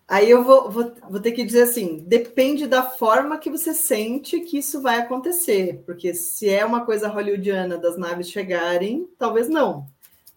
[0.07, 4.39] aí eu vou, vou, vou ter que dizer assim: depende da forma que você sente
[4.39, 9.85] que isso vai acontecer, porque se é uma coisa hollywoodiana das naves chegarem, talvez não.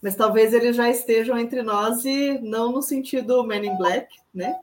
[0.03, 4.59] Mas talvez eles já estejam entre nós e não no sentido Men in Black, né?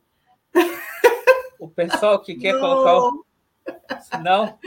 [1.57, 2.60] O pessoal que quer não.
[2.60, 3.26] colocar o.
[4.22, 4.60] Não?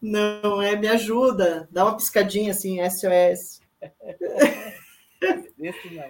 [0.00, 1.68] Não, é, me ajuda.
[1.70, 3.60] Dá uma piscadinha assim, SOS.
[5.58, 6.04] Esse não.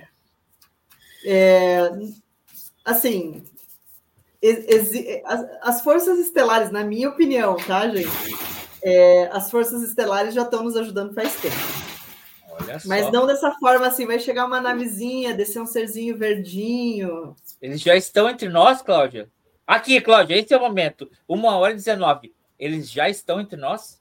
[1.25, 1.91] É,
[2.85, 3.43] assim,
[5.63, 8.09] as forças estelares, na minha opinião, tá, gente?
[8.83, 11.88] É, as forças estelares já estão nos ajudando faz tempo.
[12.87, 17.35] Mas não dessa forma assim, vai chegar uma navezinha, descer um serzinho verdinho.
[17.61, 19.31] Eles já estão entre nós, Cláudia?
[19.67, 21.11] Aqui, Cláudia, esse é o momento.
[21.27, 22.35] Uma hora e 19.
[22.59, 24.01] Eles já estão entre nós?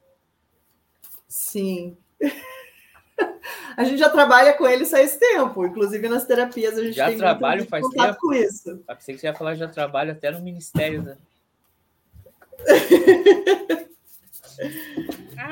[1.28, 1.98] Sim.
[3.76, 7.18] a gente já trabalha com eles faz tempo, inclusive nas terapias a gente já tem
[7.18, 8.20] trabalho faz contato tempo.
[8.22, 8.70] com isso.
[8.70, 11.18] Eu pensei que você ia falar já trabalho até no Ministério, né?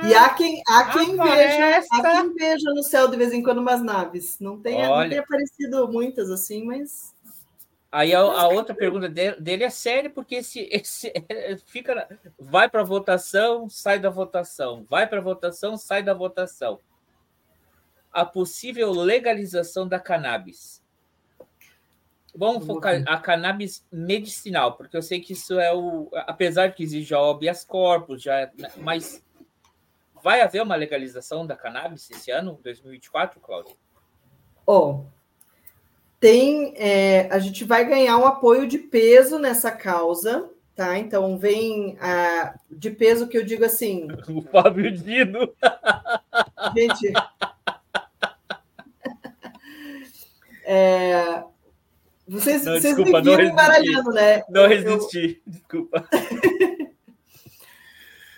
[0.07, 3.59] e há quem, há quem veja, há quem veja no céu de vez em quando
[3.59, 4.37] umas naves.
[4.39, 7.15] Não tem, não tem aparecido muitas assim, mas
[7.95, 11.13] Aí a, a outra pergunta dele, é séria, porque esse, esse
[11.65, 16.77] fica vai para votação, sai da votação, vai para votação, sai da votação.
[18.11, 20.83] A possível legalização da cannabis.
[22.35, 26.83] Vamos focar a cannabis medicinal, porque eu sei que isso é o, apesar de que
[26.83, 29.23] existe já habeas corpus, já, mas
[30.21, 33.77] vai haver uma legalização da cannabis esse ano, 2024, Cláudio?
[34.67, 35.03] Ó,
[36.19, 40.97] tem, é, a gente vai ganhar um apoio de peso nessa causa, tá?
[40.97, 45.53] Então vem a, de peso que eu digo assim, O Fábio Dino.
[46.75, 47.13] gente.
[50.67, 51.43] É,
[52.27, 53.55] vocês, Não, vocês desculpa, me viram resisti.
[53.55, 54.43] baralhando, né?
[54.49, 56.07] Não Eu- resisti, desculpa.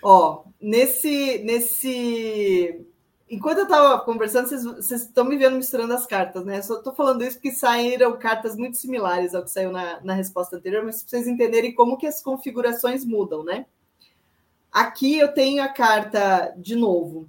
[0.02, 2.84] Ó, nesse, nesse.
[3.30, 6.62] Enquanto eu estava conversando, vocês, vocês estão me vendo misturando as cartas, né?
[6.62, 10.56] Só estou falando isso porque saíram cartas muito similares ao que saiu na, na resposta
[10.56, 13.66] anterior, mas para vocês entenderem como que as configurações mudam, né?
[14.72, 17.28] Aqui eu tenho a carta, de novo,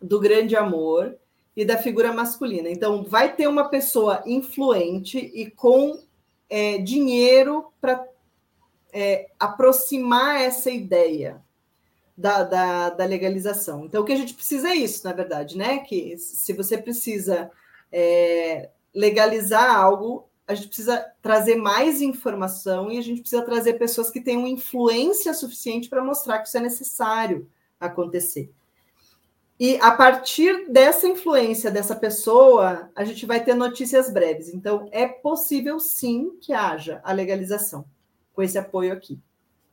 [0.00, 1.14] do grande amor
[1.56, 2.68] e da figura masculina.
[2.68, 6.02] Então, vai ter uma pessoa influente e com
[6.48, 8.06] é, dinheiro para
[9.38, 11.42] aproximar essa ideia
[12.16, 13.84] da, da, da legalização.
[13.84, 15.78] Então, o que a gente precisa é isso, na verdade, né?
[15.78, 17.50] Que se você precisa
[17.90, 24.10] é, legalizar algo, a gente precisa trazer mais informação e a gente precisa trazer pessoas
[24.10, 27.48] que tenham influência suficiente para mostrar que isso é necessário
[27.80, 28.50] acontecer.
[29.60, 34.48] E a partir dessa influência dessa pessoa, a gente vai ter notícias breves.
[34.48, 37.84] Então, é possível sim que haja a legalização
[38.32, 39.20] com esse apoio aqui,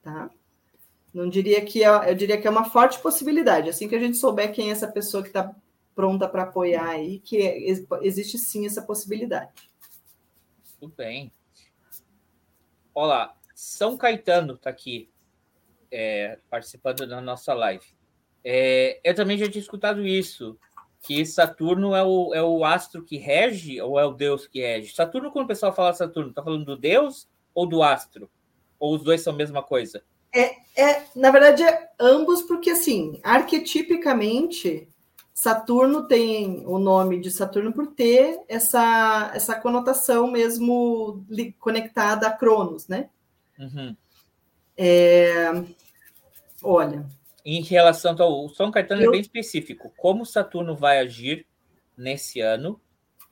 [0.04, 0.30] tá?
[1.12, 3.70] Não diria que é, eu diria que é uma forte possibilidade.
[3.70, 5.56] Assim que a gente souber quem é essa pessoa que está
[5.96, 9.52] pronta para apoiar aí, que ex- existe sim essa possibilidade.
[10.80, 11.32] Tudo bem.
[12.94, 15.10] Olá, São Caetano está aqui
[15.92, 17.99] é, participando da nossa live.
[18.44, 20.58] É, eu também já tinha escutado isso,
[21.02, 24.94] que Saturno é o, é o astro que rege ou é o Deus que rege?
[24.94, 28.30] Saturno, quando o pessoal fala Saturno, está falando do Deus ou do astro?
[28.80, 30.04] Ou os dois são a mesma coisa?
[30.34, 34.88] É, na verdade, é ambos, porque assim, arquetipicamente,
[35.34, 41.26] Saturno tem o nome de Saturno por ter essa, essa conotação mesmo
[41.60, 43.10] conectada a Cronos, né?
[43.58, 43.96] Uhum.
[46.62, 47.06] Olha,
[47.46, 49.94] Em relação ao o São Caetano Eu- é bem específico.
[49.98, 51.46] Como Saturno vai agir
[51.98, 52.80] nesse ano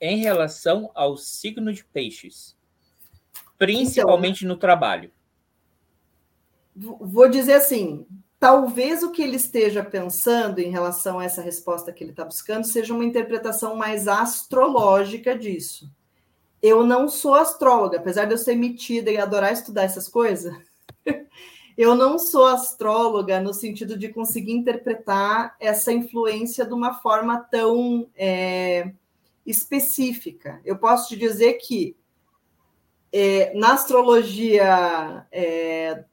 [0.00, 2.56] em relação ao signo de peixes?
[3.56, 5.10] Principalmente no trabalho.
[6.76, 8.06] vou dizer assim,
[8.38, 12.64] talvez o que ele esteja pensando em relação a essa resposta que ele está buscando
[12.64, 15.90] seja uma interpretação mais astrológica disso.
[16.62, 20.54] Eu não sou astróloga, apesar de eu ser metida e adorar estudar essas coisas.
[21.78, 28.10] Eu não sou astróloga no sentido de conseguir interpretar essa influência de uma forma tão
[28.16, 28.92] é,
[29.46, 30.60] específica.
[30.64, 31.96] Eu posso te dizer que
[33.12, 36.04] é, na astrologia é,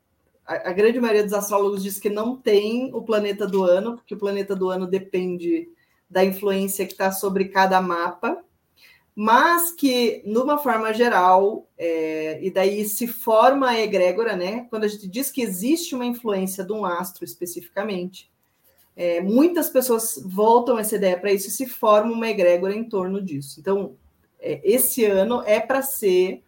[0.46, 4.14] a, a grande maioria dos astrólogos diz que não tem o planeta do ano, porque
[4.14, 5.68] o planeta do ano depende
[6.08, 8.45] da influência que está sobre cada mapa,
[9.16, 14.68] mas que, numa forma geral, é, e daí se forma a egrégora, né?
[14.70, 18.30] Quando a gente diz que existe uma influência de um astro especificamente,
[18.94, 23.22] é, muitas pessoas voltam essa ideia para isso e se forma uma egrégora em torno
[23.22, 23.60] disso.
[23.60, 23.96] Então,
[24.38, 26.44] é, esse ano é para ser,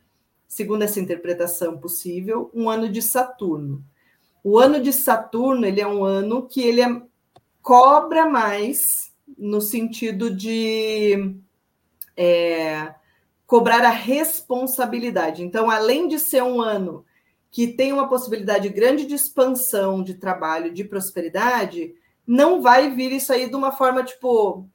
[0.45, 3.81] segundo essa interpretação possível, um ano de Saturno.
[4.44, 7.02] O ano de Saturno ele é um ano que ele é-
[7.61, 8.81] cobra mais
[9.38, 11.35] no sentido de
[12.18, 12.95] é,
[13.45, 15.44] cobrar a responsabilidade.
[15.44, 17.06] Então, além de ser um ano
[17.49, 21.95] que tem uma possibilidade grande de expansão de trabalho, de prosperidade,
[22.26, 24.68] não vai vir isso aí de uma forma tipo,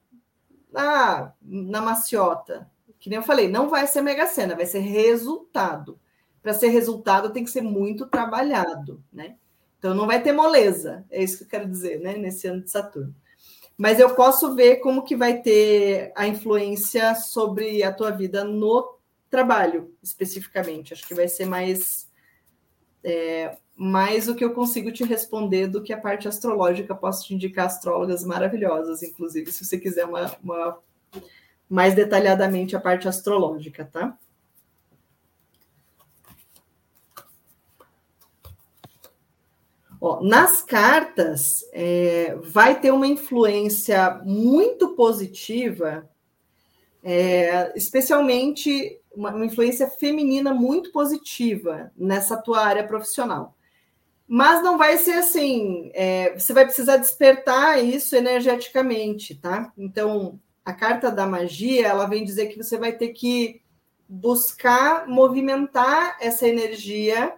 [0.73, 2.69] ah, na maciota.
[2.99, 5.99] Que nem eu falei, não vai ser mega sena, vai ser resultado.
[6.41, 9.35] Para ser resultado, tem que ser muito trabalhado, né?
[9.77, 12.17] Então não vai ter moleza, é isso que eu quero dizer, né?
[12.17, 13.13] Nesse ano de Saturno.
[13.77, 18.97] Mas eu posso ver como que vai ter a influência sobre a tua vida no
[19.29, 20.93] trabalho, especificamente.
[20.93, 22.07] Acho que vai ser mais
[23.03, 26.95] é, mais o que eu consigo te responder do que a parte astrológica.
[26.95, 30.79] Posso te indicar astrólogas maravilhosas, inclusive, se você quiser uma, uma
[31.67, 34.17] mais detalhadamente a parte astrológica, tá?
[40.05, 46.09] Ó, nas cartas, é, vai ter uma influência muito positiva,
[47.01, 53.55] é, especialmente uma, uma, influência feminina muito positiva nessa tua área profissional.
[54.27, 59.71] Mas não vai ser assim, é, você vai precisar despertar isso energeticamente, tá?
[59.77, 63.61] Então, a carta da magia, ela vem dizer que você vai ter que
[64.05, 67.33] buscar movimentar essa energia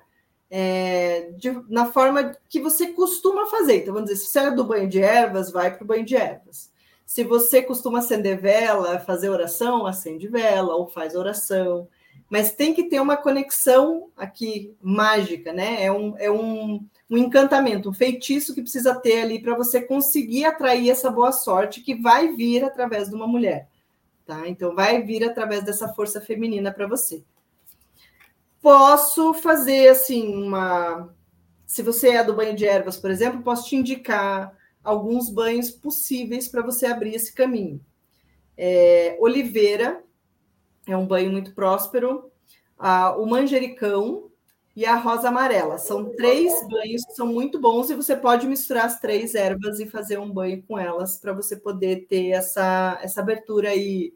[0.50, 3.78] é, de, na forma que você costuma fazer.
[3.78, 6.16] Então, vamos dizer, se você é do banho de ervas, vai para o banho de
[6.16, 6.72] ervas.
[7.06, 11.88] Se você costuma acender vela, fazer oração, acende vela ou faz oração.
[12.30, 15.84] Mas tem que ter uma conexão aqui mágica, né?
[15.84, 20.46] É um, é um, um encantamento, um feitiço que precisa ter ali para você conseguir
[20.46, 23.68] atrair essa boa sorte que vai vir através de uma mulher.
[24.26, 24.48] Tá?
[24.48, 27.24] Então, vai vir através dessa força feminina para você
[28.66, 31.14] posso fazer assim uma.
[31.68, 36.48] Se você é do banho de ervas, por exemplo, posso te indicar alguns banhos possíveis
[36.48, 37.80] para você abrir esse caminho.
[38.58, 40.04] É, oliveira
[40.88, 42.32] é um banho muito próspero.
[43.20, 44.32] O manjericão
[44.76, 45.78] e a rosa amarela.
[45.78, 49.86] São três banhos que são muito bons e você pode misturar as três ervas e
[49.86, 54.12] fazer um banho com elas para você poder ter essa, essa abertura aí,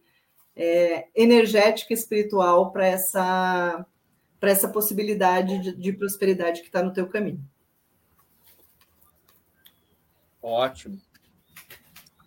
[0.56, 3.86] é, energética espiritual para essa
[4.40, 7.44] para essa possibilidade de, de prosperidade que está no teu caminho.
[10.42, 11.00] Ótimo.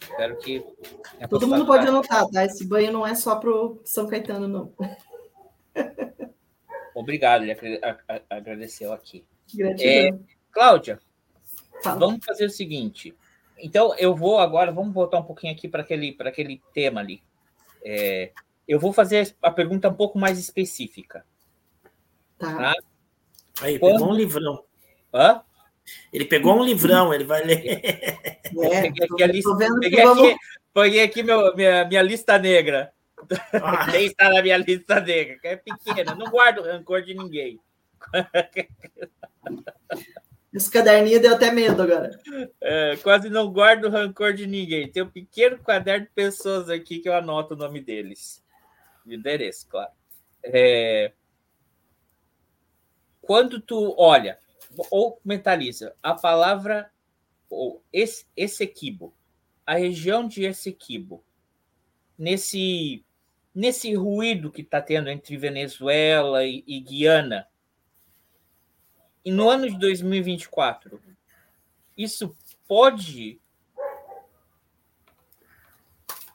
[0.01, 0.63] Espero que.
[1.29, 2.45] Todo mundo pode anotar, tá?
[2.45, 4.73] Esse banho não é só para o São Caetano, não.
[6.95, 7.81] Obrigado, ele
[8.29, 9.25] agradeceu aqui.
[9.55, 9.91] Gratidão.
[9.91, 10.19] É,
[10.51, 11.01] Cláudia,
[11.83, 11.99] Fala.
[11.99, 13.17] vamos fazer o seguinte.
[13.59, 17.23] Então, eu vou agora, vamos voltar um pouquinho aqui para aquele, aquele tema ali.
[17.83, 18.33] É,
[18.69, 21.25] eu vou fazer a pergunta um pouco mais específica.
[22.43, 22.57] Tá.
[22.57, 22.75] tá?
[23.61, 23.93] Aí, Quando...
[23.93, 24.65] pegou um livrão.
[25.15, 25.43] Hã?
[26.13, 27.81] Ele pegou um livrão, ele vai ler.
[27.85, 30.37] É, peguei aqui, a lista, peguei, aqui,
[30.75, 32.93] peguei aqui meu, minha, minha lista negra.
[33.53, 33.91] Ah.
[33.91, 35.39] Quem está na minha lista negra?
[35.39, 37.61] Que é pequena, não guardo rancor de ninguém.
[40.53, 42.11] Esse caderninho deu até medo agora.
[42.61, 44.91] É, quase não guardo rancor de ninguém.
[44.91, 48.45] Tem um pequeno caderno de pessoas aqui que eu anoto o nome deles.
[49.07, 49.93] De endereço, claro.
[50.45, 51.13] É,
[53.23, 54.39] quando tu olha
[54.91, 56.91] ou mentaliza a palavra
[57.49, 59.15] ou esse, Essequibo,
[59.67, 61.25] a região de Essequibo,
[62.19, 63.05] nesse
[63.55, 67.47] nesse ruído que está tendo entre Venezuela e, e Guiana,
[69.23, 71.01] e no ano de 2024,
[71.97, 72.35] isso
[72.67, 73.39] pode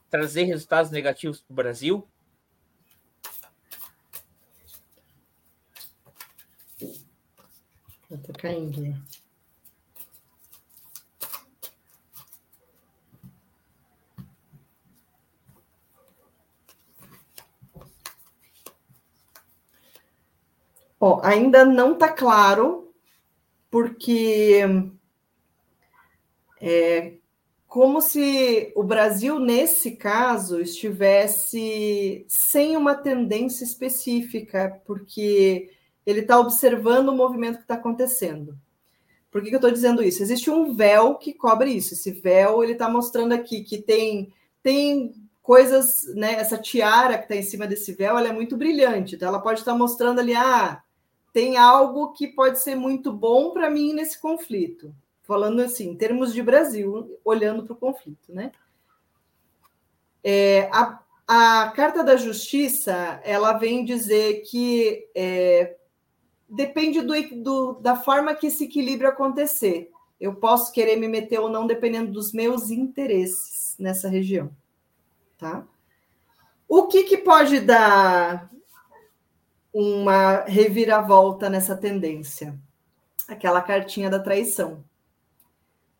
[0.09, 2.07] trazer resultados negativos para o Brasil?
[8.10, 8.96] Tá caindo.
[21.00, 22.94] Ó, ainda não está claro,
[23.70, 24.62] porque
[26.62, 27.18] é
[27.68, 35.77] como se o Brasil, nesse caso, estivesse sem uma tendência específica, porque
[36.08, 38.58] ele está observando o movimento que está acontecendo.
[39.30, 40.24] Por que, que eu estou dizendo isso?
[40.24, 41.94] Existe um véu que cobre isso.
[41.94, 45.14] Esse véu ele está mostrando aqui que tem tem
[45.44, 46.34] coisas, né?
[46.34, 49.16] Essa tiara que está em cima desse véu, ela é muito brilhante.
[49.16, 50.82] Então, ela pode estar tá mostrando ali, ah,
[51.32, 54.94] tem algo que pode ser muito bom para mim nesse conflito.
[55.24, 58.52] Falando assim, em termos de Brasil, olhando para o conflito, né?
[60.24, 65.78] É, a, a carta da justiça ela vem dizer que é,
[66.49, 67.14] depende do,
[67.44, 69.91] do, da forma que esse equilíbrio acontecer.
[70.19, 74.49] Eu posso querer me meter ou não, dependendo dos meus interesses nessa região.
[75.38, 75.65] Tá?
[76.68, 78.52] O que, que pode dar
[79.72, 82.57] uma reviravolta nessa tendência?
[83.28, 84.84] Aquela cartinha da traição.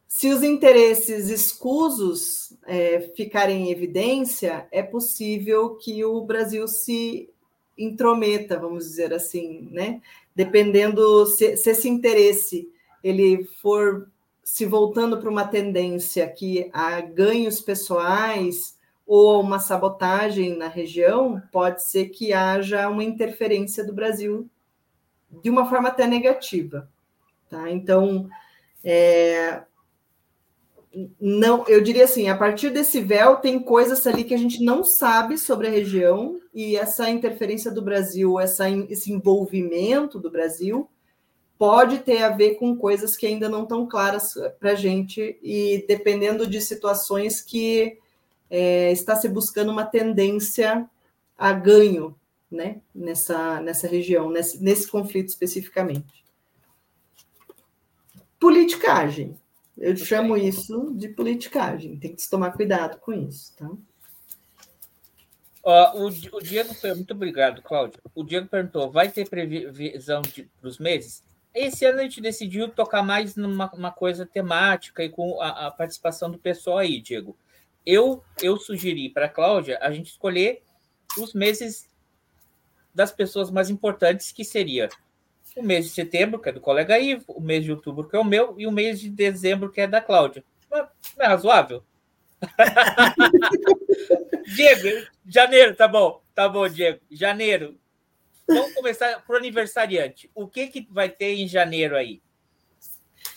[0.08, 7.30] Se os interesses escusos é, ficarem em evidência, é possível que o Brasil se
[7.78, 10.02] intrometa, vamos dizer assim, né?
[10.38, 12.70] Dependendo se, se esse interesse
[13.04, 14.08] ele for
[14.44, 21.84] se voltando para uma tendência que há ganhos pessoais ou uma sabotagem na região, pode
[21.90, 24.48] ser que haja uma interferência do Brasil
[25.42, 26.88] de uma forma até negativa,
[27.50, 27.72] Tá?
[27.72, 28.30] Então,
[28.84, 29.64] é,
[31.20, 34.84] não, eu diria assim, a partir desse véu tem coisas ali que a gente não
[34.84, 40.90] sabe sobre a região e essa interferência do Brasil, essa, esse envolvimento do Brasil
[41.58, 45.86] pode ter a ver com coisas que ainda não estão claras para a gente e
[45.88, 47.98] dependendo de situações que
[48.50, 50.90] é, está se buscando uma tendência
[51.38, 52.16] a ganho
[52.50, 56.26] né, nessa, nessa região, nesse, nesse conflito especificamente.
[58.40, 59.38] Politicagem.
[59.78, 61.98] Eu chamo isso de politicagem.
[61.98, 63.70] Tem que se tomar cuidado com isso, tá?
[65.64, 68.00] Uh, o, o Diego, muito obrigado, Cláudio.
[68.16, 71.24] O Diego perguntou: vai ter previsão para os meses?
[71.54, 76.30] Esse ano a gente decidiu tocar mais numa coisa temática e com a, a, participação
[76.32, 77.38] do pessoal aí, Diego.
[77.86, 80.62] Eu, eu sugeri para a Cláudia a gente escolher
[81.18, 81.90] os meses
[82.94, 84.90] das pessoas mais importantes, que seria
[85.58, 88.20] o mês de setembro, que é do colega Ivo, o mês de outubro, que é
[88.20, 90.44] o meu, e o mês de dezembro, que é da Cláudia.
[90.70, 90.88] Não
[91.20, 91.84] é razoável?
[94.56, 96.22] Diego, janeiro, tá bom.
[96.36, 97.00] Tá bom, Diego.
[97.10, 97.78] Janeiro.
[98.48, 100.30] Vamos começar pro aniversariante.
[100.34, 102.22] O que, que vai ter em janeiro aí?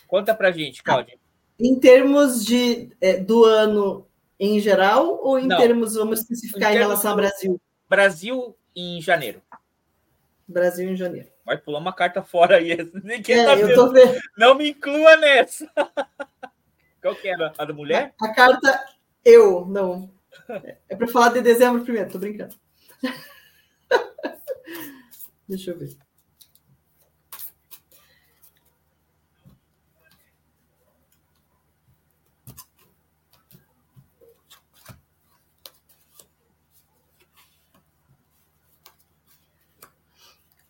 [0.07, 1.19] Conta pra gente, Cláudia.
[1.59, 4.07] Em termos de, é, do ano
[4.39, 5.57] em geral, ou em Não.
[5.57, 7.61] termos, vamos especificar em, em relação ao Brasil?
[7.89, 9.43] Brasil em janeiro.
[10.51, 11.29] Brasil em janeiro.
[11.45, 12.77] Vai pular uma carta fora aí.
[13.03, 14.19] Ninguém é, tá tô vendo.
[14.37, 15.71] Não me inclua nessa.
[17.01, 17.53] Qual que era?
[17.57, 18.15] A da mulher?
[18.21, 18.85] A, a carta
[19.25, 20.11] eu, não.
[20.89, 22.55] É para falar de dezembro primeiro, tô brincando.
[25.49, 25.97] Deixa eu ver.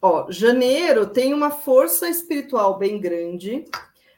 [0.03, 3.67] Ó, janeiro tem uma força espiritual bem grande,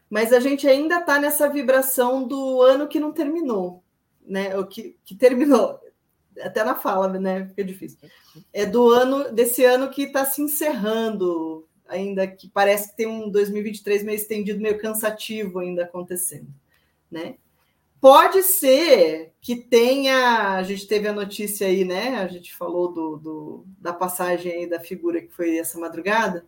[0.09, 3.83] mas a gente ainda está nessa vibração do ano que não terminou,
[4.25, 4.57] né?
[4.57, 5.81] O que, que terminou,
[6.41, 7.47] até na fala, né?
[7.49, 7.99] Fica difícil.
[8.53, 13.29] É do ano, desse ano que está se encerrando, ainda que parece que tem um
[13.29, 16.49] 2023 meio estendido, meio cansativo ainda acontecendo,
[17.11, 17.35] né?
[18.03, 20.57] Pode ser que tenha.
[20.57, 22.17] A gente teve a notícia aí, né?
[22.17, 26.45] A gente falou do, do, da passagem aí da figura que foi essa madrugada.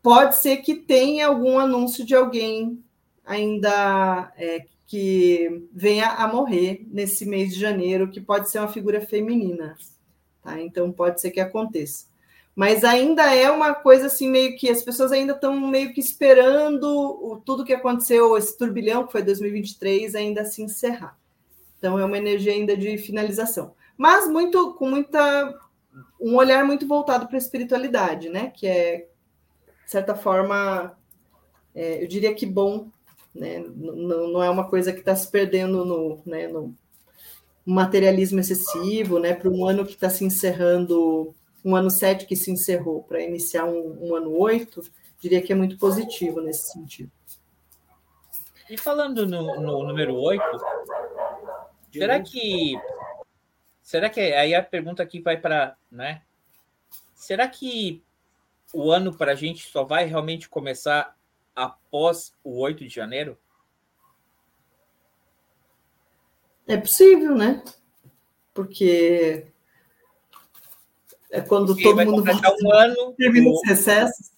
[0.00, 2.80] Pode ser que tenha algum anúncio de alguém
[3.26, 9.00] ainda é, que venha a morrer nesse mês de janeiro, que pode ser uma figura
[9.00, 9.76] feminina.
[10.44, 10.60] Tá?
[10.60, 12.06] Então pode ser que aconteça
[12.54, 16.84] mas ainda é uma coisa assim meio que as pessoas ainda estão meio que esperando
[16.84, 21.18] o, tudo que aconteceu esse turbilhão que foi 2023 ainda se encerrar.
[21.78, 25.58] Então é uma energia ainda de finalização, mas muito com muita
[26.20, 28.50] um olhar muito voltado para a espiritualidade, né?
[28.50, 29.08] Que é
[29.84, 30.96] de certa forma
[31.74, 32.88] é, eu diria que bom,
[33.34, 33.64] né?
[33.74, 36.72] Não, não é uma coisa que está se perdendo no, né, no
[37.66, 39.34] materialismo excessivo, né?
[39.34, 41.34] Para um ano que está se encerrando
[41.64, 44.82] um ano 7 que se encerrou para iniciar um, um, ano 8,
[45.18, 47.10] diria que é muito positivo nesse sentido.
[48.68, 50.42] E falando no, no número 8,
[51.92, 52.74] será que.
[53.82, 54.20] Será que.
[54.20, 55.76] Aí a pergunta aqui vai para.
[55.90, 56.22] Né?
[57.14, 58.02] Será que
[58.72, 61.16] o ano para a gente só vai realmente começar
[61.54, 63.38] após o 8 de janeiro?
[66.66, 67.62] É possível, né?
[68.52, 69.46] Porque
[71.34, 73.12] é quando todo mundo vai um ano.
[73.18, 74.30] Termina os recessos.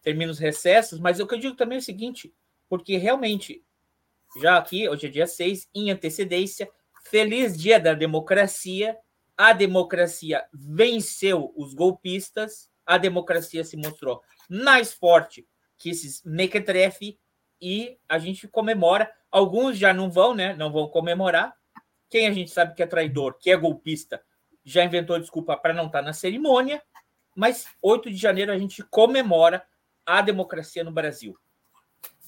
[0.00, 2.34] Termina os recessos, mas o que eu digo também é o seguinte:
[2.70, 3.62] porque realmente,
[4.40, 6.70] já aqui, hoje é dia 6, em antecedência,
[7.04, 8.96] feliz dia da democracia.
[9.36, 15.46] A democracia venceu os golpistas, a democracia se mostrou mais forte
[15.78, 17.18] que esses mequetrefe
[17.60, 19.10] e a gente comemora.
[19.30, 20.54] Alguns já não vão, né?
[20.54, 21.54] Não vão comemorar.
[22.08, 24.22] Quem a gente sabe que é traidor, que é golpista,
[24.64, 26.82] já inventou desculpa para não estar tá na cerimônia,
[27.34, 29.64] mas 8 de janeiro a gente comemora
[30.04, 31.36] a democracia no Brasil.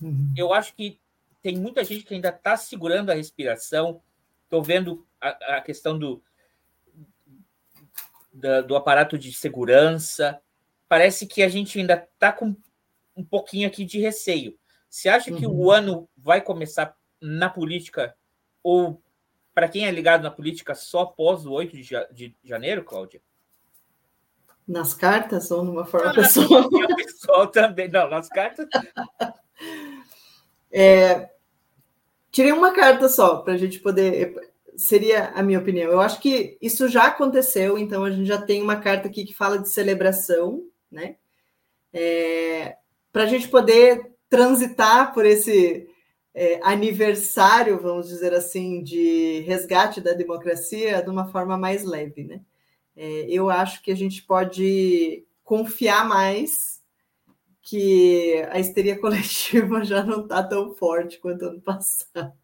[0.01, 0.32] Uhum.
[0.36, 1.01] Eu acho que
[1.43, 4.01] tem muita gente que ainda está segurando a respiração.
[4.44, 6.23] Estou vendo a, a, questão do,
[8.32, 10.40] da, do aparato de segurança.
[10.89, 12.56] Parece que a gente ainda está com
[13.16, 14.59] um pouquinho aqui de receio.
[14.89, 15.39] Você acha uhum.
[15.39, 15.70] que o uhum.
[15.70, 18.16] ano vai começar na política
[18.62, 19.02] ou
[19.55, 21.76] para quem é ligado na política só após o 8
[22.12, 23.22] de janeiro, Cláudia?
[24.66, 26.68] Nas cartas ou numa forma ah, pessoal?
[26.97, 27.89] pessoal também.
[27.89, 28.66] Não, nas cartas.
[30.76, 31.31] É,
[32.32, 34.35] tirei uma carta só para a gente poder.
[34.76, 35.93] Seria a minha opinião.
[35.93, 39.32] Eu acho que isso já aconteceu, então a gente já tem uma carta aqui que
[39.32, 41.14] fala de celebração, né?
[41.93, 42.76] É,
[43.12, 45.89] para a gente poder transitar por esse
[46.35, 52.40] é, aniversário, vamos dizer assim, de resgate da democracia de uma forma mais leve, né?
[52.97, 56.82] É, eu acho que a gente pode confiar mais
[57.62, 62.35] que a histeria coletiva já não está tão forte quanto ano passado,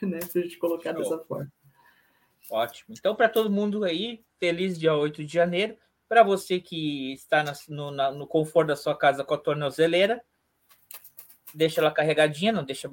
[0.00, 0.20] né?
[0.22, 1.02] Se a gente colocar Show.
[1.02, 1.52] dessa forma.
[2.50, 2.94] Ótimo.
[2.98, 5.76] Então, para todo mundo aí, feliz dia 8 de janeiro.
[6.08, 10.22] Para você que está no, na, no conforto da sua casa com a tornozeleira,
[11.54, 12.90] deixa ela carregadinha, não deixa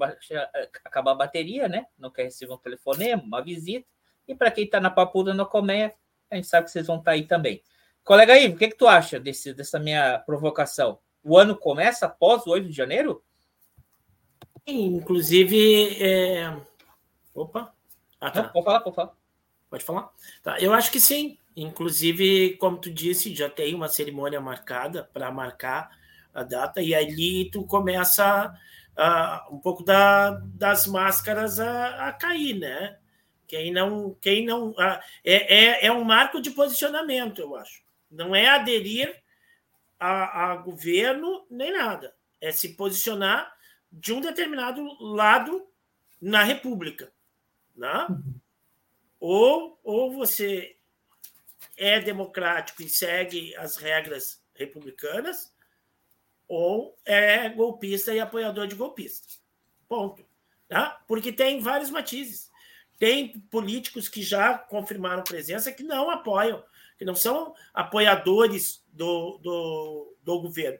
[0.83, 1.85] acabar a bateria, né?
[1.97, 3.87] Não quer receber um telefonema, uma visita.
[4.27, 5.93] E para quem está na papuda, na colmeia,
[6.29, 7.63] a gente sabe que vocês vão estar tá aí também.
[8.03, 10.99] Colega Ivo, o que, que tu acha desse, dessa minha provocação?
[11.23, 13.23] O ano começa após o 8 de janeiro?
[14.65, 16.55] Inclusive, é...
[17.33, 17.73] opa.
[18.19, 18.43] Ah, tá.
[18.43, 19.17] Não, pode falar, pode falar.
[19.69, 20.09] Pode falar?
[20.41, 21.37] Tá, eu acho que sim.
[21.55, 25.89] Inclusive, como tu disse, já tem uma cerimônia marcada para marcar
[26.33, 28.53] a data, e ali tu começa
[28.97, 32.97] uh, um pouco da, das máscaras a, a, cair, né?
[33.47, 34.15] Quem não.
[34.21, 37.81] Quem não uh, é, é, é um marco de posicionamento, eu acho.
[38.11, 39.15] Não é aderir
[39.99, 42.15] a, a governo nem nada.
[42.39, 43.53] É se posicionar
[43.91, 45.67] de um determinado lado
[46.21, 47.11] na República.
[47.75, 48.07] Né?
[49.19, 50.75] Ou, ou você
[51.77, 55.53] é democrático e segue as regras republicanas,
[56.49, 59.27] ou é golpista e apoiador de golpista.
[59.87, 60.25] Ponto.
[60.67, 61.01] Tá?
[61.07, 62.49] Porque tem vários matizes.
[62.97, 66.63] Tem políticos que já confirmaram presença que não apoiam,
[66.97, 70.79] que não são apoiadores do, do, do governo,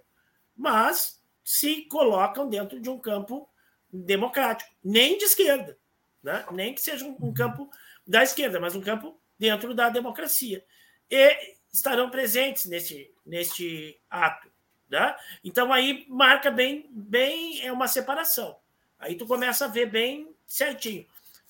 [0.56, 3.50] mas se colocam dentro de um campo
[3.92, 5.78] democrático, nem de esquerda,
[6.22, 6.46] né?
[6.52, 7.70] nem que seja um, um campo
[8.06, 10.64] da esquerda, mas um campo dentro da democracia.
[11.10, 14.52] E estarão presentes neste, neste ato.
[14.90, 15.16] Né?
[15.44, 18.58] Então aí marca bem, bem é uma separação.
[18.98, 21.06] Aí tu começa a ver bem certinho.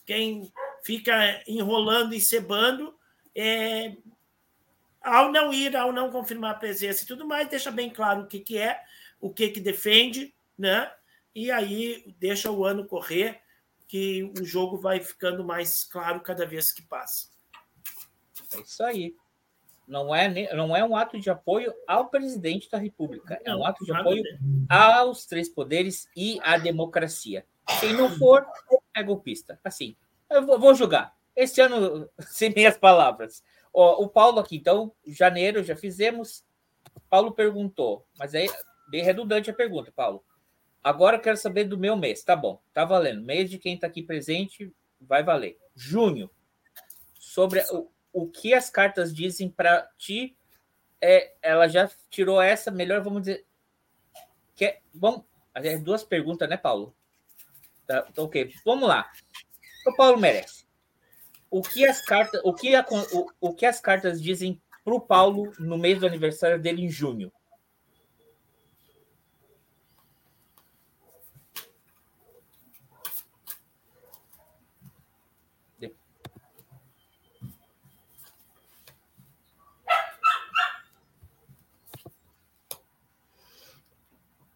[0.05, 0.51] Quem
[0.83, 2.95] fica enrolando e cebando,
[3.35, 3.95] é,
[5.01, 8.27] ao não ir, ao não confirmar a presença e tudo mais, deixa bem claro o
[8.27, 8.83] que, que é,
[9.19, 10.91] o que, que defende, né?
[11.33, 13.41] E aí deixa o ano correr,
[13.87, 17.29] que o jogo vai ficando mais claro cada vez que passa.
[18.55, 19.15] É isso aí.
[19.89, 23.83] Não é, não é um ato de apoio ao presidente da República, é um ato
[23.83, 24.23] de apoio
[24.69, 27.43] aos três poderes e à democracia.
[27.79, 28.45] Quem não for,
[28.95, 29.59] é golpista.
[29.63, 29.95] Assim,
[30.29, 31.15] eu vou julgar.
[31.35, 33.43] Esse ano, sem minhas palavras.
[33.73, 36.45] o Paulo aqui, então, janeiro já fizemos.
[37.09, 38.45] Paulo perguntou, mas é
[38.91, 40.23] bem redundante a pergunta, Paulo.
[40.83, 42.23] Agora eu quero saber do meu mês.
[42.23, 43.23] Tá bom, tá valendo.
[43.23, 44.71] Mês de quem está aqui presente
[45.01, 45.57] vai valer.
[45.75, 46.29] Junho.
[47.15, 50.35] Sobre o, o que as cartas dizem para ti.
[51.01, 53.45] É, ela já tirou essa, melhor vamos dizer.
[54.55, 55.23] Que é, bom,
[55.53, 56.95] é duas perguntas, né, Paulo?
[57.87, 59.09] Tá, então, ok, vamos lá.
[59.87, 60.67] O Paulo merece.
[61.49, 65.01] O que as cartas, o que, a, o, o que as cartas dizem para o
[65.01, 67.31] Paulo no mês do aniversário dele em junho?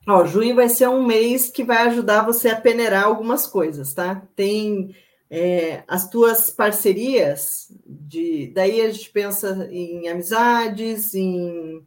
[0.07, 4.27] Ó, junho vai ser um mês que vai ajudar você a peneirar algumas coisas, tá?
[4.35, 4.93] Tem
[5.29, 7.45] é, as tuas parcerias,
[7.85, 11.85] de, daí a gente pensa em amizades, em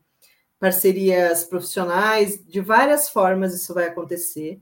[0.59, 4.60] parcerias profissionais, de várias formas isso vai acontecer.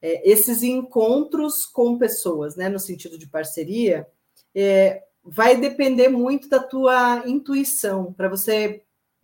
[0.00, 4.06] É, esses encontros com pessoas, né, no sentido de parceria,
[4.54, 8.82] é, vai depender muito da tua intuição, para você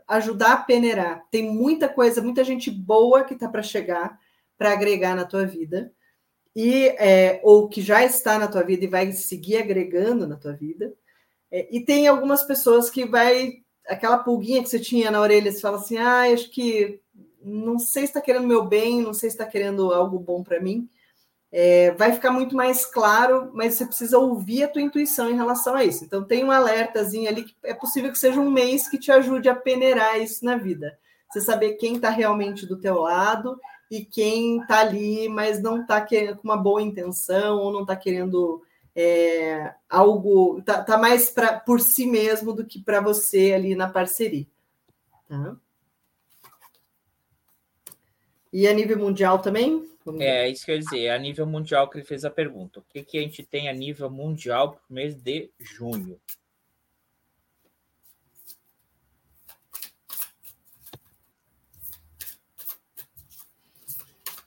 [0.09, 1.25] ajudar a peneirar.
[1.31, 4.19] Tem muita coisa, muita gente boa que está para chegar,
[4.57, 5.93] para agregar na tua vida,
[6.57, 10.53] e é, ou que já está na tua vida e vai seguir agregando na tua
[10.53, 10.93] vida.
[11.51, 15.61] É, e tem algumas pessoas que vai aquela pulguinha que você tinha na orelha, você
[15.61, 17.01] fala assim: "Ah, acho que
[17.43, 20.61] não sei se está querendo meu bem, não sei se está querendo algo bom para
[20.61, 20.89] mim"
[21.51, 25.75] é, vai ficar muito mais claro, mas você precisa ouvir a tua intuição em relação
[25.75, 26.05] a isso.
[26.05, 29.49] Então tem um alertazinho ali que é possível que seja um mês que te ajude
[29.49, 30.99] a peneirar isso na vida.
[31.31, 33.59] Você saber quem está realmente do teu lado
[33.91, 38.63] e quem está ali, mas não está com uma boa intenção ou não está querendo
[38.95, 43.89] é, algo, está tá mais pra, por si mesmo do que para você ali na
[43.89, 44.47] parceria.
[45.29, 45.57] Tá?
[48.53, 49.89] E a nível mundial também?
[50.21, 52.81] É, isso que eu ia dizer, a nível mundial que ele fez a pergunta.
[52.81, 56.19] O que, que a gente tem a nível mundial para o mês de junho?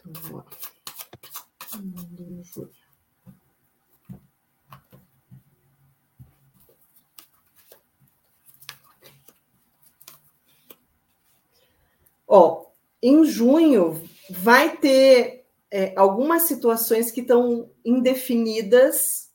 [0.03, 0.45] Vamos lá.
[12.27, 12.70] Ó,
[13.01, 19.29] em junho vai ter é, algumas situações que estão indefinidas,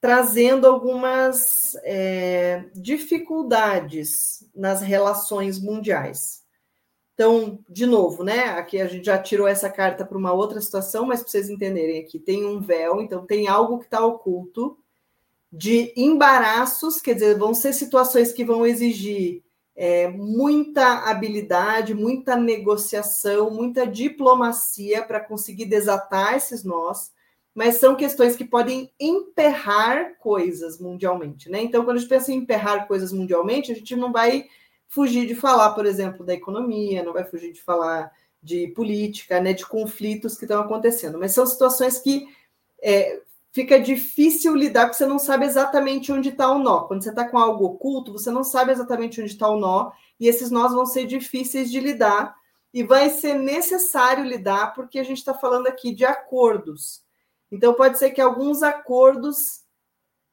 [0.00, 6.42] trazendo algumas é, dificuldades nas relações mundiais.
[7.14, 8.44] Então, de novo, né?
[8.44, 12.00] Aqui a gente já tirou essa carta para uma outra situação, mas para vocês entenderem
[12.00, 14.78] aqui, tem um véu, então tem algo que está oculto
[15.52, 19.44] de embaraços, quer dizer, vão ser situações que vão exigir
[19.74, 27.10] é, muita habilidade, muita negociação, muita diplomacia para conseguir desatar esses nós,
[27.54, 31.62] mas são questões que podem emperrar coisas mundialmente, né?
[31.62, 34.46] Então, quando a gente pensa em emperrar coisas mundialmente, a gente não vai
[34.88, 38.10] fugir de falar, por exemplo, da economia, não vai fugir de falar
[38.42, 42.26] de política, né, de conflitos que estão acontecendo, mas são situações que
[42.82, 43.20] é,
[43.52, 46.84] fica difícil lidar, porque você não sabe exatamente onde está o nó.
[46.84, 50.26] Quando você está com algo oculto, você não sabe exatamente onde está o nó, e
[50.26, 52.34] esses nós vão ser difíceis de lidar,
[52.72, 57.02] e vai ser necessário lidar, porque a gente está falando aqui de acordos.
[57.50, 59.62] Então, pode ser que alguns acordos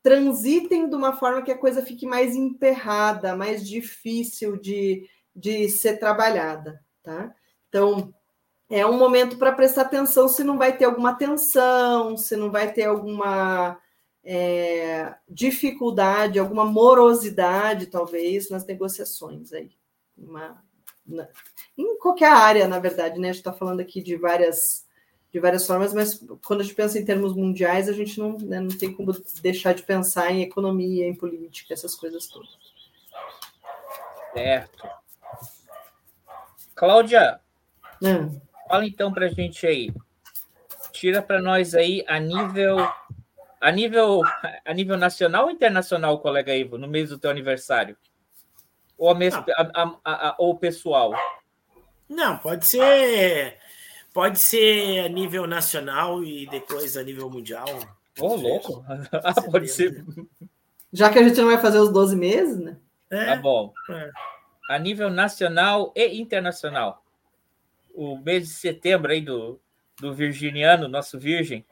[0.01, 5.05] transitem de uma forma que a coisa fique mais emperrada, mais difícil de,
[5.35, 7.35] de ser trabalhada, tá?
[7.67, 8.13] Então,
[8.69, 12.71] é um momento para prestar atenção se não vai ter alguma tensão, se não vai
[12.71, 13.79] ter alguma
[14.23, 19.71] é, dificuldade, alguma morosidade, talvez, nas negociações aí.
[20.15, 20.63] Uma,
[21.03, 21.27] na,
[21.75, 23.29] em qualquer área, na verdade, né?
[23.29, 24.85] A gente está falando aqui de várias,
[25.33, 28.59] de várias formas, mas quando a gente pensa em termos mundiais, a gente não, né,
[28.59, 32.55] não tem como deixar de pensar em economia, em política, essas coisas todas.
[34.33, 34.87] Certo.
[36.75, 37.41] Cláudia,
[38.01, 38.39] hum.
[38.69, 39.91] Fala então para a gente aí.
[40.91, 42.77] Tira para nós aí a nível
[43.59, 44.21] a nível
[44.63, 47.97] a nível nacional ou internacional, colega Ivo, no mês do teu aniversário?
[48.95, 51.15] Ou a mesmo, a, a, a, ou pessoal?
[52.07, 53.57] Não, pode ser
[54.13, 57.65] pode ser a nível nacional e depois a nível mundial.
[58.19, 58.85] Ô, oh, louco.
[59.23, 60.05] Ah, pode ser.
[60.93, 62.77] Já que a gente não vai fazer os 12 meses, né?
[63.09, 63.73] É, tá bom.
[63.89, 64.11] É.
[64.69, 67.03] A nível nacional e internacional
[67.99, 69.59] o mês de setembro aí do,
[69.99, 71.65] do virginiano, nosso virgem?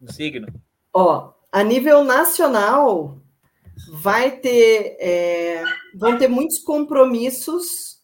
[0.00, 0.46] Do signo.
[0.92, 3.20] Ó, a nível nacional,
[3.88, 5.64] vai ter, é,
[5.96, 8.00] vão ter muitos compromissos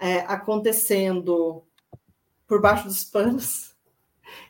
[0.00, 1.62] é, acontecendo
[2.46, 3.67] por baixo dos panos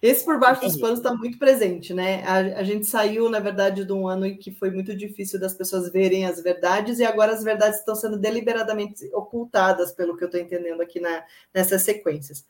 [0.00, 2.22] esse por baixo dos panos está muito presente, né?
[2.24, 5.54] A, a, gente saiu, na verdade, de um ano em que foi muito difícil das
[5.54, 10.28] pessoas verem as verdades, e agora as verdades estão sendo deliberadamente ocultadas, pelo que eu
[10.28, 12.46] estou entendendo aqui na, nessas sequências.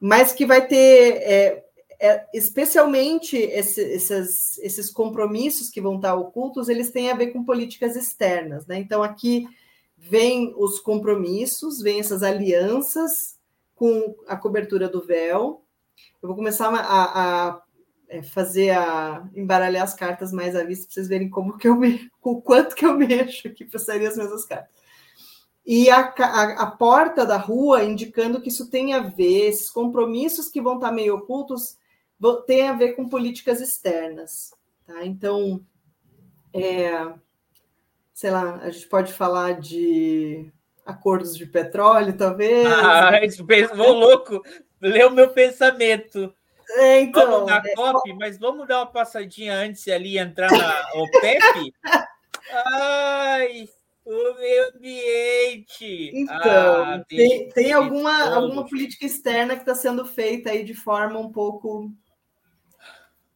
[0.00, 1.64] Mas que vai ter, é,
[1.98, 7.44] é, especialmente esse, esses, esses compromissos que vão estar ocultos, eles têm a ver com
[7.44, 8.78] políticas externas, né?
[8.78, 9.46] Então, aqui
[9.96, 13.36] vem os compromissos, vem essas alianças
[13.74, 15.62] com a cobertura do véu,
[16.22, 17.62] eu vou começar a, a,
[18.08, 21.76] é, fazer a embaralhar as cartas mais à vista para vocês verem como que eu
[21.76, 24.74] me, o quanto que eu mexo aqui para sair as mesmas cartas.
[25.66, 30.48] E a, a, a, porta da rua indicando que isso tem a ver, esses compromissos
[30.48, 31.76] que vão estar meio ocultos,
[32.46, 34.54] tem a ver com políticas externas.
[34.86, 35.04] Tá?
[35.04, 35.60] Então,
[36.54, 37.12] é,
[38.14, 40.50] sei lá, a gente pode falar de
[40.84, 42.66] acordos de petróleo, talvez.
[42.66, 43.44] Ah, isso
[43.74, 44.40] vou louco
[44.80, 46.34] leu meu pensamento.
[46.68, 47.74] É, então, vamos dar é...
[47.74, 51.72] copy, mas vamos dar uma passadinha antes ali entrar na OPEP?
[52.52, 53.68] Ai,
[54.04, 56.10] o meio ambiente.
[56.14, 61.18] Então, ah, tem, tem alguma, alguma política externa que está sendo feita aí de forma
[61.18, 61.90] um pouco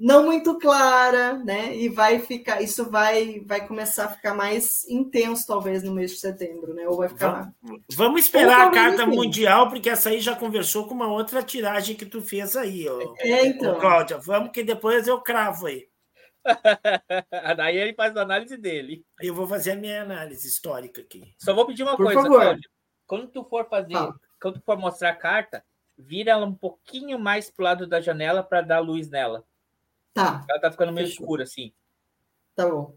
[0.00, 1.76] não muito clara, né?
[1.76, 6.16] E vai ficar, isso vai, vai começar a ficar mais intenso, talvez, no mês de
[6.16, 6.88] setembro, né?
[6.88, 7.52] Ou vai ficar.
[7.60, 11.94] Vamos, vamos esperar a carta mundial, porque essa aí já conversou com uma outra tiragem
[11.94, 13.14] que tu fez aí, ó.
[13.18, 13.76] É, então.
[13.76, 15.86] Ô, Cláudia, vamos que depois eu cravo aí.
[17.58, 19.04] Daí ele faz a análise dele.
[19.20, 21.34] Eu vou fazer a minha análise histórica aqui.
[21.36, 22.40] Só vou pedir uma Por coisa, favor.
[22.40, 22.70] Cláudia.
[23.06, 24.14] Quando tu for fazer, ah.
[24.40, 25.62] quando tu for mostrar a carta,
[25.98, 29.44] vira ela um pouquinho mais pro lado da janela para dar luz nela.
[30.12, 30.44] Tá.
[30.48, 31.72] Ela tá ficando meio escura, assim.
[32.54, 32.94] Tá bom.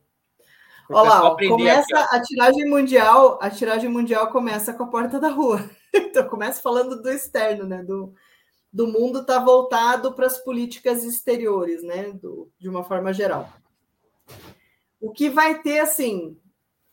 [0.90, 5.30] Olha lá, começa aqui, a tiragem mundial, a tiragem mundial começa com a porta da
[5.30, 5.70] rua.
[5.96, 7.84] Então começa falando do externo, né?
[7.84, 8.16] Do,
[8.72, 12.12] do mundo tá voltado para as políticas exteriores, né?
[12.14, 13.48] Do, de uma forma geral.
[15.00, 16.36] O que vai ter assim,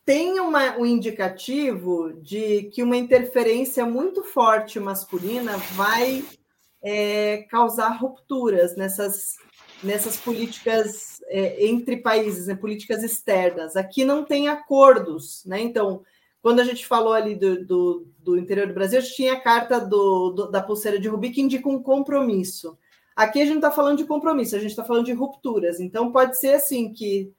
[0.05, 6.23] tem uma, um indicativo de que uma interferência muito forte masculina vai
[6.83, 9.37] é, causar rupturas nessas,
[9.83, 13.77] nessas políticas é, entre países, né, políticas externas.
[13.77, 15.61] Aqui não tem acordos, né?
[15.61, 16.05] Então,
[16.43, 19.41] quando a gente falou ali do, do, do interior do Brasil, a gente tinha a
[19.41, 22.79] carta do, do, da pulseira de Rubi que indica um compromisso.
[23.15, 25.81] Aqui a gente não está falando de compromisso, a gente está falando de rupturas.
[25.81, 27.33] Então, pode ser assim que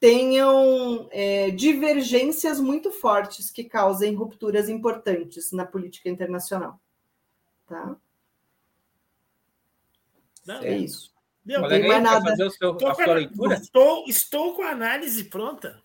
[0.00, 6.80] tenham é, divergências muito fortes que causem rupturas importantes na política internacional.
[7.68, 7.96] Tá?
[10.44, 11.11] Não, é isso.
[11.44, 12.30] Não tem mais nada.
[12.30, 13.54] Fazer o seu, estou, a sua leitura?
[13.54, 15.82] Estou, estou com a análise pronta.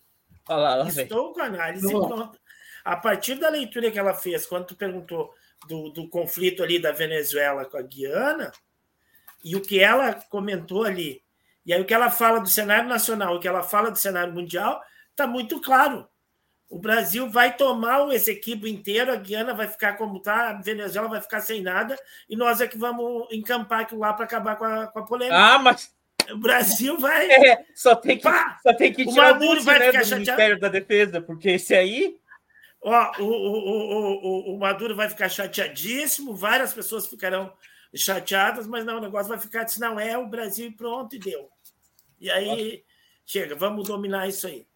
[0.48, 2.40] Olha lá, estou com a análise pronta.
[2.86, 5.34] A partir da leitura que ela fez, quando tu perguntou
[5.68, 8.52] do, do conflito ali da Venezuela com a Guiana,
[9.44, 11.22] e o que ela comentou ali,
[11.66, 14.34] e aí o que ela fala do cenário nacional, o que ela fala do cenário
[14.34, 14.82] mundial,
[15.12, 16.08] está muito claro.
[16.70, 21.08] O Brasil vai tomar esse equipe inteiro, a Guiana vai ficar como está, a Venezuela
[21.08, 21.98] vai ficar sem nada,
[22.30, 25.38] e nós é que vamos encampar aquilo lá para acabar com a, com a polêmica.
[25.38, 25.96] Ah, mas.
[26.30, 27.28] O Brasil vai.
[27.32, 28.30] É, só tem que,
[28.62, 30.20] só tem que tirar o Maduro vai né, ficar do chateado.
[30.20, 32.18] Ministério da Defesa, porque esse aí.
[32.82, 37.52] Ó, o, o, o, o, Maduro vai ficar chateadíssimo, várias pessoas ficarão
[37.96, 41.20] chateadas, mas não, o negócio vai ficar assim, não, é o Brasil e pronto, e
[41.20, 41.50] deu.
[42.20, 42.84] E aí,
[43.26, 44.67] chega, vamos dominar isso aí.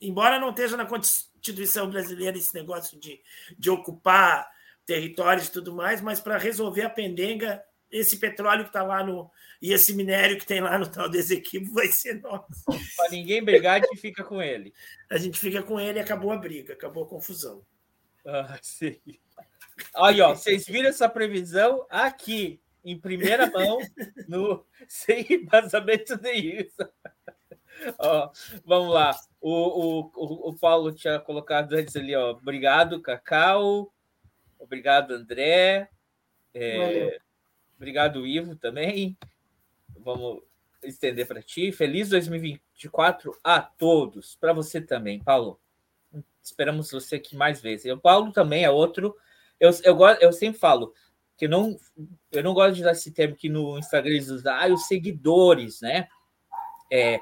[0.00, 3.20] Embora não esteja na Constituição brasileira esse negócio de,
[3.58, 4.48] de ocupar
[4.86, 9.30] territórios e tudo mais, mas para resolver a pendenga, esse petróleo que está lá no.
[9.60, 12.64] E esse minério que tem lá no tal desequilíbrio vai ser nosso.
[12.96, 14.72] Para ninguém brigar, a gente fica com ele.
[15.10, 17.62] A gente fica com ele e acabou a briga, acabou a confusão.
[18.24, 18.98] Ah, sim.
[19.94, 23.78] Aí, ó, vocês viram essa previsão aqui, em primeira mão,
[24.28, 26.64] no sem embasamento nenhum.
[27.98, 28.30] ó,
[28.64, 29.16] vamos lá.
[29.40, 32.32] O, o, o Paulo tinha colocado antes ali, ó.
[32.32, 33.92] Obrigado, Cacau.
[34.58, 35.88] Obrigado, André.
[36.52, 37.18] É,
[37.76, 39.16] obrigado, Ivo, também.
[39.98, 40.42] Vamos
[40.82, 41.72] estender para ti.
[41.72, 44.36] Feliz 2024 a todos.
[44.36, 45.58] Para você também, Paulo.
[46.42, 47.92] Esperamos você aqui mais vezes.
[47.92, 49.16] O Paulo também é outro.
[49.58, 50.94] Eu, eu, eu sempre falo
[51.36, 51.78] que não,
[52.30, 55.80] eu não gosto de usar esse termo que no Instagram eles usam, ah, os seguidores,
[55.80, 56.06] né?
[56.92, 57.18] É,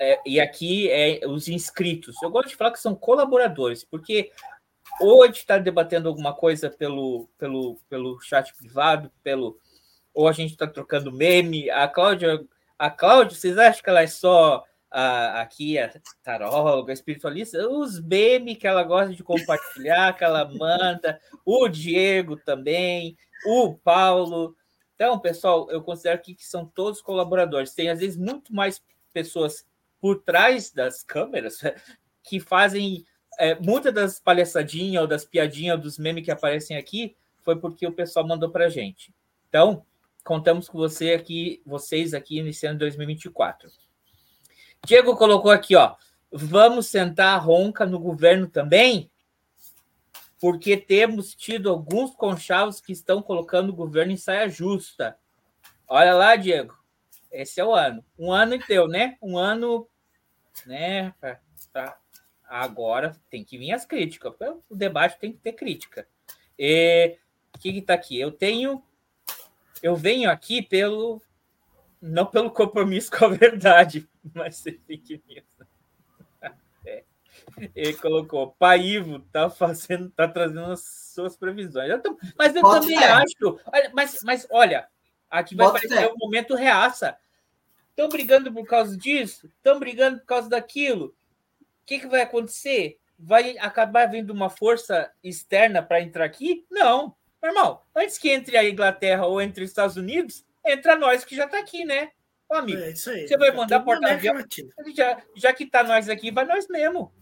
[0.00, 2.16] é, e aqui é os inscritos.
[2.22, 4.32] Eu gosto de falar que são colaboradores, porque
[4.98, 9.58] ou a gente está debatendo alguma coisa pelo, pelo, pelo chat privado, pelo
[10.14, 11.70] ou a gente está trocando meme.
[11.70, 12.42] A Cláudia,
[12.78, 18.00] a Cláudia, vocês acham que ela é só a, aqui a taróloga, a espiritualista, os
[18.00, 23.16] memes que ela gosta de compartilhar, que ela manda, o Diego também,
[23.46, 24.56] o Paulo.
[24.94, 27.74] Então, pessoal, eu considero que são todos colaboradores.
[27.74, 28.82] Tem, às vezes, muito mais
[29.12, 29.64] pessoas
[30.00, 31.58] por trás das câmeras
[32.22, 33.04] que fazem
[33.38, 37.92] é, muitas das palhaçadinhas ou das piadinhas dos memes que aparecem aqui foi porque o
[37.92, 39.14] pessoal mandou para gente.
[39.48, 39.84] Então,
[40.24, 43.70] contamos com você aqui, vocês aqui iniciando 2024.
[44.86, 45.94] Diego colocou aqui, ó.
[46.32, 49.10] Vamos sentar a ronca no governo também?
[50.40, 55.18] Porque temos tido alguns conchavos que estão colocando o governo em saia justa.
[55.88, 56.78] Olha lá, Diego.
[57.30, 58.04] Esse é o ano.
[58.18, 59.16] Um ano teu, né?
[59.20, 59.88] Um ano,
[60.66, 61.14] né?
[61.20, 61.40] Pra,
[61.72, 61.98] pra...
[62.44, 64.34] Agora tem que vir as críticas.
[64.68, 66.06] O debate tem que ter crítica.
[66.58, 67.16] E
[67.54, 68.18] o que está aqui?
[68.18, 68.82] Eu tenho.
[69.82, 71.22] Eu venho aqui pelo
[72.00, 75.44] não pelo compromisso com a verdade, mas ser fake news.
[76.86, 77.04] É.
[77.76, 80.80] Ele colocou, Paivo tá fazendo, tá trazendo as
[81.14, 81.90] suas previsões.
[81.90, 83.04] Eu tô, mas eu Pode também ser.
[83.04, 83.60] acho.
[83.92, 84.88] Mas, mas olha,
[85.30, 87.18] aqui vai Pode aparecer o um momento reaça.
[87.90, 89.46] Estão brigando por causa disso?
[89.56, 91.14] Estão brigando por causa daquilo?
[91.60, 92.98] O que, que vai acontecer?
[93.18, 96.64] Vai acabar vindo uma força externa para entrar aqui?
[96.70, 97.14] Não.
[97.42, 97.86] Normal.
[97.94, 101.58] Antes que entre a Inglaterra ou entre os Estados Unidos, entra nós que já está
[101.58, 102.10] aqui, né?
[102.48, 103.28] Ô, amigo, é isso aí.
[103.28, 104.34] Você vai mandar porta-avião.
[104.94, 107.12] Já, já que tá nós aqui, vai nós mesmo.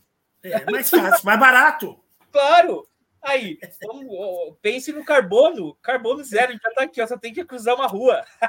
[0.43, 1.99] É mais fácil, mais barato.
[2.31, 2.87] Claro.
[3.23, 5.75] Aí, vamos, pense no carbono.
[5.77, 8.23] Carbono zero, já está aqui, ó, só tem que cruzar uma rua.
[8.43, 8.49] É.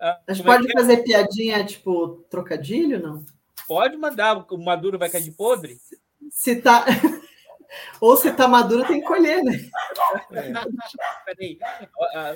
[0.00, 0.72] a gente pode é?
[0.72, 3.24] fazer piadinha tipo trocadilho, não?
[3.66, 5.78] Pode mandar, o Maduro vai cair de podre?
[6.30, 6.84] Se tá.
[8.00, 9.68] Ou se tá maduro, tem que colher, né?
[10.32, 10.52] É.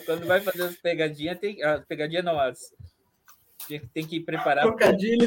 [0.04, 1.62] Quando vai fazer as pegadinhas, tem.
[1.62, 2.74] As pegadinhas não, as.
[3.94, 4.64] Tem que preparar.
[4.64, 5.26] Trocadilho.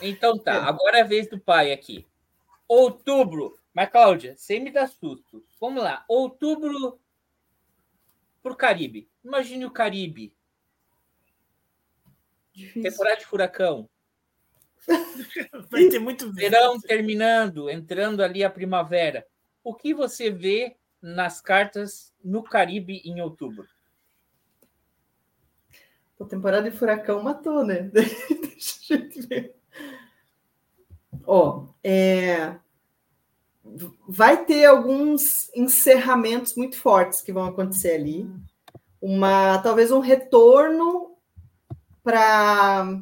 [0.00, 0.60] Então tá, é.
[0.60, 2.06] agora é a vez do pai aqui.
[2.68, 3.58] Outubro.
[3.74, 5.44] Mas, Cláudia, sem me dar susto.
[5.60, 6.04] Vamos lá.
[6.08, 6.98] Outubro.
[8.42, 9.08] Pro Caribe.
[9.24, 10.34] Imagine o Caribe.
[12.52, 12.90] Difícil.
[12.90, 13.88] Temporada de furacão.
[15.70, 19.26] Vai ter muito verão terminando, entrando ali a primavera.
[19.62, 23.66] O que você vê nas cartas no Caribe em outubro?
[26.20, 27.90] A temporada de furacão matou, né?
[27.94, 29.54] Deixa a gente ver.
[31.24, 32.58] Ó, é...
[34.08, 38.28] vai ter alguns encerramentos muito fortes que vão acontecer ali.
[39.00, 41.16] Uma, talvez um retorno
[42.02, 43.00] para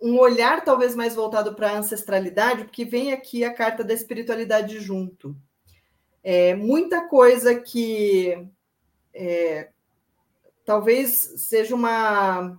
[0.00, 4.78] um olhar talvez mais voltado para a ancestralidade, porque vem aqui a carta da espiritualidade
[4.80, 5.36] junto.
[6.22, 8.46] É, muita coisa que
[9.14, 9.70] é,
[10.64, 12.58] talvez seja uma,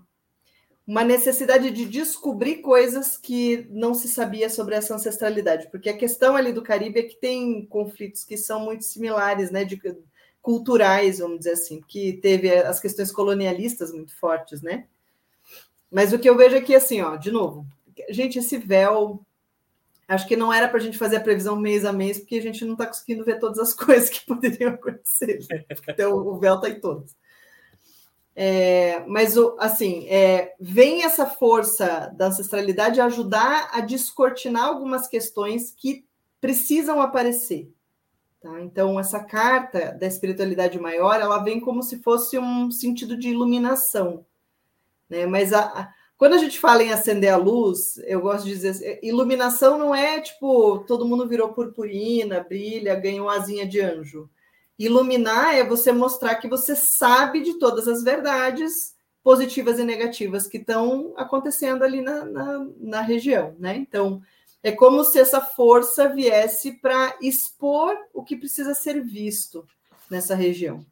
[0.89, 6.35] uma necessidade de descobrir coisas que não se sabia sobre essa ancestralidade, porque a questão
[6.35, 9.79] ali do Caribe é que tem conflitos que são muito similares, né, de,
[10.41, 14.87] culturais, vamos dizer assim, que teve as questões colonialistas muito fortes, né?
[15.91, 17.67] Mas o que eu vejo aqui, assim, ó, de novo,
[18.09, 19.23] gente, esse véu,
[20.07, 22.41] acho que não era para a gente fazer a previsão mês a mês, porque a
[22.41, 25.37] gente não está conseguindo ver todas as coisas que poderiam acontecer.
[25.87, 27.15] Então, o véu está em todos.
[28.35, 36.05] É, mas, assim, é, vem essa força da ancestralidade ajudar a descortinar algumas questões que
[36.39, 37.69] precisam aparecer.
[38.41, 38.61] Tá?
[38.61, 44.25] Então, essa carta da espiritualidade maior, ela vem como se fosse um sentido de iluminação.
[45.09, 45.25] Né?
[45.25, 48.69] Mas a, a, quando a gente fala em acender a luz, eu gosto de dizer,
[48.69, 54.29] assim, iluminação não é tipo todo mundo virou purpurina, brilha, ganha uma asinha de anjo.
[54.79, 60.57] Iluminar é você mostrar que você sabe de todas as verdades positivas e negativas que
[60.57, 63.75] estão acontecendo ali na, na, na região, né?
[63.75, 64.21] Então,
[64.63, 69.67] é como se essa força viesse para expor o que precisa ser visto
[70.09, 70.85] nessa região.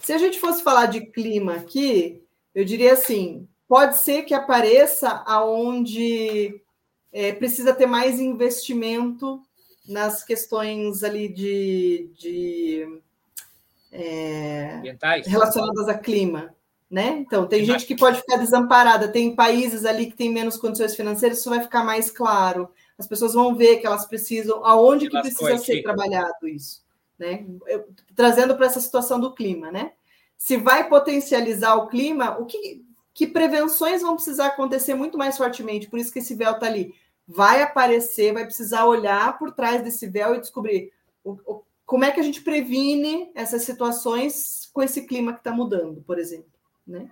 [0.00, 2.20] Se a gente fosse falar de clima aqui,
[2.52, 6.60] eu diria assim: pode ser que apareça aonde
[7.12, 9.40] é, precisa ter mais investimento
[9.88, 13.00] nas questões ali de, de
[13.92, 14.80] é,
[15.26, 16.54] relacionadas a clima.
[16.90, 17.18] Né?
[17.20, 21.38] Então, tem gente que pode ficar desamparada, tem países ali que têm menos condições financeiras,
[21.38, 22.68] isso vai ficar mais claro.
[22.98, 26.82] As pessoas vão ver que elas precisam, aonde que precisa ser trabalhado isso,
[27.16, 27.46] né?
[27.68, 29.92] Eu, trazendo para essa situação do clima, né?
[30.36, 32.84] Se vai potencializar o clima, o que,
[33.14, 35.88] que prevenções vão precisar acontecer muito mais fortemente?
[35.88, 36.92] Por isso que esse véu está ali.
[37.26, 40.92] Vai aparecer, vai precisar olhar por trás desse véu e descobrir
[41.22, 45.50] o, o, como é que a gente previne essas situações com esse clima que está
[45.50, 46.52] mudando, por exemplo.
[46.86, 47.10] Né?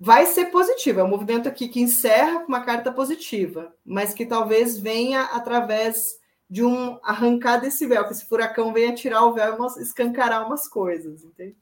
[0.00, 4.24] Vai ser positivo, é um movimento aqui que encerra com uma carta positiva, mas que
[4.24, 6.18] talvez venha através
[6.48, 10.66] de um arrancar desse véu, que esse furacão venha tirar o véu e escancarar umas
[10.66, 11.58] coisas, entende?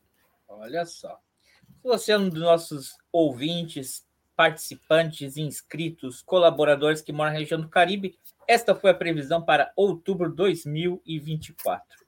[0.46, 1.18] Olha só.
[1.82, 4.06] Se você é um dos nossos ouvintes,
[4.43, 10.28] participantes, inscritos, colaboradores que moram na região do Caribe, esta foi a previsão para outubro
[10.28, 12.05] de 2024.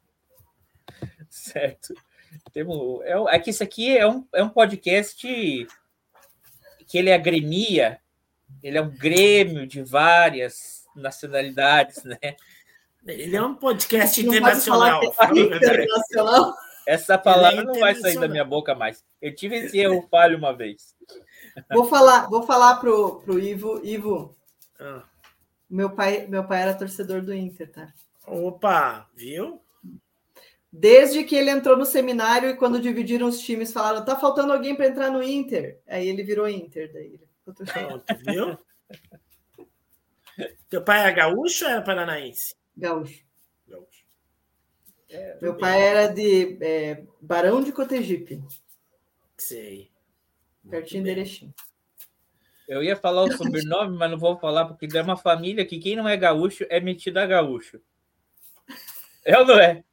[1.31, 1.95] Certo.
[2.53, 5.25] Temos, é, é que isso aqui é um, é um podcast
[6.89, 8.01] que ele agremia,
[8.61, 12.19] ele é um grêmio de várias nacionalidades, né?
[13.07, 15.01] Ele é um podcast internacional.
[15.37, 16.53] internacional.
[16.85, 19.05] Essa palavra é não vai sair da minha boca mais.
[19.23, 20.97] Eu tive esse erro falho uma vez.
[21.71, 23.81] Vou falar, vou falar pro, pro Ivo.
[23.85, 24.37] Ivo,
[24.81, 25.03] ah.
[25.69, 27.93] Meu pai, meu pai era torcedor do Inter, tá?
[28.27, 29.61] Opa, viu?
[30.71, 34.75] Desde que ele entrou no seminário e quando dividiram os times, falaram: tá faltando alguém
[34.75, 35.81] para entrar no Inter.
[35.87, 38.59] Aí ele virou Inter, daí ele Pronto, viu?
[40.69, 42.57] Teu pai é gaúcho ou era paranaense?
[42.77, 43.23] Gaúcho.
[43.69, 44.05] Gaúcho.
[45.11, 48.43] É, meu pai era de é, Barão de Cotegipe.
[49.37, 49.91] Sei.
[50.69, 51.55] Pertinho de Erechim.
[52.67, 55.97] Eu ia falar o sobrenome, mas não vou falar, porque é uma família que quem
[55.97, 57.81] não é gaúcho é metido a gaúcho.
[59.25, 59.85] É ou não é?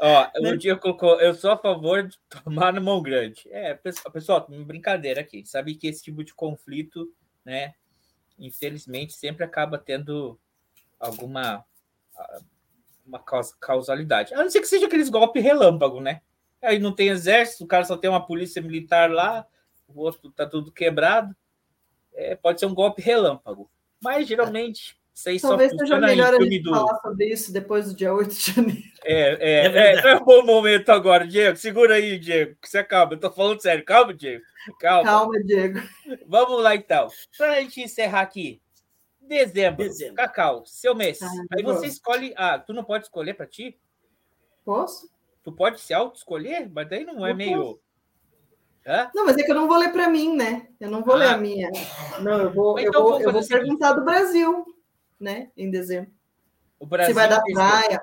[0.00, 3.48] Ó, o dia colocou, eu sou a favor de tomar no mão grande.
[3.50, 5.44] É, pessoal, pessoal, brincadeira aqui.
[5.44, 7.12] Sabe que esse tipo de conflito,
[7.44, 7.74] né,
[8.38, 10.38] infelizmente, sempre acaba tendo
[10.98, 11.64] alguma
[13.04, 13.22] uma
[13.60, 14.34] causalidade.
[14.34, 16.20] A não ser que seja aqueles golpes relâmpago, né?
[16.62, 19.46] Aí não tem exército, o cara só tem uma polícia militar lá,
[19.86, 21.34] o outro tá tudo quebrado.
[22.14, 23.70] É, pode ser um golpe relâmpago.
[24.00, 26.70] Mas geralmente isso Talvez seja melhor a gente do...
[26.70, 28.82] falar sobre isso depois do dia 8 de janeiro.
[29.04, 31.56] É, é, é, é, é um bom momento agora, Diego.
[31.56, 33.14] Segura aí, Diego, que você acaba.
[33.14, 33.84] Eu tô falando sério.
[33.84, 34.44] Calma, Diego.
[34.78, 35.04] Calma.
[35.04, 35.80] Calma, Diego.
[36.26, 37.08] Vamos lá, então.
[37.36, 38.62] Para a gente encerrar aqui.
[39.20, 39.84] Dezembro.
[39.84, 40.14] Dezembro.
[40.14, 41.20] Cacau, seu mês.
[41.20, 42.32] Ah, aí você escolhe.
[42.36, 43.76] Ah, tu não pode escolher para ti?
[44.64, 45.10] Posso?
[45.48, 47.62] Tu pode se auto-escolher, mas daí não é eu meio.
[47.62, 47.80] Posso.
[48.86, 49.10] Hã?
[49.14, 50.68] Não, mas é que eu não vou ler para mim, né?
[50.78, 51.18] Eu não vou ah.
[51.18, 51.70] ler a minha.
[52.20, 54.66] Não, eu vou, então, eu vou, eu vou perguntar do Brasil,
[55.18, 55.50] né?
[55.56, 56.12] Em dezembro.
[56.78, 57.14] O Brasil.
[57.14, 58.02] Se vai dar praia.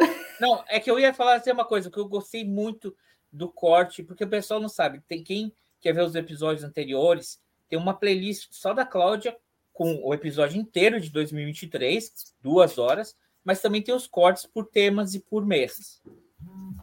[0.40, 2.92] Não, é que eu ia falar assim uma coisa, que eu gostei muito
[3.32, 5.00] do corte, porque o pessoal não sabe.
[5.06, 9.36] Tem quem quer ver os episódios anteriores, tem uma playlist só da Cláudia
[9.72, 15.14] com o episódio inteiro de 2023, duas horas, mas também tem os cortes por temas
[15.14, 16.02] e por meses.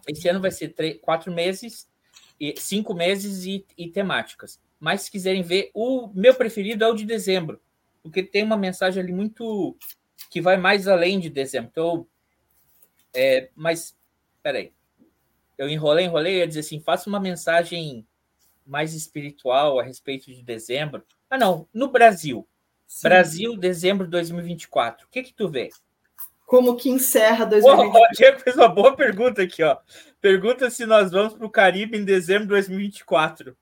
[0.08, 1.90] Esse ano vai ser três, quatro meses,
[2.40, 4.60] e cinco meses e, e temáticas.
[4.80, 7.62] Mas se quiserem ver, o meu preferido é o de dezembro,
[8.02, 9.78] porque tem uma mensagem ali muito
[10.32, 11.70] que vai mais além de dezembro.
[11.72, 12.08] Então,
[13.14, 13.96] é, mas
[14.42, 14.74] peraí,
[15.58, 18.08] eu enrolei, enrolei, ia dizer assim, faça uma mensagem
[18.66, 21.04] mais espiritual a respeito de dezembro.
[21.30, 22.48] Ah, não, no Brasil.
[22.88, 23.08] Sim.
[23.08, 25.06] Brasil, dezembro de 2024.
[25.06, 25.70] O que que tu vê?
[26.52, 28.02] Como que encerra 2024?
[28.02, 29.78] O Diego fez uma boa pergunta aqui, ó.
[30.20, 33.56] Pergunta se nós vamos para o Caribe em dezembro de 2024.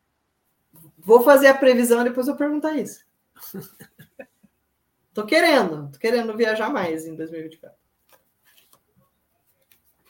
[0.98, 3.06] Vou fazer a previsão e depois eu perguntar isso.
[5.14, 7.78] tô querendo, tô querendo viajar mais em 2024.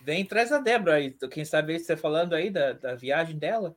[0.02, 1.12] Vem traz a Débora aí.
[1.30, 3.76] Quem sabe você falando aí da, da viagem dela?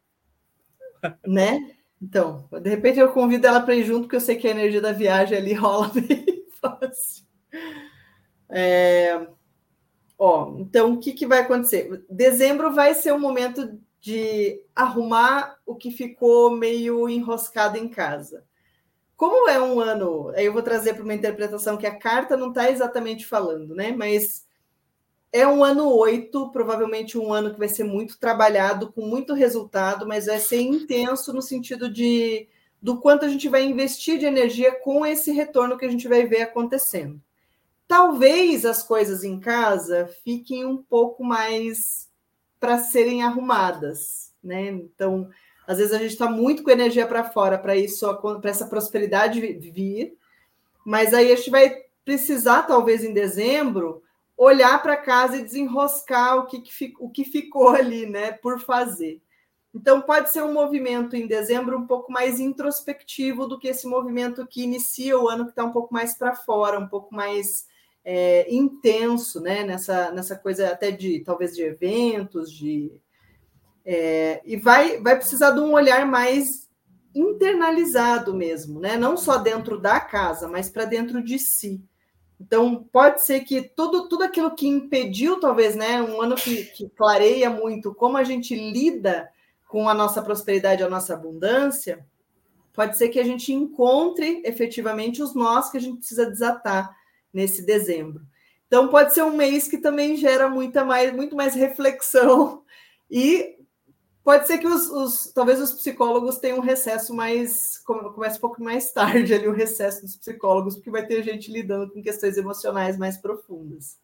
[1.27, 1.75] Né?
[2.01, 4.81] Então, de repente eu convido ela para ir junto, porque eu sei que a energia
[4.81, 7.27] da viagem ali rola bem fácil.
[8.53, 9.27] É...
[10.19, 12.05] Ó, então, o que, que vai acontecer?
[12.09, 18.45] Dezembro vai ser um momento de arrumar o que ficou meio enroscado em casa.
[19.17, 22.49] Como é um ano, aí eu vou trazer para uma interpretação que a carta não
[22.49, 23.93] está exatamente falando, né?
[23.93, 24.45] Mas
[25.33, 30.07] é um ano oito, provavelmente um ano que vai ser muito trabalhado, com muito resultado,
[30.07, 32.49] mas vai ser intenso no sentido de
[32.83, 36.27] do quanto a gente vai investir de energia com esse retorno que a gente vai
[36.27, 37.21] ver acontecendo.
[37.93, 42.09] Talvez as coisas em casa fiquem um pouco mais
[42.59, 44.69] para serem arrumadas, né?
[44.69, 45.29] Então,
[45.67, 48.11] às vezes a gente está muito com energia para fora para isso,
[48.41, 50.17] para essa prosperidade vir,
[50.87, 54.03] mas aí a gente vai precisar, talvez em dezembro,
[54.39, 59.21] olhar para casa e desenroscar o que, que, o que ficou ali, né, por fazer.
[59.75, 64.47] Então, pode ser um movimento em dezembro um pouco mais introspectivo do que esse movimento
[64.47, 67.71] que inicia o ano, que está um pouco mais para fora, um pouco mais
[68.05, 69.65] é, intenso, né?
[69.65, 72.93] Nessa, nessa coisa até de talvez de eventos, de.
[73.85, 76.69] É, e vai, vai precisar de um olhar mais
[77.15, 78.97] internalizado mesmo, né?
[78.97, 81.83] Não só dentro da casa, mas para dentro de si.
[82.41, 86.89] Então, pode ser que tudo, tudo aquilo que impediu, talvez, né, um ano que, que
[86.89, 89.31] clareia muito como a gente lida
[89.69, 92.05] com a nossa prosperidade, a nossa abundância,
[92.73, 96.97] pode ser que a gente encontre efetivamente os nós que a gente precisa desatar
[97.33, 98.23] nesse dezembro.
[98.67, 102.63] Então, pode ser um mês que também gera muita mais, muito mais reflexão
[103.11, 103.57] e
[104.25, 107.79] Pode ser que os, os, talvez os psicólogos tenham um recesso mais.
[107.79, 111.93] Comece um pouco mais tarde ali o recesso dos psicólogos, porque vai ter gente lidando
[111.93, 113.99] com questões emocionais mais profundas.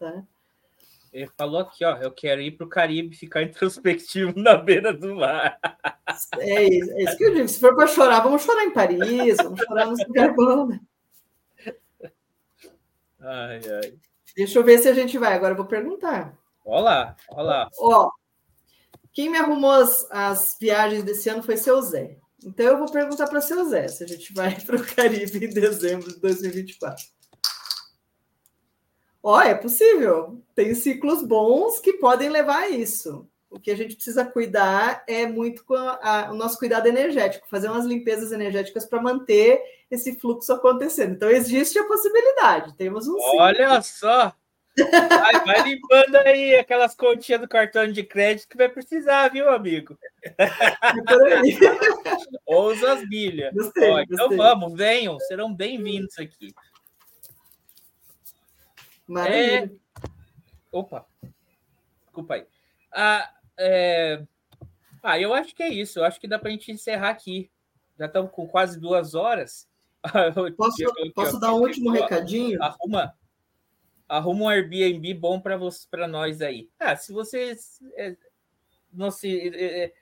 [0.00, 0.24] Tá?
[1.12, 5.14] Ele falou aqui, ó, eu quero ir para o Caribe ficar introspectivo na beira do
[5.14, 5.56] mar.
[6.38, 7.48] É isso, é isso que eu digo.
[7.48, 10.70] Se for para chorar, vamos chorar em Paris, vamos chorar no lugar bom.
[13.22, 13.94] Ai, ai.
[14.36, 15.34] Deixa eu ver se a gente vai.
[15.34, 16.36] Agora eu vou perguntar.
[16.64, 17.68] Olá, olá.
[17.78, 18.10] Ó,
[19.12, 22.18] quem me arrumou as, as viagens desse ano foi seu Zé.
[22.44, 25.50] Então eu vou perguntar para seu Zé se a gente vai para o Caribe em
[25.50, 27.04] dezembro de 2024.
[29.22, 30.42] Ó, é possível.
[30.54, 33.28] Tem ciclos bons que podem levar a isso.
[33.52, 37.46] O que a gente precisa cuidar é muito com a, a, o nosso cuidado energético,
[37.50, 39.60] fazer umas limpezas energéticas para manter
[39.90, 41.12] esse fluxo acontecendo.
[41.12, 42.74] Então existe a possibilidade.
[42.76, 43.14] Temos um.
[43.38, 44.08] Olha ciclo.
[44.08, 44.34] só!
[44.74, 49.98] Vai, vai, limpando aí aquelas continhas do cartão de crédito que vai precisar, viu, amigo?
[52.46, 53.52] Ousa as bilhas.
[53.52, 54.38] Gostei, Ó, então gostei.
[54.38, 56.54] vamos, venham, serão bem-vindos aqui.
[59.06, 59.64] Maravilha.
[59.64, 59.70] É...
[60.72, 61.04] Opa,
[62.06, 62.46] desculpa aí.
[62.90, 64.24] Ah, é...
[65.02, 65.98] ah, eu acho que é isso.
[65.98, 67.50] Eu acho que dá para a gente encerrar aqui.
[67.98, 69.70] Já estamos com quase duas horas.
[70.56, 70.82] Posso,
[71.14, 72.60] posso dar um último recadinho?
[72.60, 73.14] Arruma,
[74.08, 76.68] arruma um Airbnb bom para nós aí.
[76.76, 78.16] Ah, se vocês é,
[78.92, 79.92] não se é, é,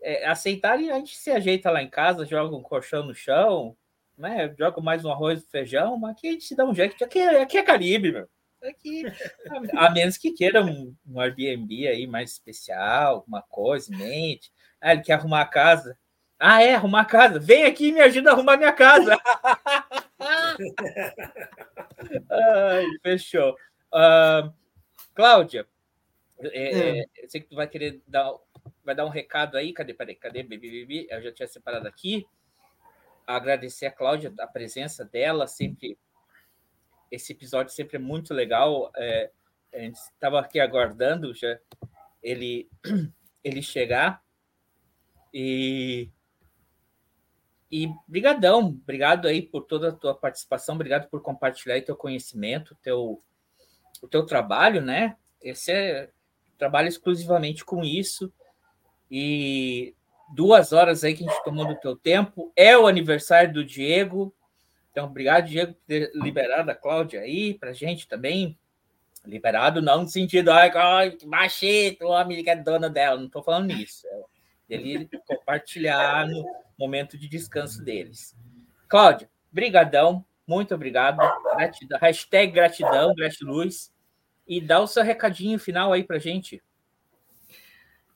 [0.00, 3.76] é, aceitarem, a gente se ajeita lá em casa, joga um colchão no chão,
[4.16, 4.54] né?
[4.58, 7.02] Joga mais um arroz e feijão, mas aqui a gente se dá um jeito.
[7.04, 8.28] Aqui, é, aqui é Caribe, meu.
[8.62, 9.04] Aqui,
[9.76, 14.52] a, a menos que queira um, um Airbnb aí mais especial, alguma coisa em mente.
[14.80, 15.98] Ah, ele quer arrumar a casa.
[16.38, 17.38] Ah, é, arrumar a casa.
[17.40, 19.18] Vem aqui e me ajuda a arrumar minha casa.
[22.30, 23.56] Ai, fechou.
[23.92, 24.52] Uh,
[25.14, 25.66] Cláudia,
[26.40, 27.04] é, é.
[27.16, 28.32] eu sei que tu vai querer dar,
[28.84, 29.72] vai dar um recado aí.
[29.72, 29.94] Cadê?
[29.94, 30.14] Cadê?
[30.14, 30.46] Cadê?
[31.10, 32.24] Eu já tinha separado aqui.
[33.26, 35.98] Agradecer a Cláudia a presença dela, sempre.
[37.10, 38.90] Esse episódio sempre é muito legal.
[38.96, 39.30] É,
[39.74, 41.58] a gente estava aqui aguardando já
[42.22, 42.68] ele,
[43.44, 44.22] ele chegar.
[45.32, 46.10] E
[47.70, 52.74] e brigadão, obrigado aí por toda a tua participação, obrigado por compartilhar aí teu conhecimento,
[52.82, 53.22] teu,
[54.00, 55.18] o teu trabalho, né?
[55.42, 56.10] Esse é
[56.56, 58.32] trabalho exclusivamente com isso.
[59.10, 59.94] E
[60.34, 62.52] duas horas aí que a gente tomou do teu tempo.
[62.56, 64.34] É o aniversário do Diego.
[64.98, 68.58] Então, obrigado, Diego, por ter liberado a Cláudia aí para gente também.
[69.24, 73.16] Liberado não no sentido, ai, ai machito, o homem que é dono dela.
[73.16, 74.04] Não estou falando nisso.
[74.68, 76.44] É ele compartilhar no
[76.76, 78.36] momento de descanso deles.
[78.88, 81.18] Cláudia, brigadão, muito obrigado.
[81.54, 83.94] Gratidão, hashtag gratidão, gratiluz.
[84.48, 86.60] E dá o seu recadinho final aí para gente.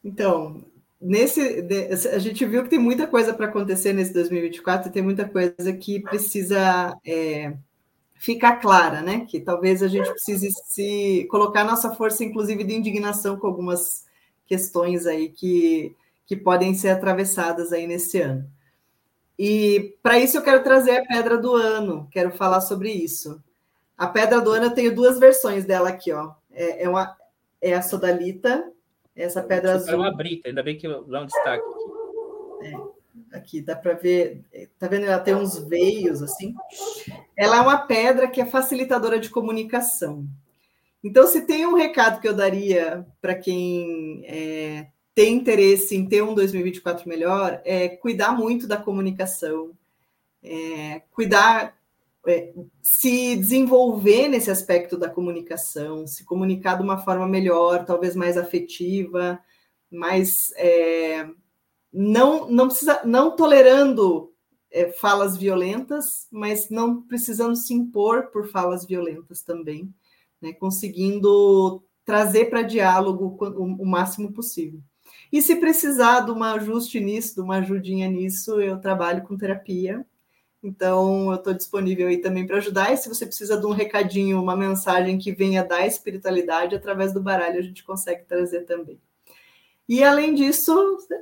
[0.03, 0.65] Então,
[1.03, 1.67] nesse
[2.13, 6.01] a gente viu que tem muita coisa para acontecer nesse 2024, tem muita coisa que
[6.01, 7.55] precisa é,
[8.15, 9.27] ficar clara, né?
[9.27, 14.07] Que talvez a gente precise se colocar nossa força, inclusive, de indignação com algumas
[14.47, 18.49] questões aí que, que podem ser atravessadas aí nesse ano.
[19.39, 23.43] E para isso eu quero trazer a pedra do ano, quero falar sobre isso.
[23.99, 26.33] A pedra do ano eu tenho duas versões dela aqui, ó.
[26.53, 27.17] É, é uma
[27.61, 28.71] é a sodalita,
[29.17, 29.95] essa pedra azul.
[29.95, 32.67] É uma brita, ainda bem que dou um destaque aqui.
[32.67, 34.43] É, aqui dá para ver,
[34.79, 35.07] tá vendo?
[35.07, 36.55] Ela tem uns veios assim.
[37.37, 40.27] Ela é uma pedra que é facilitadora de comunicação.
[41.05, 46.23] Então, se tem um recado que eu daria para quem é, tem interesse em ter
[46.23, 49.73] um 2024 melhor, é cuidar muito da comunicação,
[50.43, 51.77] é, cuidar,
[52.27, 58.37] é, se desenvolver nesse aspecto da comunicação, se comunicar de uma forma melhor, talvez mais
[58.37, 59.41] afetiva,
[59.91, 61.29] mais é,
[61.93, 64.33] não não precisa não tolerando
[64.71, 69.93] é, falas violentas, mas não precisando se impor por falas violentas também,
[70.41, 74.81] né, conseguindo trazer para diálogo o, o máximo possível.
[75.33, 80.05] E se precisar de um ajuste nisso, de uma ajudinha nisso, eu trabalho com terapia.
[80.63, 82.93] Então, eu estou disponível aí também para ajudar.
[82.93, 87.21] E se você precisa de um recadinho, uma mensagem que venha da espiritualidade, através do
[87.21, 89.01] baralho a gente consegue trazer também.
[89.89, 90.73] E além disso,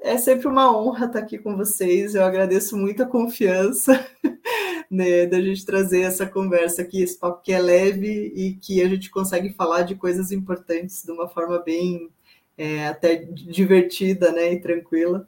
[0.03, 2.15] é sempre uma honra estar aqui com vocês.
[2.15, 4.07] Eu agradeço muito a confiança
[4.91, 8.89] né, da gente trazer essa conversa aqui, esse papo que é leve e que a
[8.89, 12.11] gente consegue falar de coisas importantes de uma forma bem
[12.59, 15.27] é, até divertida né, e tranquila,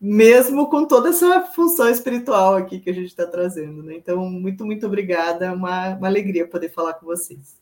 [0.00, 3.82] mesmo com toda essa função espiritual aqui que a gente está trazendo.
[3.82, 3.94] Né?
[3.96, 5.46] Então, muito, muito obrigada.
[5.46, 7.58] É uma, uma alegria poder falar com vocês.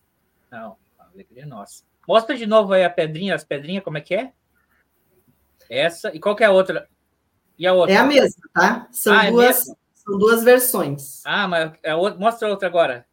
[0.51, 0.77] Não,
[1.12, 1.82] alegria nossa.
[2.06, 4.32] Mostra de novo aí a pedrinha, as pedrinhas, como é que é?
[5.69, 6.15] Essa.
[6.15, 6.89] E qual que é a outra?
[7.59, 7.94] E a outra?
[7.94, 8.89] É a mesma, tá?
[8.93, 11.23] São, ah, é duas, é são duas versões.
[11.27, 13.06] Ah, mas a outra, mostra a outra agora.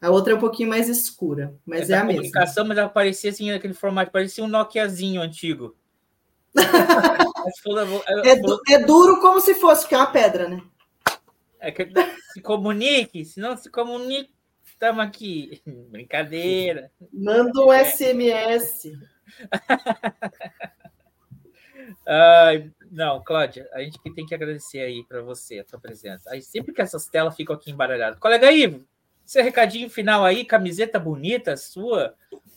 [0.00, 2.20] A outra é um pouquinho mais escura, mas Essa é a mesma.
[2.20, 5.76] comunicação, mas ela parecia assim, aquele formato, parecia um Nokiazinho antigo.
[8.24, 10.62] é, du é, duro como se fosse, porque é uma pedra, né?
[11.58, 11.86] É que
[12.32, 14.32] se comunique, se não se comunique,
[14.64, 15.62] estamos aqui.
[15.90, 16.90] Brincadeira.
[17.12, 18.92] Manda um SMS.
[22.06, 26.30] Ai, não, Cláudia, a gente tem que agradecer aí para você a sua presença.
[26.30, 28.18] Aí, sempre que essas telas ficam aqui embaralhadas.
[28.18, 28.84] Colega Ivo,
[29.24, 32.14] seu recadinho final aí, camiseta bonita sua,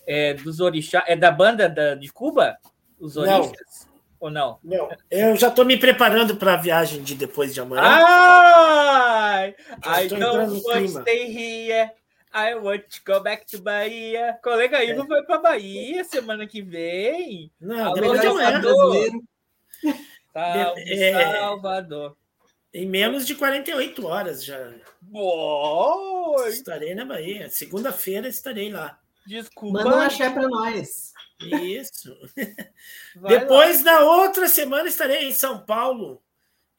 [0.07, 2.57] é, dos orixás, é da banda da, de Cuba?
[2.99, 3.88] Os orixás?
[4.23, 4.57] Ou não?
[4.63, 7.81] Não, eu já estou me preparando para a viagem de depois de amanhã.
[7.83, 11.91] Ai, I don't want to stay here.
[12.33, 14.39] I want to go back to Bahia.
[14.41, 14.95] Colega aí, é.
[14.95, 17.51] vai para Bahia semana que vem.
[17.59, 18.61] Não, depois de amanhã.
[20.31, 22.15] Salve, é, Salvador.
[22.73, 24.71] Em menos de 48 horas já.
[25.01, 26.47] Boa!
[26.47, 27.49] Estarei na Bahia.
[27.49, 28.97] Segunda-feira estarei lá.
[29.27, 29.83] Desculpa.
[29.83, 31.12] Manda um axé para nós.
[31.45, 32.15] Isso.
[33.27, 33.93] Depois, lá.
[33.93, 36.21] na outra semana, estarei em São Paulo.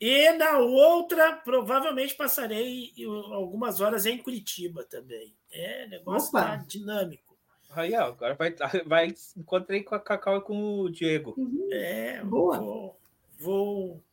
[0.00, 2.92] E na outra, provavelmente passarei
[3.32, 5.34] algumas horas em Curitiba também.
[5.50, 7.36] É, negócio tá dinâmico.
[7.70, 8.54] Aí, ó, agora vai,
[8.86, 11.34] vai encontrei com a Cacau e com o Diego.
[11.36, 11.68] Uhum.
[11.72, 12.58] É, Boa.
[12.58, 13.00] Vou,
[13.38, 14.04] vou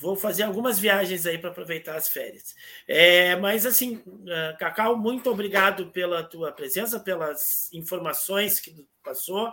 [0.00, 2.54] Vou fazer algumas viagens aí para aproveitar as férias.
[2.86, 9.52] É, mas assim, é, Cacau, muito obrigado pela tua presença, pelas informações que passou.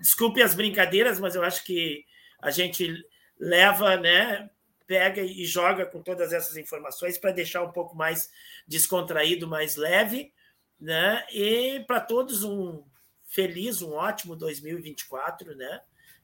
[0.00, 2.04] Desculpe as brincadeiras, mas eu acho que
[2.40, 3.04] a gente
[3.36, 4.48] leva, né,
[4.86, 8.30] pega e joga com todas essas informações para deixar um pouco mais
[8.68, 10.32] descontraído, mais leve,
[10.80, 11.24] né?
[11.32, 12.84] E para todos um
[13.24, 15.80] feliz, um ótimo 2024, né?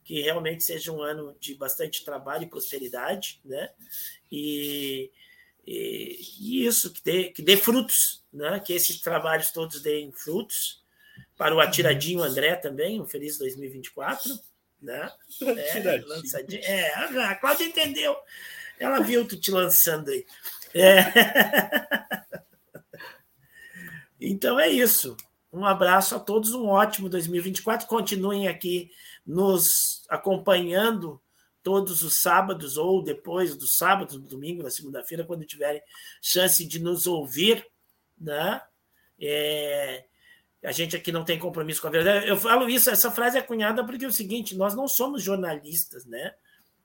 [0.06, 3.70] Que realmente seja um ano de bastante trabalho e prosperidade, né?
[4.30, 5.10] E,
[5.66, 8.60] e, e isso, que dê, que dê frutos, né?
[8.60, 10.84] Que esses trabalhos todos deem frutos.
[11.36, 14.38] Para o Atiradinho André também, um feliz 2024,
[14.80, 15.10] né?
[15.42, 16.62] É, lançadinho.
[16.62, 18.16] é a Cláudia entendeu.
[18.78, 20.24] Ela viu tu te lançando aí.
[20.72, 20.96] É.
[24.18, 25.14] Então é isso.
[25.52, 27.86] Um abraço a todos, um ótimo 2024.
[27.86, 28.90] Continuem aqui
[29.26, 31.20] nos acompanhando
[31.62, 35.82] todos os sábados ou depois do sábado, do domingo, na segunda-feira, quando tiverem
[36.22, 37.66] chance de nos ouvir,
[38.16, 38.62] né?
[39.20, 40.04] É,
[40.64, 42.28] a gente aqui não tem compromisso com a verdade.
[42.28, 46.04] Eu falo isso, essa frase é cunhada porque é o seguinte: nós não somos jornalistas,
[46.06, 46.34] né?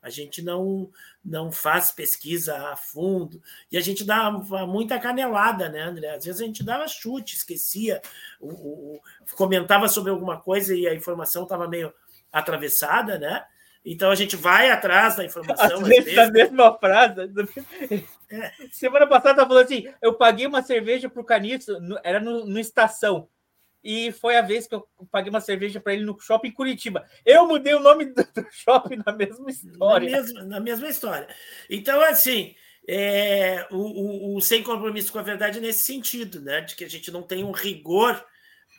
[0.01, 0.89] A gente não,
[1.23, 3.39] não faz pesquisa a fundo
[3.71, 4.31] e a gente dá
[4.67, 6.15] muita canelada, né, André?
[6.15, 8.01] Às vezes a gente dava chute, esquecia,
[8.39, 9.01] o, o,
[9.35, 11.93] comentava sobre alguma coisa e a informação estava meio
[12.31, 13.43] atravessada, né?
[13.83, 15.81] Então a gente vai atrás da informação.
[15.81, 17.21] Às vezes, a mesma frase.
[18.29, 18.51] É.
[18.71, 23.27] Semana passada falou assim: eu paguei uma cerveja para o Caniço, era no, no estação
[23.83, 27.05] e foi a vez que eu paguei uma cerveja para ele no shopping Curitiba.
[27.25, 30.09] Eu mudei o nome do, shopping na mesma história.
[30.09, 31.27] Na mesma, na mesma história.
[31.69, 32.55] Então, assim,
[32.87, 36.61] é, o, o, o, sem compromisso com a verdade é nesse sentido, né?
[36.61, 38.23] De que a gente não tem um rigor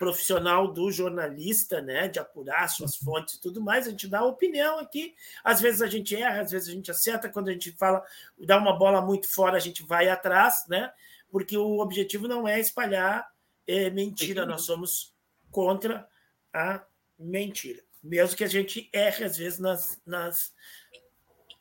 [0.02, 2.08] profissional do jornalista, né?
[2.08, 3.86] De apurar suas fontes e tudo mais.
[3.86, 5.14] A gente dá opinião aqui.
[5.44, 7.28] Às vezes a gente erra, às vezes a gente acerta.
[7.28, 8.02] Quando a gente fala,
[8.36, 10.92] dá uma bola muito fora, a gente vai atrás, né?
[11.30, 13.30] Porque o objetivo não é espalhar
[13.64, 15.14] é mentira, nós somos
[15.52, 16.08] contra
[16.52, 16.84] a
[17.16, 17.80] mentira.
[18.02, 20.02] Mesmo que a gente erre, às vezes, nas.
[20.04, 20.52] nas...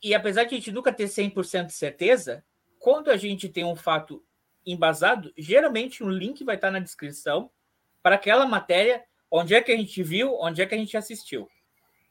[0.01, 2.43] E apesar de a gente nunca ter 100% de certeza,
[2.79, 4.25] quando a gente tem um fato
[4.65, 7.51] embasado, geralmente um link vai estar na descrição
[8.01, 11.47] para aquela matéria, onde é que a gente viu, onde é que a gente assistiu.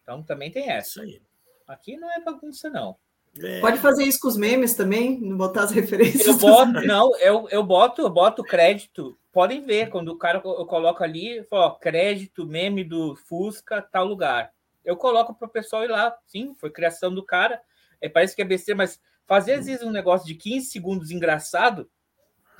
[0.02, 1.02] Então também tem essa.
[1.02, 1.20] aí.
[1.66, 2.96] Aqui não é bagunça, não.
[3.40, 3.60] É.
[3.60, 6.26] Pode fazer isso com os memes também, não botar as referências.
[6.26, 10.66] Eu boto, não, eu, eu boto, eu boto crédito podem ver, quando o cara eu
[10.66, 14.52] coloco ali, ó, crédito, meme do Fusca, tal lugar.
[14.84, 17.60] Eu coloco para o pessoal ir lá, sim, foi criação do cara.
[18.00, 21.88] É, parece que é besteira, mas fazer às vezes um negócio de 15 segundos engraçado,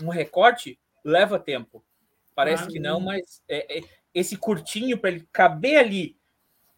[0.01, 1.85] um recorte, leva tempo.
[2.35, 3.83] Parece ah, que não, mas é, é,
[4.15, 6.17] esse curtinho para ele caber ali,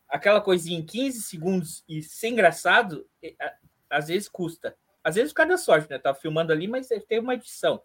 [0.08, 3.34] aquela coisinha em 15 segundos e ser engraçado, é,
[3.88, 4.76] às vezes custa.
[5.04, 5.98] Às vezes o cara sorte, né?
[5.98, 7.82] Tá filmando ali, mas tem uma edição.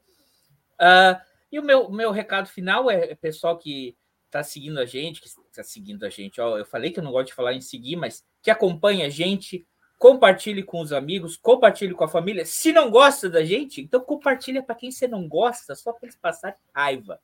[0.73, 1.19] Uh,
[1.51, 5.27] e o meu, meu recado final é, é pessoal que está seguindo a gente, que
[5.27, 7.95] está seguindo a gente, ó, eu falei que eu não gosto de falar em seguir,
[7.95, 9.65] mas que acompanha a gente,
[9.97, 12.45] compartilhe com os amigos, compartilhe com a família.
[12.45, 16.15] Se não gosta da gente, então compartilha para quem você não gosta, só para eles
[16.15, 17.19] passarem raiva.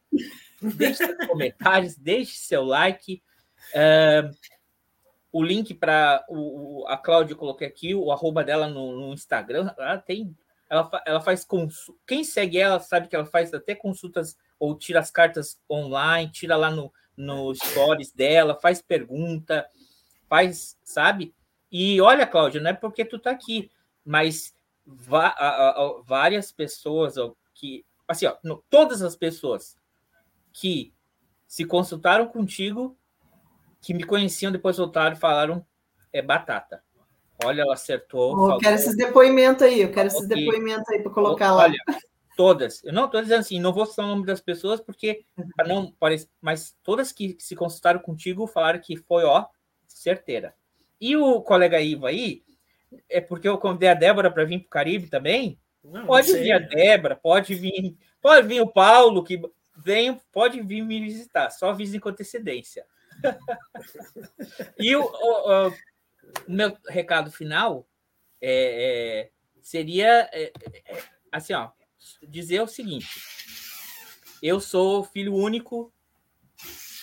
[0.61, 3.21] Deixe seus comentários, deixe seu like.
[3.73, 4.35] Uh,
[5.31, 6.23] o link para
[6.87, 10.35] a Cláudia, eu coloquei aqui, o arroba dela no, no Instagram, ela tem
[10.69, 11.45] ela, ela faz.
[12.07, 16.55] Quem segue ela sabe que ela faz até consultas ou tira as cartas online, tira
[16.55, 19.67] lá no, no stories dela, faz pergunta,
[20.27, 21.33] faz, sabe?
[21.75, 23.71] E olha, Cláudia, não é porque tu tá aqui,
[24.05, 24.55] mas
[26.05, 27.15] várias pessoas
[27.51, 28.35] que, assim, ó,
[28.69, 29.75] todas as pessoas
[30.51, 30.93] que
[31.47, 32.95] se consultaram contigo,
[33.81, 35.65] que me conheciam, depois voltaram e falaram
[36.13, 36.83] é batata.
[37.43, 38.37] Olha, ela acertou.
[38.37, 41.63] Oh, eu quero esses depoimentos aí, eu quero esses depoimentos aí para colocar lá.
[41.63, 41.79] Olha,
[42.37, 42.83] todas.
[42.83, 45.25] Eu não estou dizendo assim, não vou citar o nome das pessoas, porque
[45.65, 49.47] não parece, mas todas que se consultaram contigo falaram que foi, ó,
[49.87, 50.55] certeira.
[51.03, 52.43] E o colega Ivo aí,
[53.09, 55.59] é porque eu convidei a Débora para vir para o Caribe também.
[55.83, 59.41] Não, pode não vir a Débora, pode vir, pode vir o Paulo, que
[59.75, 62.85] vem, pode vir me visitar, só avise com antecedência.
[64.79, 65.73] e o, o, o
[66.47, 67.87] o meu recado final
[68.41, 69.31] é, é,
[69.61, 70.51] seria é,
[70.85, 71.71] é, assim, ó,
[72.21, 73.07] dizer o seguinte:
[74.41, 75.93] eu sou filho único,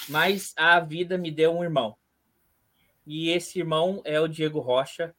[0.08, 1.96] mas a vida me deu um irmão.
[3.06, 5.14] E esse irmão é o Diego Rocha.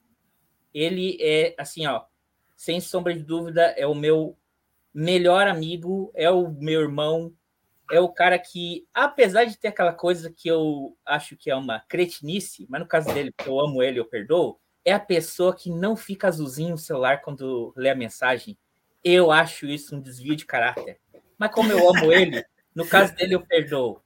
[0.74, 2.04] Ele é assim, ó,
[2.56, 4.38] sem sombra de dúvida, é o meu
[4.94, 7.34] melhor amigo, é o meu irmão,
[7.92, 11.82] é o cara que, apesar de ter aquela coisa que eu acho que é uma
[11.82, 15.96] cretinice, mas no caso dele, eu amo ele, eu perdoo, é a pessoa que não
[15.96, 18.58] fica azulzinho no celular quando lê a mensagem.
[19.04, 21.00] Eu acho isso um desvio de caráter.
[21.38, 22.44] Mas como eu amo ele,
[22.74, 24.02] no caso dele eu perdoo.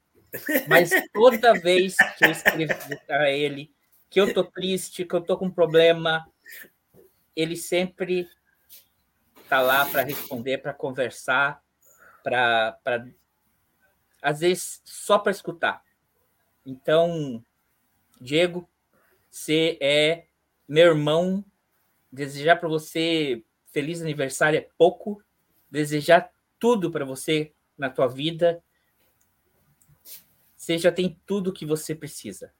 [0.67, 2.73] Mas toda vez que eu escrevo
[3.05, 3.73] para ele
[4.09, 6.25] que eu tô triste, que eu tô com um problema,
[7.35, 8.29] ele sempre
[9.49, 11.61] tá lá para responder, para conversar,
[12.23, 12.79] para
[14.21, 15.83] às vezes só para escutar.
[16.65, 17.43] Então,
[18.19, 18.69] Diego,
[19.35, 20.27] Você é
[20.65, 21.43] meu irmão.
[22.09, 25.21] Desejar para você feliz aniversário é pouco.
[25.69, 28.63] Desejar tudo para você na tua vida.
[30.65, 32.51] Você já tem tudo que você precisa.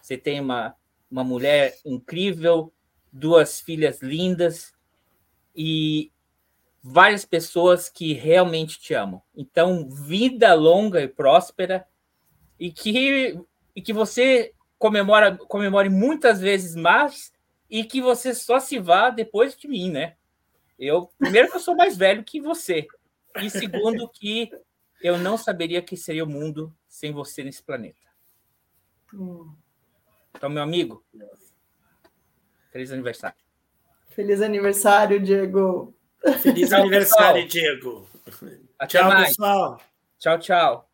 [0.00, 0.72] Você tem uma,
[1.10, 2.72] uma mulher incrível,
[3.12, 4.72] duas filhas lindas
[5.52, 6.12] e
[6.80, 9.20] várias pessoas que realmente te amam.
[9.34, 11.84] Então, vida longa e próspera
[12.56, 13.36] e que,
[13.74, 17.32] e que você comemora, comemore muitas vezes mais
[17.68, 20.14] e que você só se vá depois de mim, né?
[20.78, 22.86] Eu, primeiro que eu sou mais velho que você
[23.42, 24.48] e segundo que
[25.02, 27.96] eu não saberia que seria o mundo sem você nesse planeta.
[29.14, 29.54] Hum.
[30.36, 31.02] Então, meu amigo,
[32.70, 33.38] feliz aniversário.
[34.08, 35.94] Feliz aniversário, Diego.
[36.42, 38.06] Feliz aniversário, Diego.
[38.78, 39.28] Até tchau, mais.
[39.28, 39.80] pessoal.
[40.18, 40.89] Tchau, tchau.